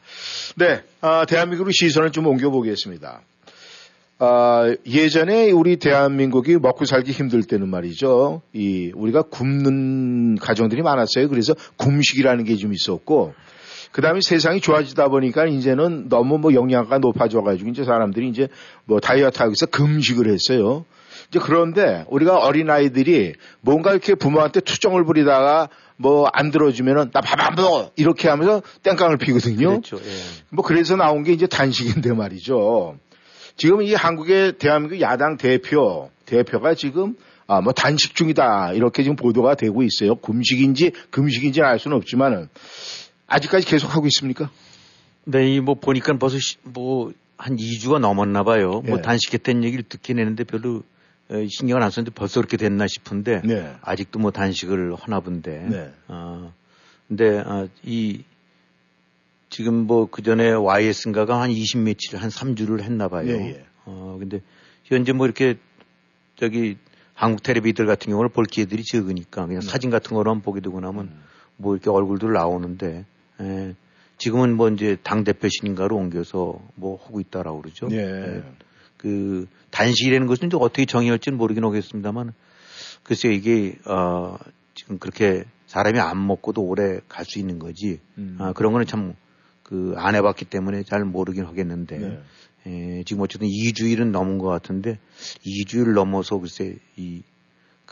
네. 0.55 0.81
아, 1.01 1.25
대한민국으로 1.25 1.71
시선을 1.71 2.11
좀 2.11 2.25
옮겨보겠습니다. 2.25 3.21
아, 4.17 4.75
예전에 4.87 5.51
우리 5.51 5.77
대한민국이 5.77 6.55
먹고 6.55 6.85
살기 6.85 7.11
힘들 7.11 7.43
때는 7.43 7.69
말이죠. 7.69 8.41
이, 8.53 8.91
우리가 8.95 9.21
굶는 9.23 10.37
가정들이 10.37 10.81
많았어요. 10.81 11.29
그래서 11.29 11.53
굶식이라는 11.77 12.45
게 12.45 12.55
좀 12.55 12.73
있었고, 12.73 13.33
그 13.93 14.01
다음에 14.01 14.21
세상이 14.21 14.59
좋아지다 14.59 15.07
보니까 15.09 15.45
이제는 15.45 16.09
너무 16.09 16.39
뭐 16.39 16.53
영양가 16.55 16.97
높아져가지고 16.97 17.69
이제 17.69 17.83
사람들이 17.83 18.27
이제 18.27 18.47
뭐 18.85 18.99
다이어트 18.99 19.37
하기 19.37 19.49
위해서 19.49 19.67
금식을 19.67 20.27
했어요. 20.33 20.83
이제 21.29 21.39
그런데 21.39 22.03
우리가 22.09 22.39
어린아이들이 22.39 23.33
뭔가 23.61 23.91
이렇게 23.91 24.15
부모한테 24.15 24.61
투정을 24.61 25.05
부리다가 25.05 25.69
뭐 25.97 26.27
안 26.33 26.49
들어주면은 26.49 27.11
나 27.13 27.21
밥 27.21 27.39
안 27.39 27.53
먹어! 27.55 27.91
이렇게 27.95 28.27
하면서 28.29 28.63
땡깡을 28.81 29.17
피거든요. 29.17 29.79
그렇죠. 29.79 29.97
예. 29.97 30.09
뭐 30.49 30.65
그래서 30.65 30.95
나온 30.95 31.23
게 31.23 31.31
이제 31.31 31.45
단식인데 31.45 32.13
말이죠. 32.13 32.97
지금 33.57 33.83
이 33.83 33.93
한국의 33.93 34.53
대한민국 34.57 34.99
야당 35.01 35.37
대표 35.37 36.09
대표가 36.25 36.73
지금 36.73 37.15
아, 37.45 37.61
뭐 37.61 37.73
단식 37.73 38.15
중이다. 38.15 38.71
이렇게 38.73 39.03
지금 39.03 39.15
보도가 39.15 39.53
되고 39.53 39.83
있어요. 39.83 40.15
금식인지 40.15 40.93
금식인지는 41.11 41.67
알 41.67 41.77
수는 41.77 41.95
없지만은 41.97 42.49
아직까지 43.33 43.65
계속 43.65 43.95
하고 43.95 44.07
있습니까? 44.07 44.49
네, 45.25 45.59
뭐 45.59 45.75
보니까 45.75 46.17
벌써 46.17 46.37
뭐 46.63 47.13
한 47.43 47.57
2주가 47.57 47.99
넘었나 47.99 48.43
봐요. 48.43 48.69
뭐 48.71 48.83
예. 48.85 48.89
뭐 48.91 49.01
단식했다는 49.01 49.63
얘기를 49.65 49.83
듣긴 49.83 50.17
했는데 50.19 50.45
별로 50.45 50.83
어, 51.29 51.45
신경을 51.49 51.83
안 51.83 51.89
썼는데 51.91 52.15
벌써 52.15 52.39
그렇게 52.39 52.55
됐나 52.55 52.87
싶은데 52.87 53.41
네. 53.43 53.73
아직도 53.81 54.19
뭐 54.19 54.31
단식을 54.31 54.95
하나 54.95 55.19
본데. 55.19 55.67
네. 55.69 55.93
어, 56.07 56.53
근데 57.07 57.39
어, 57.39 57.67
이 57.83 58.23
지금 59.49 59.87
뭐 59.87 60.07
그 60.07 60.21
전에 60.23 60.51
YS인가가 60.51 61.41
한 61.41 61.51
20 61.51 61.79
며칠 61.79 62.17
한 62.17 62.29
3주를 62.29 62.81
했나 62.81 63.07
봐요. 63.09 63.27
예, 63.27 63.49
예. 63.49 63.65
어 63.85 64.15
근데 64.19 64.41
현재 64.85 65.11
뭐 65.11 65.25
이렇게 65.25 65.57
저기 66.37 66.77
한국 67.13 67.43
텔레비들 67.43 67.85
같은 67.85 68.09
경우는 68.09 68.31
볼 68.31 68.45
기회들이 68.45 68.83
적으니까 68.83 69.45
그냥 69.45 69.61
네. 69.61 69.67
사진 69.67 69.89
같은 69.89 70.15
거로만 70.15 70.41
보게 70.41 70.61
되고 70.61 70.79
나면 70.79 71.05
음. 71.05 71.23
뭐 71.57 71.75
이렇게 71.75 71.89
얼굴들 71.89 72.31
나오는데 72.31 73.05
예. 73.41 73.75
지금은 74.17 74.55
뭐 74.55 74.69
이제 74.69 74.97
당 75.03 75.23
대표신인가로 75.23 75.95
옮겨서 75.95 76.59
뭐 76.75 76.97
하고 77.03 77.19
있다라고 77.19 77.61
그러죠. 77.61 77.87
예. 77.91 77.97
예. 77.97 78.43
그 78.97 79.47
단식이라는 79.71 80.27
것은 80.27 80.47
이제 80.47 80.57
어떻게 80.59 80.85
정의할지는 80.85 81.37
모르긴 81.37 81.63
하겠습니다만 81.65 82.33
글쎄 83.03 83.33
이게 83.33 83.75
어 83.85 84.37
지금 84.75 84.97
그렇게 84.97 85.43
사람이 85.67 85.99
안 85.99 86.25
먹고도 86.25 86.61
오래 86.61 86.99
갈 87.09 87.25
수 87.25 87.39
있는 87.39 87.59
거지. 87.59 87.99
음. 88.17 88.37
아 88.39 88.53
그런 88.53 88.71
거는 88.71 88.85
참 88.85 89.15
그 89.63 89.95
안 89.97 90.13
해봤기 90.13 90.45
때문에 90.45 90.83
잘 90.83 91.05
모르긴 91.05 91.45
하겠는데 91.45 91.97
네. 91.97 92.19
예, 92.67 93.03
지금 93.05 93.23
어쨌든 93.23 93.47
2주일은 93.47 94.11
넘은 94.11 94.37
것 94.37 94.47
같은데 94.47 94.99
2주일 95.45 95.93
넘어서 95.93 96.37
글쎄 96.37 96.75
이 96.97 97.23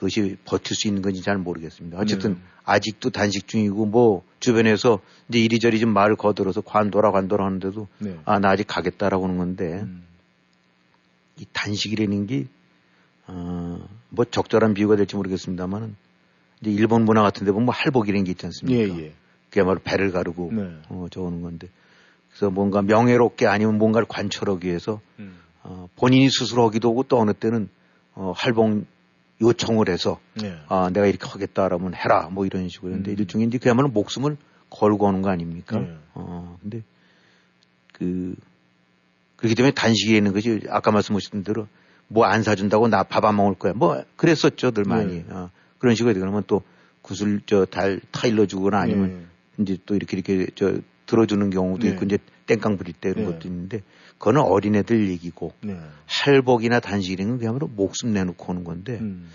그것이 0.01 0.35
버틸 0.45 0.75
수 0.75 0.87
있는 0.87 1.03
건지 1.03 1.21
잘 1.21 1.37
모르겠습니다. 1.37 1.99
어쨌든 1.99 2.33
네. 2.33 2.39
아직도 2.63 3.11
단식 3.11 3.47
중이고 3.47 3.85
뭐 3.85 4.23
주변에서 4.39 4.99
이제 5.29 5.37
이리저리 5.37 5.79
좀 5.79 5.93
말을 5.93 6.15
거들어서 6.15 6.61
관둬라 6.61 7.11
관둬라 7.11 7.45
하는데도 7.45 7.87
네. 7.99 8.17
아, 8.25 8.39
나 8.39 8.49
아직 8.49 8.65
가겠다라고 8.65 9.25
하는 9.25 9.37
건데 9.37 9.81
음. 9.83 10.03
이 11.37 11.45
단식이라는 11.53 12.25
게 12.25 12.47
어, 13.27 13.87
뭐 14.09 14.25
적절한 14.25 14.73
비유가 14.73 14.95
될지 14.95 15.15
모르겠습니다만은 15.15 15.95
이제 16.61 16.71
일본 16.71 17.05
문화 17.05 17.21
같은 17.21 17.45
데 17.45 17.51
보면 17.51 17.65
뭐 17.65 17.73
할복이라는 17.75 18.23
게 18.23 18.31
있지 18.31 18.47
않습니까? 18.47 18.95
예, 18.97 19.03
예. 19.03 19.13
그야말로 19.51 19.81
배를 19.83 20.11
가르고 20.11 20.49
네. 20.51 20.77
어, 20.89 21.09
저오는 21.11 21.43
건데 21.43 21.67
그래서 22.31 22.49
뭔가 22.49 22.81
명예롭게 22.81 23.45
아니면 23.45 23.77
뭔가를 23.77 24.07
관철하기 24.07 24.67
위해서 24.67 24.99
음. 25.19 25.37
어, 25.61 25.87
본인이 25.95 26.27
스스로 26.31 26.65
하기도 26.65 26.89
하고 26.89 27.03
또 27.03 27.19
어느 27.19 27.33
때는 27.33 27.69
어, 28.15 28.33
할복 28.35 28.87
요청을 29.41 29.89
해서 29.89 30.19
네. 30.35 30.55
아, 30.67 30.89
내가 30.93 31.07
이렇게 31.07 31.27
하겠다라면 31.27 31.95
해라 31.95 32.29
뭐 32.31 32.45
이런 32.45 32.69
식으로 32.69 32.91
했는데 32.91 33.11
음. 33.11 33.15
일종의 33.19 33.47
이제 33.47 33.57
그야말로 33.57 33.89
목숨을 33.89 34.37
걸고 34.69 35.07
하는 35.07 35.21
거 35.21 35.29
아닙니까? 35.29 35.79
네. 35.79 35.97
어, 36.13 36.57
근데 36.61 36.83
그 37.93 38.35
그렇기 39.37 39.55
때문에 39.55 39.73
단식이 39.73 40.15
있는 40.15 40.33
것이 40.33 40.61
아까 40.69 40.91
말씀하셨던 40.91 41.43
대로 41.43 41.67
뭐 42.07 42.25
안 42.25 42.43
사준다고 42.43 42.87
나 42.87 43.03
밥 43.03 43.25
안 43.25 43.35
먹을 43.37 43.55
거야 43.55 43.73
뭐 43.73 44.03
그랬었죠 44.15 44.71
늘 44.71 44.83
많이 44.85 45.23
네. 45.23 45.25
어, 45.29 45.49
그런 45.79 45.95
식으로 45.95 46.13
그러면 46.13 46.43
또 46.47 46.61
구슬 47.01 47.41
저 47.45 47.65
달 47.65 47.99
타일러 48.11 48.45
주거나 48.45 48.79
아니면 48.79 49.27
네. 49.57 49.63
이제 49.63 49.77
또 49.85 49.95
이렇게 49.95 50.17
이렇게 50.17 50.47
저 50.55 50.75
들어주는 51.07 51.49
경우도 51.49 51.83
네. 51.87 51.93
있고 51.93 52.05
이제 52.05 52.17
땡깡 52.45 52.77
부릴 52.77 52.93
때 52.93 53.09
이런 53.09 53.25
네. 53.25 53.31
것도 53.31 53.47
있는데 53.47 53.81
그거는 54.21 54.41
어린애들 54.41 55.09
얘기고 55.09 55.53
네. 55.61 55.75
할복이나 56.05 56.79
단식이는 56.79 57.39
그야말로 57.39 57.67
목숨 57.67 58.13
내놓고 58.13 58.45
하는 58.45 58.63
건데 58.63 58.99
음. 59.01 59.29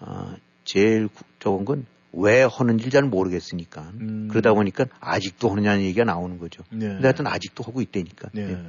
아, 0.00 0.36
제일 0.64 1.08
적은 1.38 1.64
건 1.64 1.86
왜 2.16 2.42
하는지 2.42 2.90
잘 2.90 3.02
모르겠으니까 3.04 3.92
음. 4.00 4.28
그러다 4.30 4.54
보니까 4.54 4.86
아직도 5.00 5.50
하느냐는 5.50 5.84
얘기가 5.84 6.04
나오는 6.04 6.38
거죠. 6.38 6.64
네. 6.70 6.88
근데 6.88 7.02
하여튼 7.02 7.26
아직도 7.26 7.62
하고 7.62 7.82
있다니까. 7.82 8.30
네. 8.32 8.46
네. 8.46 8.62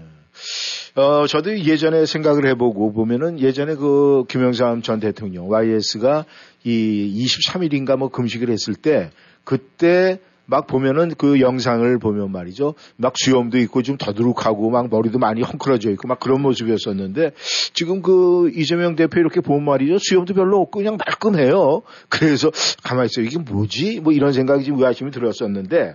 어, 0.95 1.25
저도 1.25 1.57
예전에 1.57 2.05
생각을 2.05 2.45
해보고 2.49 2.91
보면은 2.91 3.39
예전에 3.39 3.75
그 3.75 4.25
김영삼 4.27 4.81
전 4.81 4.99
대통령 4.99 5.49
YS가 5.49 6.25
이 6.63 7.25
23일인가 7.25 7.97
뭐 7.97 8.09
금식을 8.09 8.49
했을 8.49 8.75
때 8.75 9.11
그때 9.43 10.19
막 10.47 10.65
보면은 10.65 11.13
그 11.17 11.39
영상을 11.41 11.99
보면 11.99 12.31
말이죠. 12.31 12.73
막 12.95 13.13
수염도 13.17 13.59
있고 13.59 13.83
좀 13.83 13.97
더드룩하고 13.97 14.69
막 14.69 14.89
머리도 14.89 15.19
많이 15.19 15.41
헝클어져 15.41 15.91
있고 15.91 16.07
막 16.07 16.19
그런 16.19 16.41
모습이었었는데 16.41 17.31
지금 17.73 18.01
그 18.01 18.49
이재명 18.55 18.95
대표 18.95 19.19
이렇게 19.19 19.41
보면 19.41 19.65
말이죠. 19.65 19.97
수염도 19.99 20.33
별로 20.33 20.61
없고 20.61 20.79
그냥 20.79 20.97
말끔해요. 20.97 21.83
그래서 22.09 22.49
가만히 22.81 23.07
있어요. 23.07 23.25
이게 23.25 23.37
뭐지? 23.37 23.99
뭐 23.99 24.13
이런 24.13 24.31
생각이 24.31 24.63
지금 24.63 24.79
의아심이 24.79 25.11
들었었는데 25.11 25.93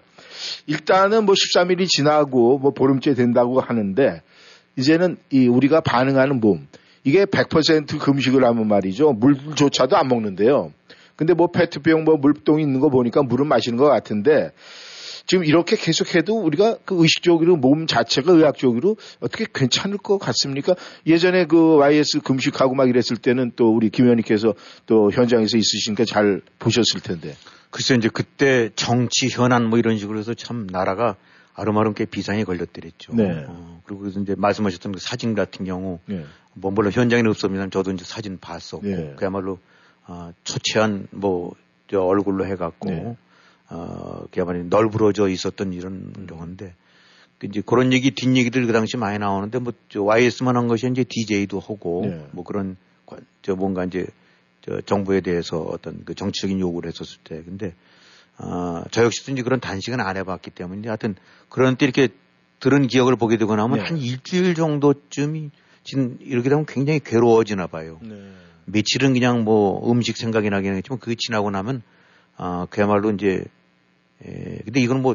일단은 0.66 1.24
뭐 1.24 1.34
13일이 1.34 1.88
지나고 1.88 2.58
뭐 2.58 2.72
보름째 2.72 3.14
된다고 3.14 3.60
하는데 3.60 4.20
이제는 4.76 5.16
이 5.30 5.48
우리가 5.48 5.80
반응하는 5.80 6.40
몸 6.40 6.66
이게 7.04 7.24
100% 7.24 7.98
금식을 7.98 8.44
하면 8.44 8.68
말이죠. 8.68 9.12
물조차도 9.14 9.96
안 9.96 10.08
먹는데요. 10.08 10.72
근데 11.16 11.34
뭐 11.34 11.48
페트병 11.48 12.04
뭐 12.04 12.16
물동이 12.16 12.62
있는 12.62 12.80
거 12.80 12.88
보니까 12.88 13.22
물은 13.22 13.46
마시는 13.46 13.78
것 13.78 13.86
같은데 13.86 14.52
지금 15.26 15.44
이렇게 15.44 15.76
계속해도 15.76 16.40
우리가 16.40 16.78
그 16.84 16.96
의식적으로 17.00 17.56
몸 17.56 17.86
자체가 17.86 18.32
의학적으로 18.32 18.96
어떻게 19.20 19.46
괜찮을 19.52 19.98
것 19.98 20.18
같습니까? 20.18 20.74
예전에 21.06 21.46
그 21.46 21.76
YS 21.76 22.20
금식하고 22.20 22.74
막 22.74 22.88
이랬을 22.88 23.16
때는 23.20 23.52
또 23.56 23.74
우리 23.74 23.90
김 23.90 24.06
의원님께서 24.06 24.54
또 24.86 25.10
현장에서 25.12 25.56
있으시니까 25.56 26.04
잘 26.04 26.40
보셨을 26.58 27.00
텐데. 27.00 27.34
글쎄 27.70 27.94
이제 27.94 28.10
그때 28.12 28.70
정치 28.74 29.28
현안 29.28 29.70
뭐 29.70 29.78
이런 29.78 29.96
식으로 29.96 30.18
해서 30.18 30.34
참 30.34 30.66
나라가 30.70 31.16
아름아름 31.54 31.94
꽤 31.94 32.04
비상에 32.04 32.44
걸렸더랬죠. 32.44 33.14
네. 33.14 33.44
어, 33.48 33.80
그리고 33.84 34.06
이제 34.08 34.34
말씀하셨던 34.36 34.92
그 34.92 35.00
사진 35.00 35.34
같은 35.34 35.64
경우 35.64 35.98
네. 36.06 36.24
뭐 36.54 36.70
물론 36.70 36.92
현장에는 36.92 37.30
없었지만 37.30 37.70
저도 37.70 37.92
이제 37.92 38.04
사진 38.04 38.38
봤었고 38.38 38.86
네. 38.86 39.14
그야말로 39.16 39.58
어, 40.06 40.32
초췌한 40.44 41.08
뭐 41.10 41.54
얼굴로 41.92 42.46
해갖고 42.46 42.90
네. 42.90 43.16
어, 43.68 44.24
그야말로 44.30 44.64
널브러져 44.64 45.28
있었던 45.28 45.72
이런 45.72 46.26
경우인데 46.26 46.74
그 47.38 47.46
이제 47.46 47.62
그런 47.64 47.92
얘기 47.92 48.10
뒷 48.12 48.34
얘기들 48.36 48.66
그 48.66 48.72
당시 48.72 48.96
많이 48.96 49.18
나오는데 49.18 49.58
뭐저 49.58 50.02
YS만 50.02 50.56
한 50.56 50.68
것이 50.68 50.88
이제 50.88 51.04
DJ도 51.04 51.58
하고 51.60 52.02
네. 52.04 52.26
뭐 52.32 52.44
그런 52.44 52.76
저 53.42 53.54
뭔가 53.54 53.84
이제 53.84 54.06
저 54.62 54.80
정부에 54.80 55.20
대해서 55.20 55.58
어떤 55.58 56.04
그 56.04 56.14
정치적인 56.14 56.60
요구를 56.60 56.88
했었을 56.88 57.18
때 57.24 57.42
근데 57.42 57.74
어, 58.38 58.84
저 58.90 59.04
역시도 59.04 59.32
이제 59.32 59.42
그런 59.42 59.60
단식은 59.60 60.00
안 60.00 60.16
해봤기 60.16 60.50
때문에 60.50 60.88
하여튼 60.88 61.16
그런 61.48 61.76
때 61.76 61.84
이렇게 61.84 62.08
들은 62.60 62.86
기억을 62.86 63.16
보게 63.16 63.36
되고 63.36 63.54
나면 63.56 63.78
네. 63.78 63.84
한 63.84 63.98
일주일 63.98 64.54
정도쯤이 64.54 65.50
지금 65.82 66.16
이렇게 66.20 66.48
되면 66.48 66.64
굉장히 66.64 67.00
괴로워지나 67.00 67.66
봐요. 67.66 67.98
네. 68.02 68.32
며칠은 68.66 69.14
그냥 69.14 69.44
뭐 69.44 69.90
음식 69.90 70.16
생각이 70.16 70.50
나긴 70.50 70.72
하겠지만 70.72 70.98
그게 70.98 71.14
지나고 71.18 71.50
나면 71.50 71.82
아 72.36 72.66
그야말로 72.70 73.10
이제 73.10 73.44
에, 74.24 74.58
근데 74.64 74.80
이건 74.80 75.02
뭐 75.02 75.14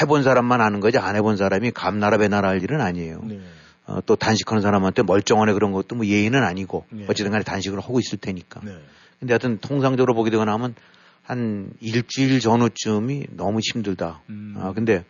해본 0.00 0.22
사람만 0.22 0.60
아는 0.60 0.80
거지 0.80 0.98
안 0.98 1.14
해본 1.16 1.36
사람이 1.36 1.70
감나라 1.72 2.18
배나라 2.18 2.48
할 2.48 2.62
일은 2.62 2.80
아니에요. 2.80 3.20
네. 3.24 3.40
어, 3.86 4.00
또 4.04 4.16
단식하는 4.16 4.62
사람한테 4.62 5.02
멀쩡하네 5.04 5.52
그런 5.52 5.72
것도 5.72 5.94
뭐 5.94 6.06
예의는 6.06 6.42
아니고 6.42 6.86
네. 6.90 7.04
어쨌든 7.08 7.30
간에 7.30 7.44
단식을 7.44 7.78
하고 7.78 8.00
있을 8.00 8.18
테니까. 8.18 8.60
네. 8.64 8.72
근데 9.20 9.32
하여튼 9.32 9.58
통상적으로 9.58 10.14
보게 10.14 10.30
되거나 10.30 10.52
하면 10.54 10.74
한 11.22 11.70
일주일 11.80 12.40
전후쯤이 12.40 13.26
너무 13.30 13.60
힘들다. 13.60 14.22
음. 14.28 14.54
아, 14.58 14.72
근데 14.72 15.04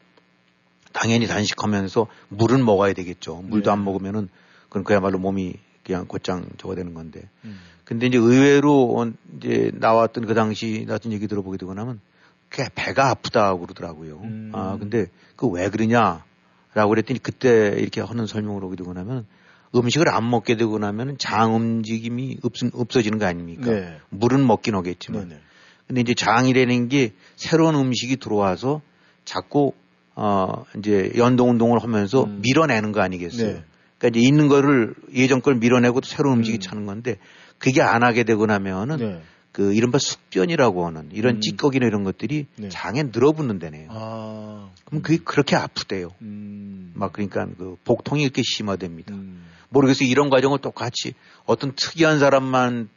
당연히 0.93 1.26
단식하면서 1.26 2.07
물은 2.28 2.64
먹어야 2.64 2.93
되겠죠. 2.93 3.43
물도 3.43 3.70
네. 3.70 3.72
안 3.72 3.84
먹으면은 3.84 4.28
그건 4.64 4.84
그야말로 4.84 5.18
몸이 5.18 5.55
그냥 5.87 6.07
곧장 6.07 6.47
저거 6.59 6.74
되는 6.74 6.93
건데. 6.95 7.22
음. 7.45 7.61
근데 7.84 8.07
이제 8.07 8.18
의외로 8.18 9.12
이제 9.37 9.70
나왔던 9.74 10.26
그 10.26 10.34
당시 10.34 10.84
나왔던 10.89 11.12
얘기 11.12 11.28
들어보게 11.28 11.57
되고 11.57 11.72
나면 11.72 12.01
그게 12.49 12.68
배가 12.74 13.11
아프다고 13.11 13.61
그러더라고요. 13.61 14.20
음. 14.24 14.53
아, 14.55 14.76
근데 14.78 15.07
그 15.37 15.47
왜 15.49 15.68
그러냐라고 15.70 16.89
그랬더니 16.89 17.20
그때 17.20 17.76
이렇게 17.78 18.01
하는 18.01 18.26
설명을 18.26 18.64
오게 18.64 18.76
되고 18.76 18.93
나면 18.93 19.26
음식을 19.74 20.09
안 20.09 20.28
먹게 20.28 20.57
되고 20.57 20.78
나면 20.78 21.18
장 21.18 21.55
움직임이 21.55 22.39
없, 22.43 22.53
없어지는 22.72 23.18
거 23.18 23.26
아닙니까? 23.26 23.70
네. 23.70 23.99
물은 24.11 24.45
먹긴 24.47 24.74
하겠지만. 24.74 25.28
네네. 25.28 25.41
근데 25.87 26.01
이제 26.01 26.14
장이라는 26.14 26.89
게 26.89 27.12
새로운 27.37 27.76
음식이 27.76 28.16
들어와서 28.16 28.80
자꾸 29.24 29.72
어 30.16 30.64
이제 30.78 31.12
연동 31.16 31.51
운동을 31.51 31.80
하면서 31.80 32.24
음. 32.24 32.41
밀어내는 32.43 32.91
거 32.93 33.03
아니겠어요? 33.03 33.53
네. 33.53 33.64
그러니까 33.99 34.18
이제 34.18 34.26
있는 34.26 34.49
거를 34.49 34.94
예전 35.14 35.40
걸 35.40 35.57
밀어내고 35.57 36.01
또 36.01 36.07
새로운 36.07 36.38
음식이 36.38 36.59
음. 36.59 36.61
차는 36.61 36.86
건데 36.86 37.18
그게 37.59 37.82
안 37.82 38.03
하게 38.03 38.24
되고 38.24 38.47
나면은 38.47 38.97
네. 38.99 39.22
그 39.53 39.72
이른바 39.72 39.99
숙변이라고 39.99 40.86
하는 40.86 41.09
이런 41.12 41.36
음. 41.36 41.40
찌꺼기나 41.40 41.86
이런 41.86 42.05
것들이 42.05 42.47
네. 42.57 42.68
장에 42.68 43.05
늘어붙는다네요. 43.05 43.88
아. 43.90 44.70
그럼 44.84 45.03
그게 45.03 45.18
그렇게 45.24 45.57
아프대요. 45.57 46.11
음. 46.20 46.92
막 46.94 47.12
그러니까 47.12 47.47
그 47.57 47.76
복통이 47.84 48.22
이렇게 48.22 48.42
심화됩니다. 48.44 49.14
음. 49.14 49.47
모르겠어요. 49.70 50.09
이런 50.09 50.28
과정을 50.28 50.59
똑같이 50.59 51.14
어떤 51.47 51.72
특이한 51.74 52.18
사람만 52.18 52.88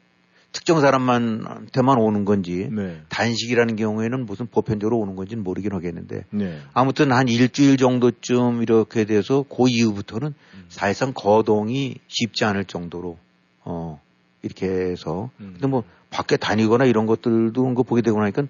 특정 0.52 0.82
사람만한테만 0.82 1.98
오는 1.98 2.26
건지 2.26 2.70
네. 2.72 3.02
단식이라는 3.10 3.76
경우에는 3.76 4.26
무슨 4.26 4.48
보편적으로 4.48 4.98
오는 4.98 5.16
건지는 5.16 5.44
모르긴 5.44 5.74
하겠는데 5.74 6.26
네. 6.32 6.60
아무튼 6.74 7.12
한 7.12 7.28
일주일 7.28 7.78
정도쯤 7.78 8.64
이렇게 8.64 9.06
돼서 9.06 9.44
그 9.48 9.70
이후부터는 9.70 10.28
음. 10.30 10.66
사실상 10.70 11.14
거동이 11.14 11.96
쉽지 12.08 12.46
않을 12.46 12.66
정도로 12.66 13.18
어 13.64 14.02
이렇게 14.42 14.68
해서 14.68 15.30
음. 15.40 15.52
근데 15.54 15.68
뭐 15.68 15.84
밖에 16.10 16.38
다니거나 16.38 16.86
이런 16.86 17.06
것들도 17.06 17.62
그런 17.62 17.76
거 17.76 17.84
보게 17.84 18.02
되고 18.02 18.20
나니까 18.20 18.44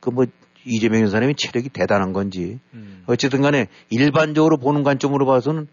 그 0.00 0.10
뭐 0.10 0.26
이재명 0.64 1.08
사람이 1.08 1.34
체력이 1.36 1.68
대단한 1.68 2.12
건지 2.12 2.58
음. 2.72 3.04
어쨌든 3.06 3.42
간에 3.42 3.68
일반적으로 3.90 4.56
보는 4.56 4.82
관점으로 4.82 5.26
봐서는 5.26 5.68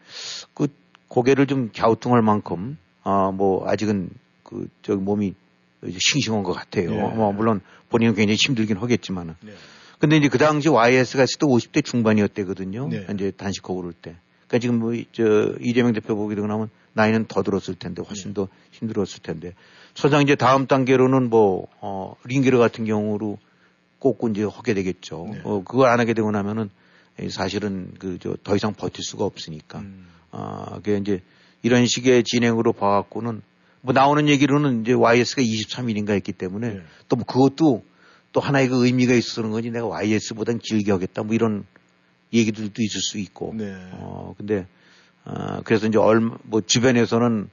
그 0.53 0.67
고개를 1.07 1.47
좀 1.47 1.69
갸우뚱할 1.75 2.21
만큼 2.21 2.77
아뭐 3.03 3.67
아직은 3.67 4.09
그 4.43 4.67
저기 4.82 5.01
몸이 5.01 5.34
싱싱한 5.88 6.43
것 6.43 6.53
같아요. 6.53 6.91
네. 6.91 6.97
뭐 6.97 7.32
물론 7.32 7.61
본인은 7.89 8.15
굉장히 8.15 8.38
힘들긴 8.45 8.77
하겠지만은. 8.77 9.36
네. 9.41 9.51
근데 9.99 10.17
이제 10.17 10.27
그 10.29 10.38
당시 10.38 10.67
YS가 10.69 11.25
때 11.25 11.45
50대 11.45 11.84
중반이었대거든요. 11.86 12.88
네. 12.89 13.05
이제 13.13 13.32
단식하고 13.32 13.75
그럴 13.82 13.93
때. 13.93 14.15
그러니까 14.47 14.59
지금 14.59 14.79
뭐 14.79 14.93
저 15.11 15.53
이재명 15.59 15.93
대표 15.93 16.15
보게 16.15 16.36
되고 16.36 16.47
나면 16.47 16.69
나이는 16.93 17.25
더 17.27 17.41
들었을 17.43 17.75
텐데 17.75 18.01
훨씬 18.01 18.29
네. 18.29 18.34
더 18.34 18.47
힘들었을 18.71 19.21
텐데. 19.23 19.53
소장 19.93 20.21
이제 20.21 20.36
다음 20.36 20.67
단계로는 20.67 21.29
뭐, 21.29 21.67
어, 21.82 22.15
링게르 22.25 22.57
같은 22.57 22.86
경우로 22.86 23.38
꼭 23.99 24.19
이제 24.32 24.43
하게 24.43 24.73
되겠죠. 24.73 25.29
네. 25.32 25.41
어, 25.43 25.63
그걸 25.63 25.89
안 25.89 25.99
하게 25.99 26.13
되고 26.13 26.32
나면은 26.32 26.69
사실은 27.29 27.93
그 27.99 28.17
저 28.17 28.36
더 28.43 28.55
이상 28.55 28.73
버틸 28.73 29.03
수가 29.03 29.25
없으니까. 29.25 29.79
음. 29.79 30.07
아, 30.32 30.75
그게 30.77 30.97
이제 30.97 31.21
이런 31.61 31.86
식의 31.86 32.23
진행으로 32.23 32.73
봐갖고는 32.73 33.41
뭐 33.82 33.93
나오는 33.93 34.27
얘기로는 34.29 34.82
이제 34.82 34.93
YS가 34.93 35.41
23일인가 35.41 36.11
했기 36.11 36.32
때문에 36.34 36.73
네. 36.75 36.82
또 37.09 37.15
뭐 37.15 37.25
그것도 37.25 37.84
또 38.34 38.39
하나의 38.39 38.69
그 38.69 38.86
의미가 38.86 39.13
있어서 39.13 39.41
그런 39.41 39.51
거지 39.51 39.69
내가 39.71 39.88
YS보단 39.88 40.59
길게 40.59 40.91
하겠다 40.91 41.23
뭐 41.23 41.36
이런 41.36 41.65
얘기들도 42.34 42.82
있을 42.82 43.01
수 43.01 43.17
있고. 43.17 43.53
네. 43.57 43.73
어, 43.93 44.34
근데, 44.38 44.67
어, 45.25 45.61
그래서 45.65 45.88
이제 45.88 45.97
얼마, 45.97 46.38
뭐 46.43 46.61
주변에서는 46.61 47.49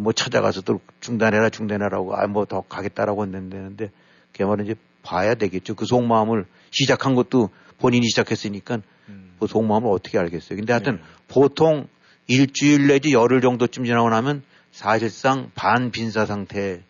뭐 0.00 0.12
찾아가서 0.12 0.62
또 0.62 0.80
중단해라 1.00 1.50
중단해라고 1.50 2.16
아, 2.16 2.26
뭐 2.26 2.44
더 2.46 2.62
가겠다라고 2.62 3.24
했는데 3.24 3.90
걔 4.32 4.44
말은 4.44 4.64
이제 4.64 4.74
봐야 5.02 5.34
되겠죠. 5.34 5.74
그 5.74 5.84
속마음을 5.86 6.46
시작한 6.70 7.14
것도 7.14 7.50
본인이 7.78 8.06
시작했으니까 8.08 8.78
음. 9.08 9.34
그 9.38 9.46
속마음을 9.46 9.88
어떻게 9.90 10.18
알겠어요. 10.18 10.56
근데 10.56 10.72
하여튼 10.72 10.96
네. 10.96 11.02
보통 11.28 11.88
일주일 12.26 12.86
내지 12.86 13.12
열흘 13.12 13.40
정도쯤 13.40 13.84
지나고 13.84 14.08
나면 14.10 14.42
사실상 14.72 15.50
반빈사 15.54 16.26
상태 16.26 16.82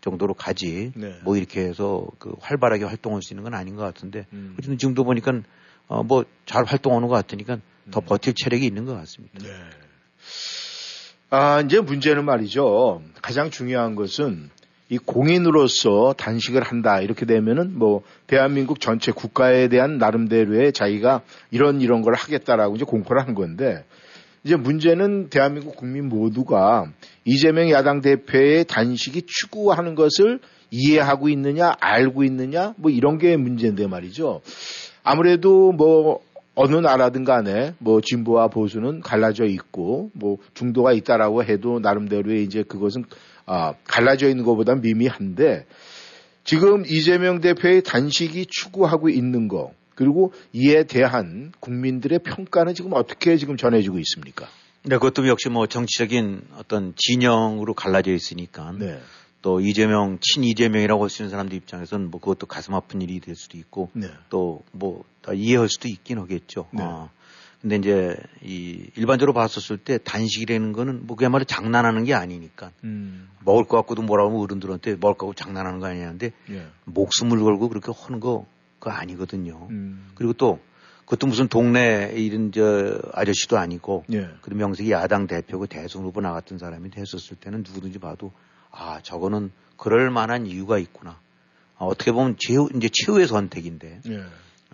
정도로 0.00 0.34
가지 0.34 0.92
네. 0.94 1.18
뭐 1.24 1.36
이렇게 1.36 1.62
해서 1.62 2.06
그 2.18 2.34
활발하게 2.40 2.84
활동할 2.84 3.22
수 3.22 3.32
있는 3.32 3.44
건 3.44 3.54
아닌 3.54 3.74
것 3.76 3.82
같은데 3.82 4.26
음. 4.32 4.54
어쨌든 4.58 4.78
지금도 4.78 5.04
보니까 5.04 5.32
어 5.88 6.02
뭐 6.04 6.24
잘 6.46 6.64
활동하는 6.64 7.08
것 7.08 7.14
같으니까 7.14 7.58
더 7.90 8.00
음. 8.00 8.04
버틸 8.04 8.34
체력이 8.34 8.64
있는 8.64 8.84
것 8.84 8.94
같습니다. 8.94 9.38
네. 9.40 9.48
아 11.30 11.60
이제 11.60 11.80
문제는 11.80 12.24
말이죠. 12.24 13.02
가장 13.22 13.50
중요한 13.50 13.94
것은 13.94 14.50
이 14.90 14.98
공인으로서 14.98 16.14
단식을 16.18 16.62
한다 16.62 17.00
이렇게 17.00 17.24
되면은 17.24 17.78
뭐 17.78 18.02
대한민국 18.26 18.80
전체 18.80 19.10
국가에 19.10 19.68
대한 19.68 19.96
나름대로의 19.96 20.74
자기가 20.74 21.22
이런 21.50 21.80
이런 21.80 22.02
걸 22.02 22.14
하겠다라고 22.14 22.76
이제 22.76 22.84
공포를 22.84 23.22
한 23.22 23.34
건데 23.34 23.84
이제 24.44 24.56
문제는 24.56 25.28
대한민국 25.28 25.76
국민 25.76 26.08
모두가 26.08 26.86
이재명 27.24 27.70
야당 27.70 28.00
대표의 28.00 28.64
단식이 28.64 29.22
추구하는 29.26 29.94
것을 29.94 30.40
이해하고 30.70 31.28
있느냐, 31.28 31.74
알고 31.80 32.24
있느냐, 32.24 32.74
뭐 32.76 32.90
이런 32.90 33.18
게 33.18 33.36
문제인데 33.36 33.86
말이죠. 33.86 34.40
아무래도 35.04 35.72
뭐 35.72 36.20
어느 36.54 36.76
나라든 36.76 37.24
간에 37.24 37.74
뭐 37.78 38.00
진보와 38.00 38.48
보수는 38.48 39.00
갈라져 39.00 39.44
있고 39.44 40.10
뭐 40.12 40.38
중도가 40.54 40.92
있다라고 40.92 41.44
해도 41.44 41.78
나름대로의 41.78 42.42
이제 42.44 42.62
그것은 42.62 43.04
아, 43.46 43.74
갈라져 43.84 44.28
있는 44.28 44.44
것보다 44.44 44.74
미미한데 44.74 45.66
지금 46.44 46.84
이재명 46.86 47.40
대표의 47.40 47.82
단식이 47.82 48.46
추구하고 48.48 49.08
있는 49.08 49.48
거 49.48 49.72
그리고 49.94 50.32
이에 50.52 50.84
대한 50.84 51.52
국민들의 51.60 52.20
평가는 52.20 52.74
지금 52.74 52.92
어떻게 52.94 53.36
지금 53.36 53.56
전해지고 53.56 53.98
있습니까? 53.98 54.46
네, 54.84 54.96
그것도 54.96 55.28
역시 55.28 55.48
뭐 55.48 55.66
정치적인 55.66 56.42
어떤 56.56 56.94
진영으로 56.96 57.74
갈라져 57.74 58.12
있으니까 58.12 58.72
네. 58.78 58.98
또 59.40 59.60
이재명, 59.60 60.18
친 60.20 60.44
이재명이라고 60.44 61.02
할 61.02 61.10
수 61.10 61.22
있는 61.22 61.30
사람들 61.30 61.56
입장에서는 61.56 62.10
뭐 62.10 62.20
그것도 62.20 62.46
가슴 62.46 62.74
아픈 62.74 63.00
일이 63.00 63.20
될 63.20 63.34
수도 63.34 63.58
있고 63.58 63.90
네. 63.92 64.08
또뭐 64.30 65.04
이해할 65.34 65.68
수도 65.68 65.88
있긴 65.88 66.18
하겠죠. 66.18 66.68
네. 66.72 66.82
어. 66.82 67.10
근데 67.60 67.76
이제 67.76 68.16
이 68.42 68.90
일반적으로 68.96 69.32
봤었을 69.34 69.78
때 69.78 69.98
단식이라는 69.98 70.72
거는 70.72 71.06
뭐 71.06 71.16
그야말로 71.16 71.44
장난하는 71.44 72.02
게 72.02 72.12
아니니까 72.12 72.72
음. 72.82 73.28
먹을 73.44 73.64
것 73.64 73.76
갖고도 73.76 74.02
뭐라고 74.02 74.30
하면 74.30 74.42
어른들한테 74.42 74.96
먹을 74.96 75.14
거 75.14 75.26
갖고 75.26 75.34
장난하는 75.34 75.78
거 75.78 75.86
아니냐는데 75.86 76.32
예. 76.50 76.66
목숨을 76.86 77.38
걸고 77.38 77.68
그렇게 77.68 77.92
하는 77.94 78.18
거그 78.18 78.46
거 78.82 78.90
아니거든요. 78.90 79.68
음. 79.70 80.10
그리고 80.16 80.32
또 80.32 80.60
그것도 81.04 81.28
무슨 81.28 81.48
동네 81.48 82.12
이런 82.16 82.50
저 82.52 82.98
아저씨도 83.12 83.56
아니고 83.56 84.04
예. 84.12 84.28
그리고 84.40 84.58
명색이 84.58 84.90
야당 84.90 85.26
대표고 85.26 85.66
대선 85.66 86.02
후보 86.02 86.20
나갔던 86.20 86.58
사람이 86.58 86.90
됐었을 86.90 87.36
때는 87.36 87.62
누구든지 87.66 88.00
봐도 88.00 88.32
아 88.70 89.00
저거는 89.02 89.52
그럴 89.76 90.10
만한 90.10 90.46
이유가 90.46 90.78
있구나. 90.78 91.20
아, 91.78 91.84
어떻게 91.84 92.12
보면 92.12 92.36
최후 92.38 92.68
이제 92.74 92.88
최후의 92.92 93.28
선택인데 93.28 94.00
예. 94.08 94.24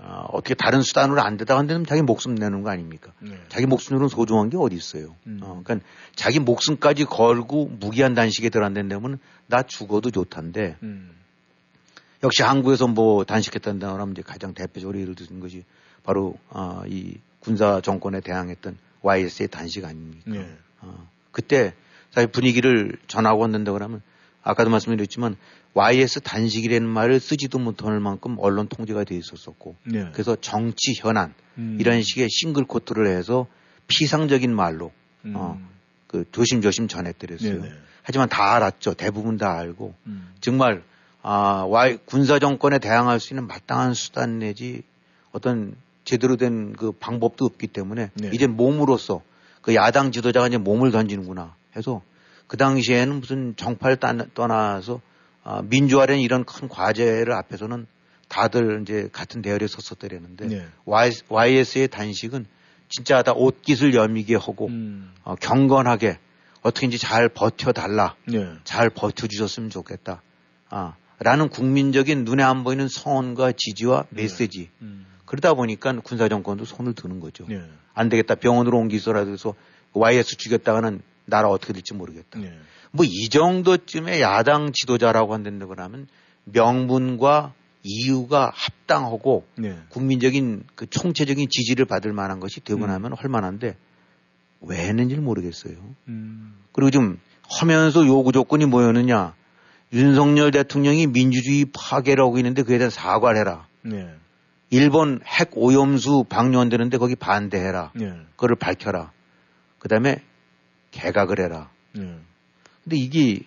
아, 0.00 0.26
어떻게 0.30 0.54
다른 0.54 0.80
수단으로 0.80 1.20
안 1.20 1.36
되다 1.36 1.58
한데는 1.58 1.84
자기 1.84 2.02
목숨 2.02 2.34
내는 2.34 2.62
거 2.62 2.70
아닙니까? 2.70 3.12
예. 3.26 3.40
자기 3.48 3.66
목숨으로는 3.66 4.08
소중한 4.08 4.48
게 4.48 4.56
어디 4.56 4.76
있어요? 4.76 5.16
음. 5.26 5.40
어, 5.42 5.60
그러니까 5.62 5.86
자기 6.14 6.38
목숨까지 6.38 7.04
걸고 7.04 7.66
무기한 7.80 8.14
단식에 8.14 8.48
들어간다면 8.48 9.18
나 9.48 9.62
죽어도 9.62 10.10
좋단데 10.10 10.76
음. 10.82 11.10
역시 12.22 12.42
한국에서 12.42 12.86
뭐 12.86 13.24
단식했다는 13.24 13.82
하면 13.82 14.12
이제 14.12 14.22
가장 14.22 14.54
대표적으로 14.54 14.98
예를 15.00 15.14
드는 15.14 15.40
것이 15.40 15.64
바로 16.02 16.36
어, 16.50 16.82
이 16.86 17.18
군사 17.40 17.80
정권에 17.80 18.20
대항했던 18.20 18.76
YS의 19.02 19.48
단식 19.48 19.84
아닙니까? 19.84 20.24
네. 20.26 20.56
어, 20.80 21.08
그때 21.30 21.74
사실 22.10 22.30
분위기를 22.30 22.96
전하고 23.06 23.42
왔는데 23.42 23.70
그러면 23.70 24.02
아까도 24.42 24.70
말씀드렸지만 24.70 25.36
YS 25.74 26.20
단식이라는 26.20 26.88
말을 26.88 27.20
쓰지도 27.20 27.58
못할 27.58 28.00
만큼 28.00 28.36
언론 28.38 28.68
통제가 28.68 29.04
돼 29.04 29.16
있었었고 29.16 29.76
네. 29.84 30.08
그래서 30.12 30.36
정치 30.40 30.94
현안 30.96 31.34
음. 31.58 31.76
이런 31.78 32.02
식의 32.02 32.28
싱글 32.30 32.64
코트를 32.64 33.06
해서 33.06 33.46
피상적인 33.86 34.54
말로 34.54 34.92
음. 35.24 35.34
어, 35.36 35.60
그 36.06 36.24
조심조심 36.32 36.88
전해드렸어요. 36.88 37.62
네, 37.62 37.68
네. 37.68 37.74
하지만 38.02 38.28
다 38.28 38.54
알았죠. 38.54 38.94
대부분 38.94 39.36
다 39.36 39.56
알고 39.58 39.94
음. 40.06 40.32
정말 40.40 40.82
아, 41.22 41.66
와이, 41.68 41.98
군사 42.04 42.38
정권에 42.38 42.78
대항할 42.78 43.20
수 43.20 43.34
있는 43.34 43.46
마땅한 43.46 43.94
수단 43.94 44.38
내지 44.38 44.82
어떤 45.32 45.76
제대로 46.04 46.36
된 46.36 46.72
그 46.72 46.92
방법도 46.92 47.44
없기 47.44 47.66
때문에 47.66 48.10
네. 48.14 48.30
이제 48.32 48.46
몸으로서 48.46 49.22
그 49.60 49.74
야당 49.74 50.12
지도자가 50.12 50.46
이제 50.46 50.56
몸을 50.56 50.90
던지는구나 50.90 51.54
해서 51.76 52.02
그 52.46 52.56
당시에는 52.56 53.20
무슨 53.20 53.54
정파를 53.56 53.98
떠나서 54.34 55.00
아, 55.44 55.62
민주화라는 55.64 56.20
이런 56.20 56.44
큰 56.44 56.68
과제를 56.68 57.32
앞에서는 57.32 57.86
다들 58.28 58.82
이제 58.82 59.08
같은 59.12 59.42
대열에 59.42 59.66
섰었더랬는데 59.66 60.46
네. 60.46 60.66
YS의 61.28 61.88
단식은 61.88 62.46
진짜 62.88 63.22
다 63.22 63.32
옷깃을 63.32 63.94
여미게 63.94 64.36
하고 64.36 64.68
음. 64.68 65.12
어, 65.24 65.34
경건하게 65.34 66.18
어떻게든지 66.62 66.98
잘 66.98 67.28
버텨달라. 67.28 68.14
네. 68.26 68.50
잘 68.64 68.90
버텨주셨으면 68.90 69.70
좋겠다. 69.70 70.22
아, 70.70 70.94
라는 71.20 71.48
국민적인 71.48 72.24
눈에 72.24 72.42
안 72.42 72.64
보이는 72.64 72.88
성원과 72.88 73.52
지지와 73.56 74.06
네. 74.10 74.22
메시지. 74.22 74.58
네. 74.60 74.70
음. 74.82 75.06
그러다 75.24 75.54
보니까 75.54 75.92
군사정권도 76.00 76.64
손을 76.64 76.94
드는 76.94 77.20
거죠. 77.20 77.44
네. 77.48 77.62
안 77.92 78.08
되겠다. 78.08 78.36
병원으로 78.36 78.78
옮기서라도 78.78 79.32
해서 79.32 79.54
YS 79.92 80.36
죽였다가는 80.36 81.02
나라 81.26 81.48
어떻게 81.48 81.72
될지 81.72 81.92
모르겠다. 81.94 82.38
네. 82.38 82.56
뭐이 82.92 83.28
정도쯤에 83.28 84.20
야당 84.20 84.72
지도자라고 84.72 85.34
한다고 85.34 85.74
하면 85.76 86.06
명분과 86.44 87.52
이유가 87.82 88.52
합당하고 88.54 89.46
네. 89.56 89.76
국민적인 89.90 90.64
그 90.74 90.88
총체적인 90.88 91.48
지지를 91.50 91.84
받을 91.84 92.12
만한 92.12 92.40
것이 92.40 92.60
되고 92.60 92.84
음. 92.84 92.86
나면 92.86 93.12
할만한데 93.14 93.76
왜 94.60 94.76
했는지 94.76 95.16
모르겠어요. 95.16 95.74
음. 96.08 96.56
그리고 96.72 96.90
좀 96.90 97.20
하면서 97.50 98.06
요구 98.06 98.32
조건이 98.32 98.66
뭐였느냐. 98.66 99.34
윤석열 99.92 100.50
대통령이 100.50 101.06
민주주의 101.06 101.66
파괴를 101.72 102.24
하고 102.24 102.38
있는데 102.38 102.62
그에 102.62 102.78
대한 102.78 102.90
사과를 102.90 103.40
해라. 103.40 103.66
네. 103.82 104.08
일본 104.70 105.20
핵 105.24 105.50
오염수 105.54 106.24
방류한다는데 106.28 106.98
거기 106.98 107.14
반대해라. 107.16 107.92
네. 107.94 108.12
그거를 108.32 108.56
밝혀라. 108.56 109.12
그 109.78 109.88
다음에 109.88 110.22
개각을 110.90 111.40
해라. 111.40 111.70
네. 111.94 112.18
근데 112.84 112.96
이게 112.96 113.40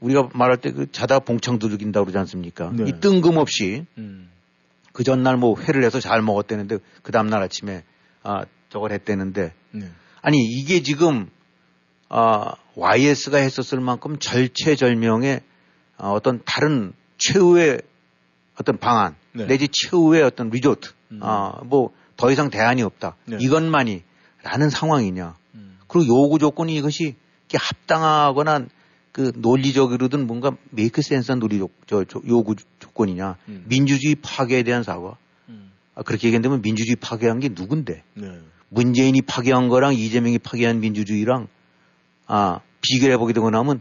우리가 0.00 0.28
말할 0.32 0.58
때 0.58 0.70
그 0.70 0.90
자다 0.92 1.20
봉창 1.20 1.58
두들긴다고 1.58 2.06
그러지 2.06 2.18
않습니까? 2.18 2.70
네. 2.72 2.84
이 2.86 3.00
뜬금없이 3.00 3.84
음. 3.98 4.30
그 4.92 5.02
전날 5.02 5.36
뭐 5.36 5.60
회를 5.60 5.82
해서 5.84 5.98
잘 6.00 6.22
먹었대는데 6.22 6.78
그 7.02 7.12
다음날 7.12 7.42
아침에 7.42 7.82
아 8.22 8.44
저걸 8.68 8.92
했대는데 8.92 9.52
네. 9.72 9.88
아니 10.22 10.38
이게 10.38 10.82
지금 10.82 11.28
아 12.08 12.54
YS가 12.76 13.38
했었을 13.38 13.80
만큼 13.80 14.18
절체절명의 14.18 15.40
아, 15.96 16.08
어떤 16.08 16.40
다른 16.44 16.92
최후의 17.18 17.82
어떤 18.58 18.78
방안 18.78 19.14
네. 19.32 19.46
내지 19.46 19.68
최후의 19.68 20.22
어떤 20.22 20.50
리조트 20.50 20.90
음. 21.12 21.20
아 21.22 21.60
뭐 21.64 21.92
더 22.18 22.30
이상 22.30 22.50
대안이 22.50 22.82
없다 22.82 23.16
네. 23.24 23.38
이것만이 23.40 24.02
라는 24.42 24.68
상황이냐 24.68 25.36
음. 25.54 25.78
그리고 25.86 26.08
요구 26.08 26.38
조건이 26.38 26.76
이것이 26.76 27.14
합당하거나 27.54 28.66
그 29.12 29.32
논리적으로든 29.34 30.26
뭔가 30.26 30.54
메이크 30.70 31.00
센스한 31.00 31.38
논리적 31.38 31.70
저, 31.86 32.04
저 32.04 32.20
요구 32.26 32.56
조건이냐 32.80 33.36
음. 33.48 33.64
민주주의 33.68 34.16
파괴에 34.16 34.64
대한 34.64 34.82
사과 34.82 35.16
음. 35.48 35.70
아, 35.94 36.02
그렇게 36.02 36.26
얘기한다면 36.26 36.60
민주주의 36.60 36.96
파괴한 36.96 37.38
게 37.38 37.48
누군데 37.50 38.02
네. 38.14 38.38
문재인이 38.68 39.22
파괴한 39.22 39.68
거랑 39.68 39.94
이재명이 39.94 40.40
파괴한 40.40 40.80
민주주의랑 40.80 41.46
아 42.28 42.60
비교해 42.80 43.16
보게 43.16 43.32
되고 43.32 43.50
나면 43.50 43.80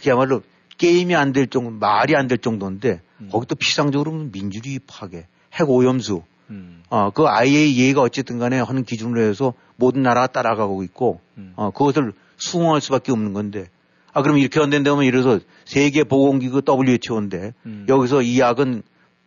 그야말로 0.00 0.40
게임이 0.78 1.14
안 1.14 1.32
될 1.32 1.46
정도 1.48 1.70
말이 1.70 2.16
안 2.16 2.28
될 2.28 2.38
정도인데 2.38 3.02
음. 3.20 3.28
거기 3.30 3.46
또 3.46 3.54
피상적으로 3.54 4.12
민주주의 4.32 4.78
파괴 4.86 5.26
핵 5.52 5.68
오염수 5.68 6.22
음. 6.50 6.82
어, 6.90 7.10
그 7.10 7.26
IAEA가 7.26 8.00
어쨌든 8.00 8.38
간에 8.38 8.60
하는 8.60 8.84
기준으로 8.84 9.20
해서 9.20 9.52
모든 9.74 10.02
나라가 10.02 10.28
따라가고 10.28 10.84
있고, 10.84 11.20
음. 11.36 11.52
어, 11.56 11.72
그것을 11.72 12.12
수긍할 12.36 12.80
수밖에 12.80 13.10
없는 13.10 13.32
건데, 13.32 13.68
아, 14.12 14.22
그럼 14.22 14.38
이렇게 14.38 14.60
안 14.60 14.70
된다면 14.70 15.02
이래서 15.04 15.40
세계보건기구 15.64 16.62
WHO인데, 16.68 17.52
음. 17.66 17.86
여기서 17.88 18.22
이 18.22 18.38
약은 18.38 18.84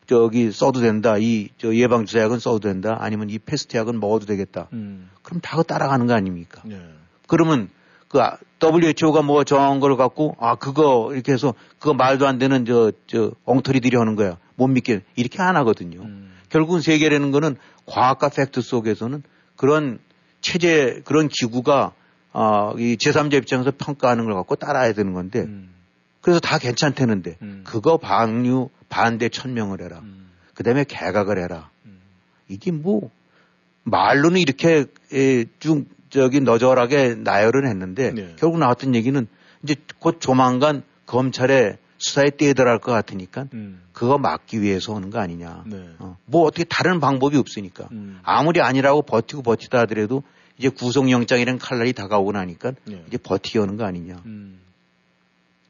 저기 0.08 0.52
써도 0.54 0.80
된다. 0.80 1.18
이 1.20 1.50
저 1.58 1.76
예방주사약은 1.76 2.40
써도 2.40 2.60
된다. 2.60 2.98
아니면 3.02 3.30
이 3.30 3.38
패스트약은 3.38 4.00
먹어도 4.00 4.26
되겠다. 4.26 4.70
음. 4.72 5.10
그럼 5.22 5.42
다 5.42 5.62
따라가는 5.62 6.08
거 6.08 6.14
아닙니까? 6.14 6.62
네. 6.64 6.80
그러면 7.28 7.70
그 8.10 8.20
WHO가 8.62 9.22
뭐 9.22 9.44
정한 9.44 9.80
걸 9.80 9.96
갖고 9.96 10.36
아 10.40 10.56
그거 10.56 11.12
이렇게 11.14 11.32
해서 11.32 11.54
그거 11.78 11.94
말도 11.94 12.28
안 12.28 12.40
되는 12.40 12.66
저 12.66 12.92
저 13.08 13.32
엉터리들이 13.46 13.96
하는 13.96 14.16
거야. 14.16 14.38
못 14.56 14.68
믿게 14.68 15.02
이렇게 15.16 15.42
안 15.42 15.56
하거든요. 15.58 16.02
음. 16.02 16.34
결국은 16.50 16.82
세계라는 16.82 17.32
거는 17.32 17.56
과학과 17.86 18.30
팩트 18.30 18.62
속에서는 18.62 19.24
그런 19.56 20.00
체제 20.42 21.02
그런 21.06 21.30
기구가 21.30 21.94
어, 22.34 22.74
이 22.78 22.98
제3자 22.98 23.34
입장에서 23.36 23.72
평가하는 23.78 24.26
걸 24.26 24.34
갖고 24.34 24.56
따라야 24.56 24.94
되는 24.94 25.14
건데 25.14 25.42
음. 25.42 25.70
그래서 26.22 26.40
다 26.40 26.58
괜찮다는데 26.58 27.38
음. 27.42 27.64
그거 27.66 27.98
방류 27.98 28.70
반대 28.90 29.30
천명을 29.30 29.82
해라. 29.82 30.00
음. 30.00 30.30
그 30.54 30.64
다음에 30.64 30.84
개각을 30.84 31.38
해라. 31.38 31.70
음. 31.86 32.00
이게 32.48 32.72
뭐 32.72 33.10
말로는 33.84 34.42
이렇게 34.42 34.86
에, 35.14 35.46
쭉 35.60 35.86
저기 36.10 36.42
너절하게 36.42 37.16
나열을 37.16 37.68
했는데 37.68 38.12
네. 38.12 38.36
결국 38.38 38.60
나왔던 38.60 38.96
얘기는 38.96 39.28
이제 39.64 39.76
곧 40.00 40.20
조만간 40.20 40.84
검찰에 41.06 41.78
수사에 41.98 42.30
떼들어갈 42.30 42.80
것 42.80 42.92
같으니까 42.92 43.48
음. 43.54 43.82
그거 43.92 44.18
막기 44.18 44.62
위해서 44.62 44.94
오는 44.94 45.10
거 45.10 45.20
아니냐. 45.20 45.64
네. 45.68 45.90
어. 46.00 46.18
뭐 46.26 46.44
어떻게 46.44 46.64
다른 46.64 47.00
방법이 47.00 47.38
없으니까 47.38 47.90
음. 47.92 48.20
아무리 48.24 48.62
아니라고 48.62 49.02
버티고 49.02 49.42
버티다 49.42 49.80
하더라도 49.80 50.24
이제 50.58 50.70
구속영장이라는 50.70 51.60
칼날이 51.60 51.94
다가오고 51.94 52.32
나니까 52.32 52.74
네. 52.86 53.04
이제 53.08 53.18
버티기 53.18 53.60
오는 53.60 53.78
거 53.78 53.86
아니냐. 53.86 54.22
음. 54.26 54.60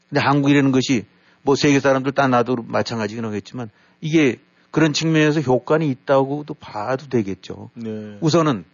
근데 0.09 0.21
한국이라는 0.21 0.71
것이 0.71 1.05
뭐 1.41 1.55
세계 1.55 1.79
사람들 1.79 2.11
다 2.11 2.27
나도 2.27 2.57
마찬가지긴 2.67 3.25
하겠지만 3.25 3.69
이게 4.01 4.39
그런 4.71 4.93
측면에서 4.93 5.41
효과는 5.41 5.87
있다고도 5.87 6.53
봐도 6.55 7.07
되겠죠. 7.07 7.71
네. 7.73 8.17
우선은 8.21 8.65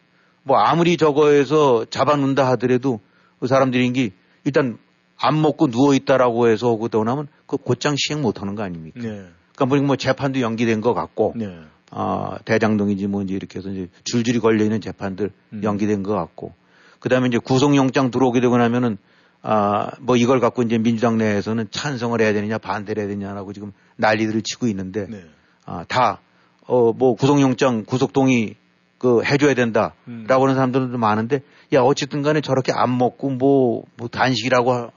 뭐 0.46 0.58
아무리 0.58 0.96
저거에서 0.96 1.86
잡아놓는다 1.90 2.48
하더라도 2.52 3.00
그 3.40 3.48
사람들이 3.48 3.92
게 3.94 4.12
일단 4.44 4.78
안 5.18 5.42
먹고 5.42 5.68
누워 5.68 5.96
있다라고 5.96 6.48
해서 6.48 6.70
오고 6.70 6.90
떠나면 6.90 7.28
그 7.48 7.58
곧장 7.58 7.96
시행 7.98 8.22
못 8.22 8.42
하는 8.42 8.54
거 8.54 8.64
아닙니까? 8.64 9.00
네. 9.02 9.26
그러니까 9.56 9.86
뭐 9.88 9.96
재판도 9.96 10.42
연기된 10.42 10.82
것 10.82 10.94
같고, 10.94 11.34
네. 11.36 11.60
아, 11.90 12.38
대장동인지 12.46 13.08
뭔지 13.08 13.34
이렇게 13.34 13.60
해서 13.60 13.70
이제 13.70 13.88
줄줄이 14.04 14.40
걸려있는 14.40 14.82
재판들 14.82 15.32
음. 15.54 15.62
연기된 15.64 16.04
것 16.04 16.14
같고, 16.14 16.54
그 17.00 17.10
다음에 17.10 17.28
이제 17.28 17.40
구속영장 17.40 18.12
들어오게 18.12 18.40
되고 18.40 18.56
나면은 18.58 18.98
아, 19.42 19.92
뭐 20.00 20.16
이걸 20.16 20.40
갖고 20.40 20.64
이제 20.64 20.78
민주당 20.78 21.18
내에서는 21.18 21.68
찬성을 21.72 22.20
해야 22.20 22.34
되느냐 22.34 22.58
반대를 22.58 23.02
해야 23.02 23.10
되느냐라고 23.10 23.54
지금 23.54 23.72
난리들을 23.96 24.42
치고 24.44 24.68
있는데, 24.68 25.08
네. 25.10 25.24
아, 25.66 25.86
다, 25.88 26.20
어, 26.68 26.92
뭐 26.94 27.16
구속영장 27.16 27.86
구속동의 27.86 28.56
그 28.98 29.24
해줘야 29.24 29.54
된다라고 29.54 29.94
음. 30.08 30.28
하는 30.28 30.56
사람들도 30.56 30.98
많은데, 30.98 31.42
야, 31.74 31.82
어쨌든 31.82 32.22
간에 32.22 32.42
저렇게 32.42 32.72
안 32.72 32.98
먹고 32.98 33.30
뭐, 33.30 33.84
뭐 33.98 34.08
단식이라고 34.08 34.92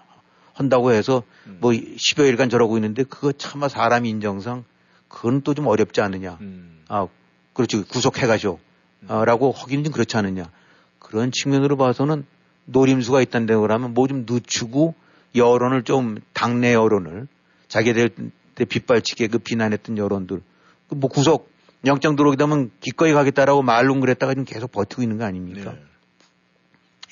한다고 0.55 0.93
해서 0.93 1.23
음. 1.47 1.59
뭐 1.61 1.73
10여일간 1.73 2.51
저러고 2.51 2.77
있는데 2.79 3.05
그거 3.05 3.33
차마 3.33 3.69
사람 3.69 4.07
인정상 4.07 4.65
그건 5.09 5.43
또 5.43 5.55
좀 5.55 5.67
어렵지 5.67 6.01
않느냐. 6.01 6.39
음. 6.41 6.83
아, 6.89 7.07
그렇죠. 7.53 7.85
구속해 7.85 8.27
가죠. 8.27 8.59
음. 9.03 9.11
아, 9.11 9.25
라고 9.25 9.53
하기는 9.53 9.85
좀 9.85 9.93
그렇지 9.93 10.17
않느냐. 10.17 10.51
그런 10.99 11.31
측면으로 11.33 11.77
봐서는 11.77 12.25
노림수가 12.67 13.23
있다는데 13.23 13.57
그러면 13.57 13.95
뭐 13.95 14.07
좀 14.07 14.27
늦추고 14.29 14.95
여론을 15.35 15.85
좀 15.85 16.19
당내 16.33 16.75
여론을 16.75 17.29
자기들 17.69 18.11
빗발치게 18.57 19.29
그 19.29 19.39
비난했던 19.39 19.99
여론들 19.99 20.43
그뭐 20.89 21.09
구속 21.09 21.51
영장 21.85 22.17
들어오게 22.17 22.37
되면 22.37 22.71
기꺼이 22.81 23.13
가겠다라고 23.13 23.63
말로 23.63 23.99
그랬다가 24.01 24.33
지금 24.33 24.45
계속 24.45 24.73
버티고 24.73 25.03
있는 25.03 25.19
거 25.19 25.25
아닙니까? 25.25 25.73
네. 25.73 25.83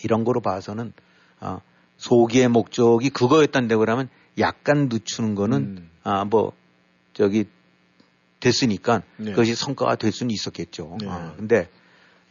이런 0.05 0.25
거로 0.25 0.41
봐서는 0.41 0.93
아, 1.41 1.61
소기의 1.99 2.49
목적이 2.49 3.11
그거였단데 3.11 3.77
그러면 3.77 4.09
약간 4.39 4.89
늦추는 4.91 5.35
거는 5.35 5.59
음. 5.59 5.91
아뭐 6.03 6.53
저기 7.15 7.47
됐으니까 8.41 9.03
네. 9.17 9.31
그것이 9.31 9.55
성과가 9.55 9.97
될 9.97 10.13
수는 10.13 10.31
있었겠죠. 10.31 10.99
네. 11.01 11.07
아, 11.09 11.33
근데 11.37 11.69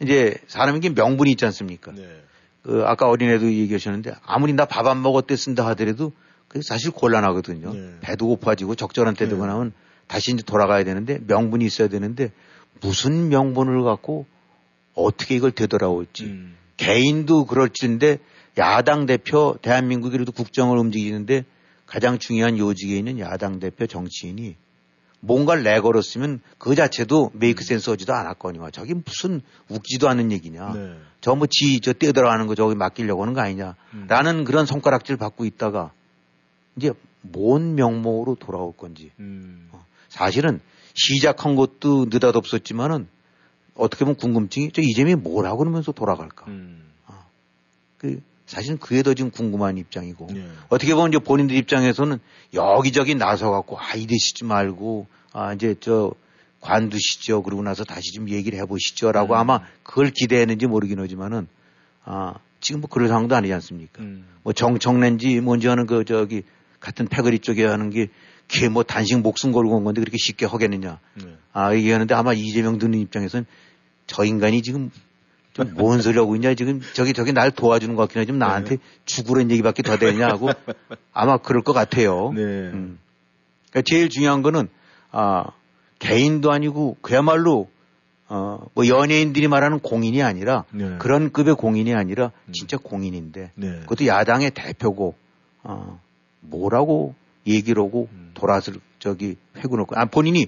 이제 0.00 0.36
사람이 0.46 0.80
게 0.80 0.90
명분이 0.90 1.30
있지 1.32 1.44
않습니까? 1.46 1.92
네. 1.92 2.22
그 2.62 2.82
아까 2.84 3.08
어린애도 3.08 3.46
얘기하셨는데 3.52 4.14
아무리 4.24 4.52
나 4.52 4.66
밥 4.66 4.86
안 4.86 5.02
먹었대 5.02 5.34
쓴다 5.36 5.66
하더라도 5.68 6.12
그게 6.48 6.60
사실 6.62 6.90
곤란하거든요. 6.90 7.72
네. 7.72 7.94
배도 8.02 8.26
고파지고 8.28 8.74
적절한 8.76 9.14
때 9.14 9.26
되고 9.28 9.40
네. 9.44 9.48
나면 9.52 9.72
다시 10.06 10.32
이제 10.32 10.42
돌아가야 10.42 10.84
되는데 10.84 11.18
명분이 11.26 11.64
있어야 11.64 11.88
되는데 11.88 12.32
무슨 12.80 13.28
명분을 13.28 13.82
갖고 13.82 14.26
어떻게 14.94 15.34
이걸 15.36 15.50
되돌아올지 15.50 16.24
음. 16.24 16.56
개인도 16.76 17.46
그럴지인데 17.46 18.18
야당 18.58 19.06
대표 19.06 19.56
대한민국이라도 19.60 20.32
국정을 20.32 20.78
움직이는데 20.78 21.44
가장 21.86 22.18
중요한 22.18 22.58
요직에 22.58 22.96
있는 22.96 23.18
야당 23.18 23.60
대표 23.60 23.86
정치인이 23.86 24.56
뭔가를 25.20 25.62
내걸었으면 25.62 26.40
그 26.58 26.74
자체도 26.74 27.32
메이크 27.34 27.64
센스 27.64 27.90
하지도 27.90 28.14
않았거니와 28.14 28.70
저게 28.70 28.94
무슨 28.94 29.40
웃기지도 29.68 30.08
않는 30.08 30.30
얘기냐. 30.32 30.72
네. 30.72 30.94
저뭐 31.20 31.46
지 31.50 31.80
저 31.80 31.92
떼들어가는 31.92 32.46
거 32.46 32.54
저기 32.54 32.74
맡기려고 32.74 33.22
하는 33.22 33.34
거 33.34 33.40
아니냐 33.40 33.74
라는 34.08 34.40
음. 34.40 34.44
그런 34.44 34.66
손가락질 34.66 35.16
받고 35.16 35.44
있다가 35.44 35.92
이제 36.76 36.92
뭔 37.22 37.74
명목으로 37.74 38.36
돌아올 38.36 38.72
건지. 38.76 39.10
음. 39.18 39.68
어, 39.72 39.84
사실은 40.08 40.60
시작한 40.94 41.56
것도 41.56 42.06
느닷없었지만은 42.06 43.08
어떻게 43.74 44.04
보면 44.04 44.16
궁금증이 44.16 44.72
저 44.72 44.80
이재명이 44.82 45.16
뭘 45.16 45.46
하고 45.46 45.58
그러면서 45.58 45.92
돌아갈까. 45.92 46.46
음. 46.48 46.82
어, 47.06 47.26
그 47.98 48.20
사실은 48.46 48.78
그게 48.78 49.02
더 49.02 49.12
지금 49.12 49.30
궁금한 49.30 49.76
입장이고 49.76 50.28
네. 50.32 50.48
어떻게 50.68 50.94
보면 50.94 51.10
이제 51.10 51.18
본인들 51.18 51.56
입장에서는 51.56 52.18
여기저기 52.54 53.14
나서 53.14 53.50
갖고 53.50 53.78
아 53.78 53.94
이러시지 53.94 54.44
말고 54.44 55.06
아 55.32 55.52
이제 55.52 55.74
저 55.80 56.12
관두시죠 56.60 57.42
그러고 57.42 57.62
나서 57.62 57.84
다시 57.84 58.12
좀 58.12 58.30
얘기를 58.30 58.58
해보시죠라고 58.60 59.34
음. 59.34 59.38
아마 59.38 59.60
그걸 59.82 60.10
기대했는지 60.10 60.66
모르긴 60.66 61.00
하지만은 61.00 61.48
아 62.04 62.34
지금 62.60 62.80
뭐 62.80 62.88
그럴 62.88 63.08
상황도 63.08 63.34
아니지 63.34 63.52
않습니까? 63.52 64.02
음. 64.02 64.26
뭐 64.42 64.52
정청낸지 64.52 65.40
뭔지 65.40 65.66
하는 65.66 65.86
그 65.86 66.04
저기 66.04 66.42
같은 66.80 67.08
패거리 67.08 67.40
쪽에 67.40 67.64
하는 67.66 67.90
게 67.90 68.08
걔뭐 68.48 68.84
단식 68.84 69.20
목숨 69.20 69.52
걸고 69.52 69.76
온 69.76 69.84
건데 69.84 70.00
그렇게 70.00 70.16
쉽게 70.18 70.46
하겠느냐. 70.46 71.00
네. 71.14 71.36
아 71.52 71.74
얘기하는데 71.74 72.14
아마 72.14 72.32
이재명 72.32 72.78
듣는 72.78 72.98
입장에서는 73.00 73.46
저 74.06 74.24
인간이 74.24 74.62
지금 74.62 74.90
뭔 75.74 76.02
소리 76.02 76.18
하고 76.18 76.36
있냐 76.36 76.54
지금 76.54 76.80
저기 76.92 77.12
저기 77.12 77.32
날 77.32 77.50
도와주는 77.50 77.94
것 77.96 78.02
같긴 78.02 78.20
하지만 78.20 78.38
나한테 78.38 78.76
네. 78.76 78.82
죽으라는 79.04 79.50
얘기밖에 79.50 79.82
더 79.82 79.96
되냐 79.96 80.28
하고 80.28 80.50
아마 81.12 81.38
그럴 81.38 81.62
것 81.62 81.72
같아요. 81.72 82.32
네. 82.34 82.42
음. 82.42 82.98
그러니까 83.70 83.82
제일 83.84 84.08
중요한 84.08 84.42
거는 84.42 84.68
아 85.10 85.44
개인도 85.98 86.52
아니고 86.52 86.98
그야말로 87.00 87.68
어, 88.28 88.58
뭐 88.74 88.88
연예인들이 88.88 89.46
말하는 89.48 89.78
공인이 89.78 90.22
아니라 90.22 90.64
네. 90.72 90.96
그런 90.98 91.32
급의 91.32 91.54
공인이 91.54 91.94
아니라 91.94 92.32
음. 92.46 92.52
진짜 92.52 92.76
공인인데 92.76 93.52
네. 93.54 93.80
그것도 93.80 94.06
야당의 94.06 94.50
대표고 94.50 95.14
어, 95.62 96.00
뭐라고 96.40 97.14
얘기를 97.46 97.82
하고 97.82 98.08
음. 98.12 98.30
돌아서 98.34 98.72
저기 98.98 99.36
회군을 99.56 99.84
아 99.94 100.06
본인이 100.06 100.46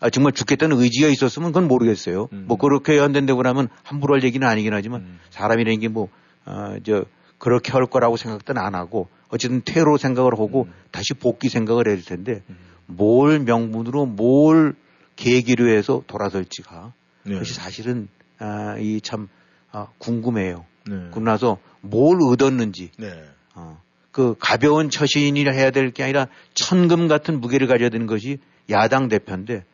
아, 0.00 0.10
정말 0.10 0.32
죽겠다는 0.32 0.78
의지가 0.78 1.08
있었으면 1.08 1.48
그건 1.48 1.66
모르겠어요. 1.66 2.28
음. 2.32 2.44
뭐 2.46 2.56
그렇게 2.56 2.96
연된다고 2.96 3.42
하면 3.42 3.68
함부로 3.82 4.14
할 4.14 4.22
얘기는 4.22 4.46
아니긴 4.46 4.72
하지만 4.72 5.00
음. 5.00 5.20
사람이라는 5.30 5.80
게 5.80 5.88
뭐, 5.88 6.08
어, 6.46 6.76
저, 6.84 7.04
그렇게 7.38 7.72
할 7.72 7.84
거라고 7.86 8.16
생각도 8.16 8.54
안 8.60 8.74
하고 8.76 9.08
어쨌든 9.28 9.62
퇴로 9.64 9.96
생각을 9.96 10.34
하고 10.34 10.66
음. 10.68 10.72
다시 10.92 11.14
복귀 11.14 11.48
생각을 11.48 11.88
해야 11.88 11.96
될 11.96 12.04
텐데 12.04 12.42
음. 12.48 12.56
뭘 12.86 13.40
명분으로 13.40 14.06
뭘 14.06 14.74
계기로 15.16 15.68
해서 15.68 16.02
돌아설지가 16.06 16.92
네. 17.24 17.32
그것이 17.32 17.54
사실은 17.54 18.08
아, 18.38 18.76
이 18.78 19.00
참 19.02 19.28
아, 19.72 19.88
궁금해요. 19.98 20.64
네. 20.86 20.94
그러고 20.96 21.20
나서 21.20 21.58
뭘 21.80 22.18
얻었는지 22.22 22.90
네. 22.98 23.24
어, 23.54 23.80
그 24.12 24.34
가벼운 24.38 24.90
처신이라 24.90 25.52
해야 25.52 25.70
될 25.70 25.90
게 25.90 26.02
아니라 26.02 26.28
천금 26.54 27.08
같은 27.08 27.40
무게를 27.40 27.66
가져야 27.66 27.88
되는 27.88 28.06
것이 28.06 28.38
야당 28.70 29.08
대표인데 29.08 29.64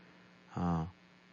아, 0.55 0.89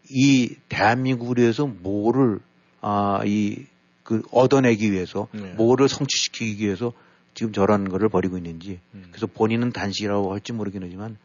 이 0.09 0.55
대한민국을 0.69 1.37
위해서 1.39 1.65
뭐를 1.65 2.39
아, 2.81 3.21
이 3.25 3.71
그 4.11 4.23
얻어내기 4.31 4.91
위해서 4.91 5.29
네. 5.31 5.53
뭐를 5.53 5.87
성취시키기 5.87 6.65
위해서 6.65 6.91
지금 7.33 7.53
저런 7.53 7.87
거를 7.87 8.09
벌이고 8.09 8.35
있는지 8.35 8.81
음. 8.93 9.05
그래서 9.09 9.25
본인은 9.25 9.71
단식이라고 9.71 10.33
할지 10.33 10.51
모르긴 10.51 10.83
하지만 10.83 11.17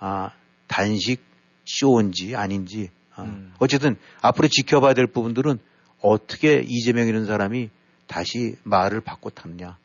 아 0.00 0.32
단식 0.66 1.22
쇼인지 1.64 2.34
아닌지 2.34 2.90
아, 3.14 3.22
음. 3.22 3.52
어쨌든 3.60 3.94
앞으로 4.22 4.48
지켜봐야 4.48 4.94
될 4.94 5.06
부분들은 5.06 5.60
어떻게 6.00 6.64
이재명이라는 6.66 7.26
사람이 7.26 7.70
다시 8.08 8.56
말을 8.64 9.02
바꿔 9.02 9.30
탔냐 9.30 9.68
아, 9.68 9.76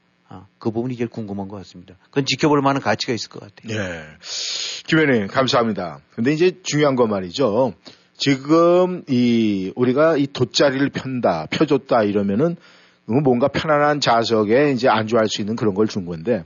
그 0.59 0.71
부분이 0.71 0.95
제일 0.97 1.09
궁금한 1.09 1.47
것 1.47 1.57
같습니다. 1.57 1.95
그건 2.05 2.25
지켜볼 2.25 2.61
만한 2.61 2.81
가치가 2.81 3.13
있을 3.13 3.29
것 3.29 3.39
같아요. 3.41 3.77
네. 3.77 4.03
김 4.87 4.99
의원님, 4.99 5.27
감사합니다. 5.27 5.99
근데 6.15 6.33
이제 6.33 6.51
중요한 6.63 6.95
건 6.95 7.09
말이죠. 7.09 7.73
지금 8.17 9.03
이, 9.07 9.71
우리가 9.75 10.17
이 10.17 10.27
돗자리를 10.27 10.89
편다, 10.89 11.47
펴줬다 11.51 12.03
이러면은 12.03 12.55
뭔가 13.05 13.47
편안한 13.47 14.01
자석에 14.01 14.71
이제 14.71 14.89
안주할 14.89 15.27
수 15.29 15.41
있는 15.41 15.55
그런 15.55 15.73
걸 15.73 15.87
준 15.87 16.05
건데 16.05 16.43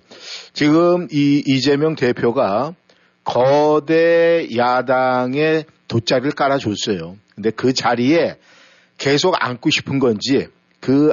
지금 0.53 1.07
이 1.11 1.41
이재명 1.45 1.95
대표가 1.95 2.75
거대 3.23 4.47
야당의 4.55 5.65
돗자리를 5.87 6.31
깔아줬어요. 6.33 7.17
근데 7.33 7.49
그 7.49 7.73
자리에 7.73 8.37
계속 8.99 9.35
앉고 9.39 9.71
싶은 9.71 9.97
건지 9.99 10.47
그 10.79 11.11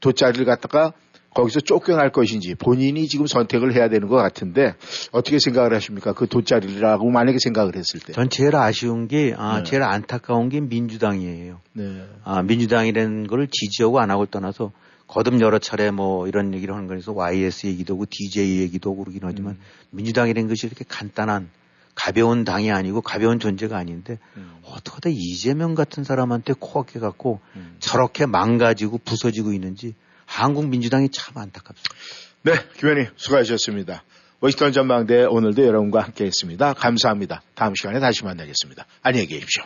돗자리를 0.00 0.44
갖다가 0.44 0.92
거기서 1.34 1.60
쫓겨날 1.60 2.10
것인지 2.10 2.54
본인이 2.54 3.06
지금 3.08 3.26
선택을 3.26 3.74
해야 3.74 3.88
되는 3.88 4.08
것 4.08 4.16
같은데 4.16 4.74
어떻게 5.10 5.38
생각을 5.38 5.74
하십니까? 5.74 6.12
그 6.12 6.26
돗자리라고 6.26 7.10
만약에 7.10 7.38
생각을 7.42 7.76
했을 7.76 8.00
때. 8.00 8.12
전 8.12 8.30
제일 8.30 8.54
아쉬운 8.56 9.08
게, 9.08 9.34
아, 9.36 9.58
네. 9.58 9.64
제일 9.64 9.82
안타까운 9.82 10.48
게 10.48 10.60
민주당이에요. 10.60 11.60
네. 11.72 12.06
아, 12.22 12.42
민주당이라는 12.42 13.26
걸 13.26 13.48
지지하고 13.50 14.00
안 14.00 14.10
하고 14.10 14.26
떠나서 14.26 14.72
거듭 15.06 15.40
여러 15.40 15.58
차례 15.58 15.90
뭐 15.90 16.28
이런 16.28 16.54
얘기를 16.54 16.74
하는 16.74 16.86
거에서 16.86 17.12
YS 17.12 17.66
얘기도 17.66 17.94
하고 17.94 18.06
DJ 18.08 18.60
얘기도 18.60 18.90
하고 18.90 19.04
그러긴 19.04 19.20
하지만 19.24 19.54
음. 19.54 19.60
민주당이라는 19.90 20.48
것이 20.48 20.66
이렇게 20.66 20.84
간단한 20.88 21.50
가벼운 21.94 22.44
당이 22.44 22.72
아니고 22.72 23.02
가벼운 23.02 23.38
존재가 23.38 23.76
아닌데 23.76 24.18
음. 24.36 24.54
어떻게 24.64 25.10
이재명 25.10 25.74
같은 25.74 26.04
사람한테 26.04 26.54
코앞에 26.58 27.00
갖고 27.00 27.40
음. 27.56 27.76
저렇게 27.80 28.26
망가지고 28.26 28.98
부서지고 29.04 29.52
있는지 29.52 29.94
한국 30.26 30.68
민주당이 30.68 31.08
참 31.10 31.36
안타깝습니다. 31.36 31.94
네, 32.42 32.52
교원님 32.78 33.06
수고하셨습니다. 33.16 34.04
워싱턴 34.40 34.72
전망대 34.72 35.24
오늘도 35.24 35.64
여러분과 35.64 36.02
함께 36.02 36.24
했습니다. 36.26 36.74
감사합니다. 36.74 37.42
다음 37.54 37.74
시간에 37.74 38.00
다시 38.00 38.24
만나겠습니다. 38.24 38.86
안녕히 39.02 39.26
계십시오. 39.26 39.64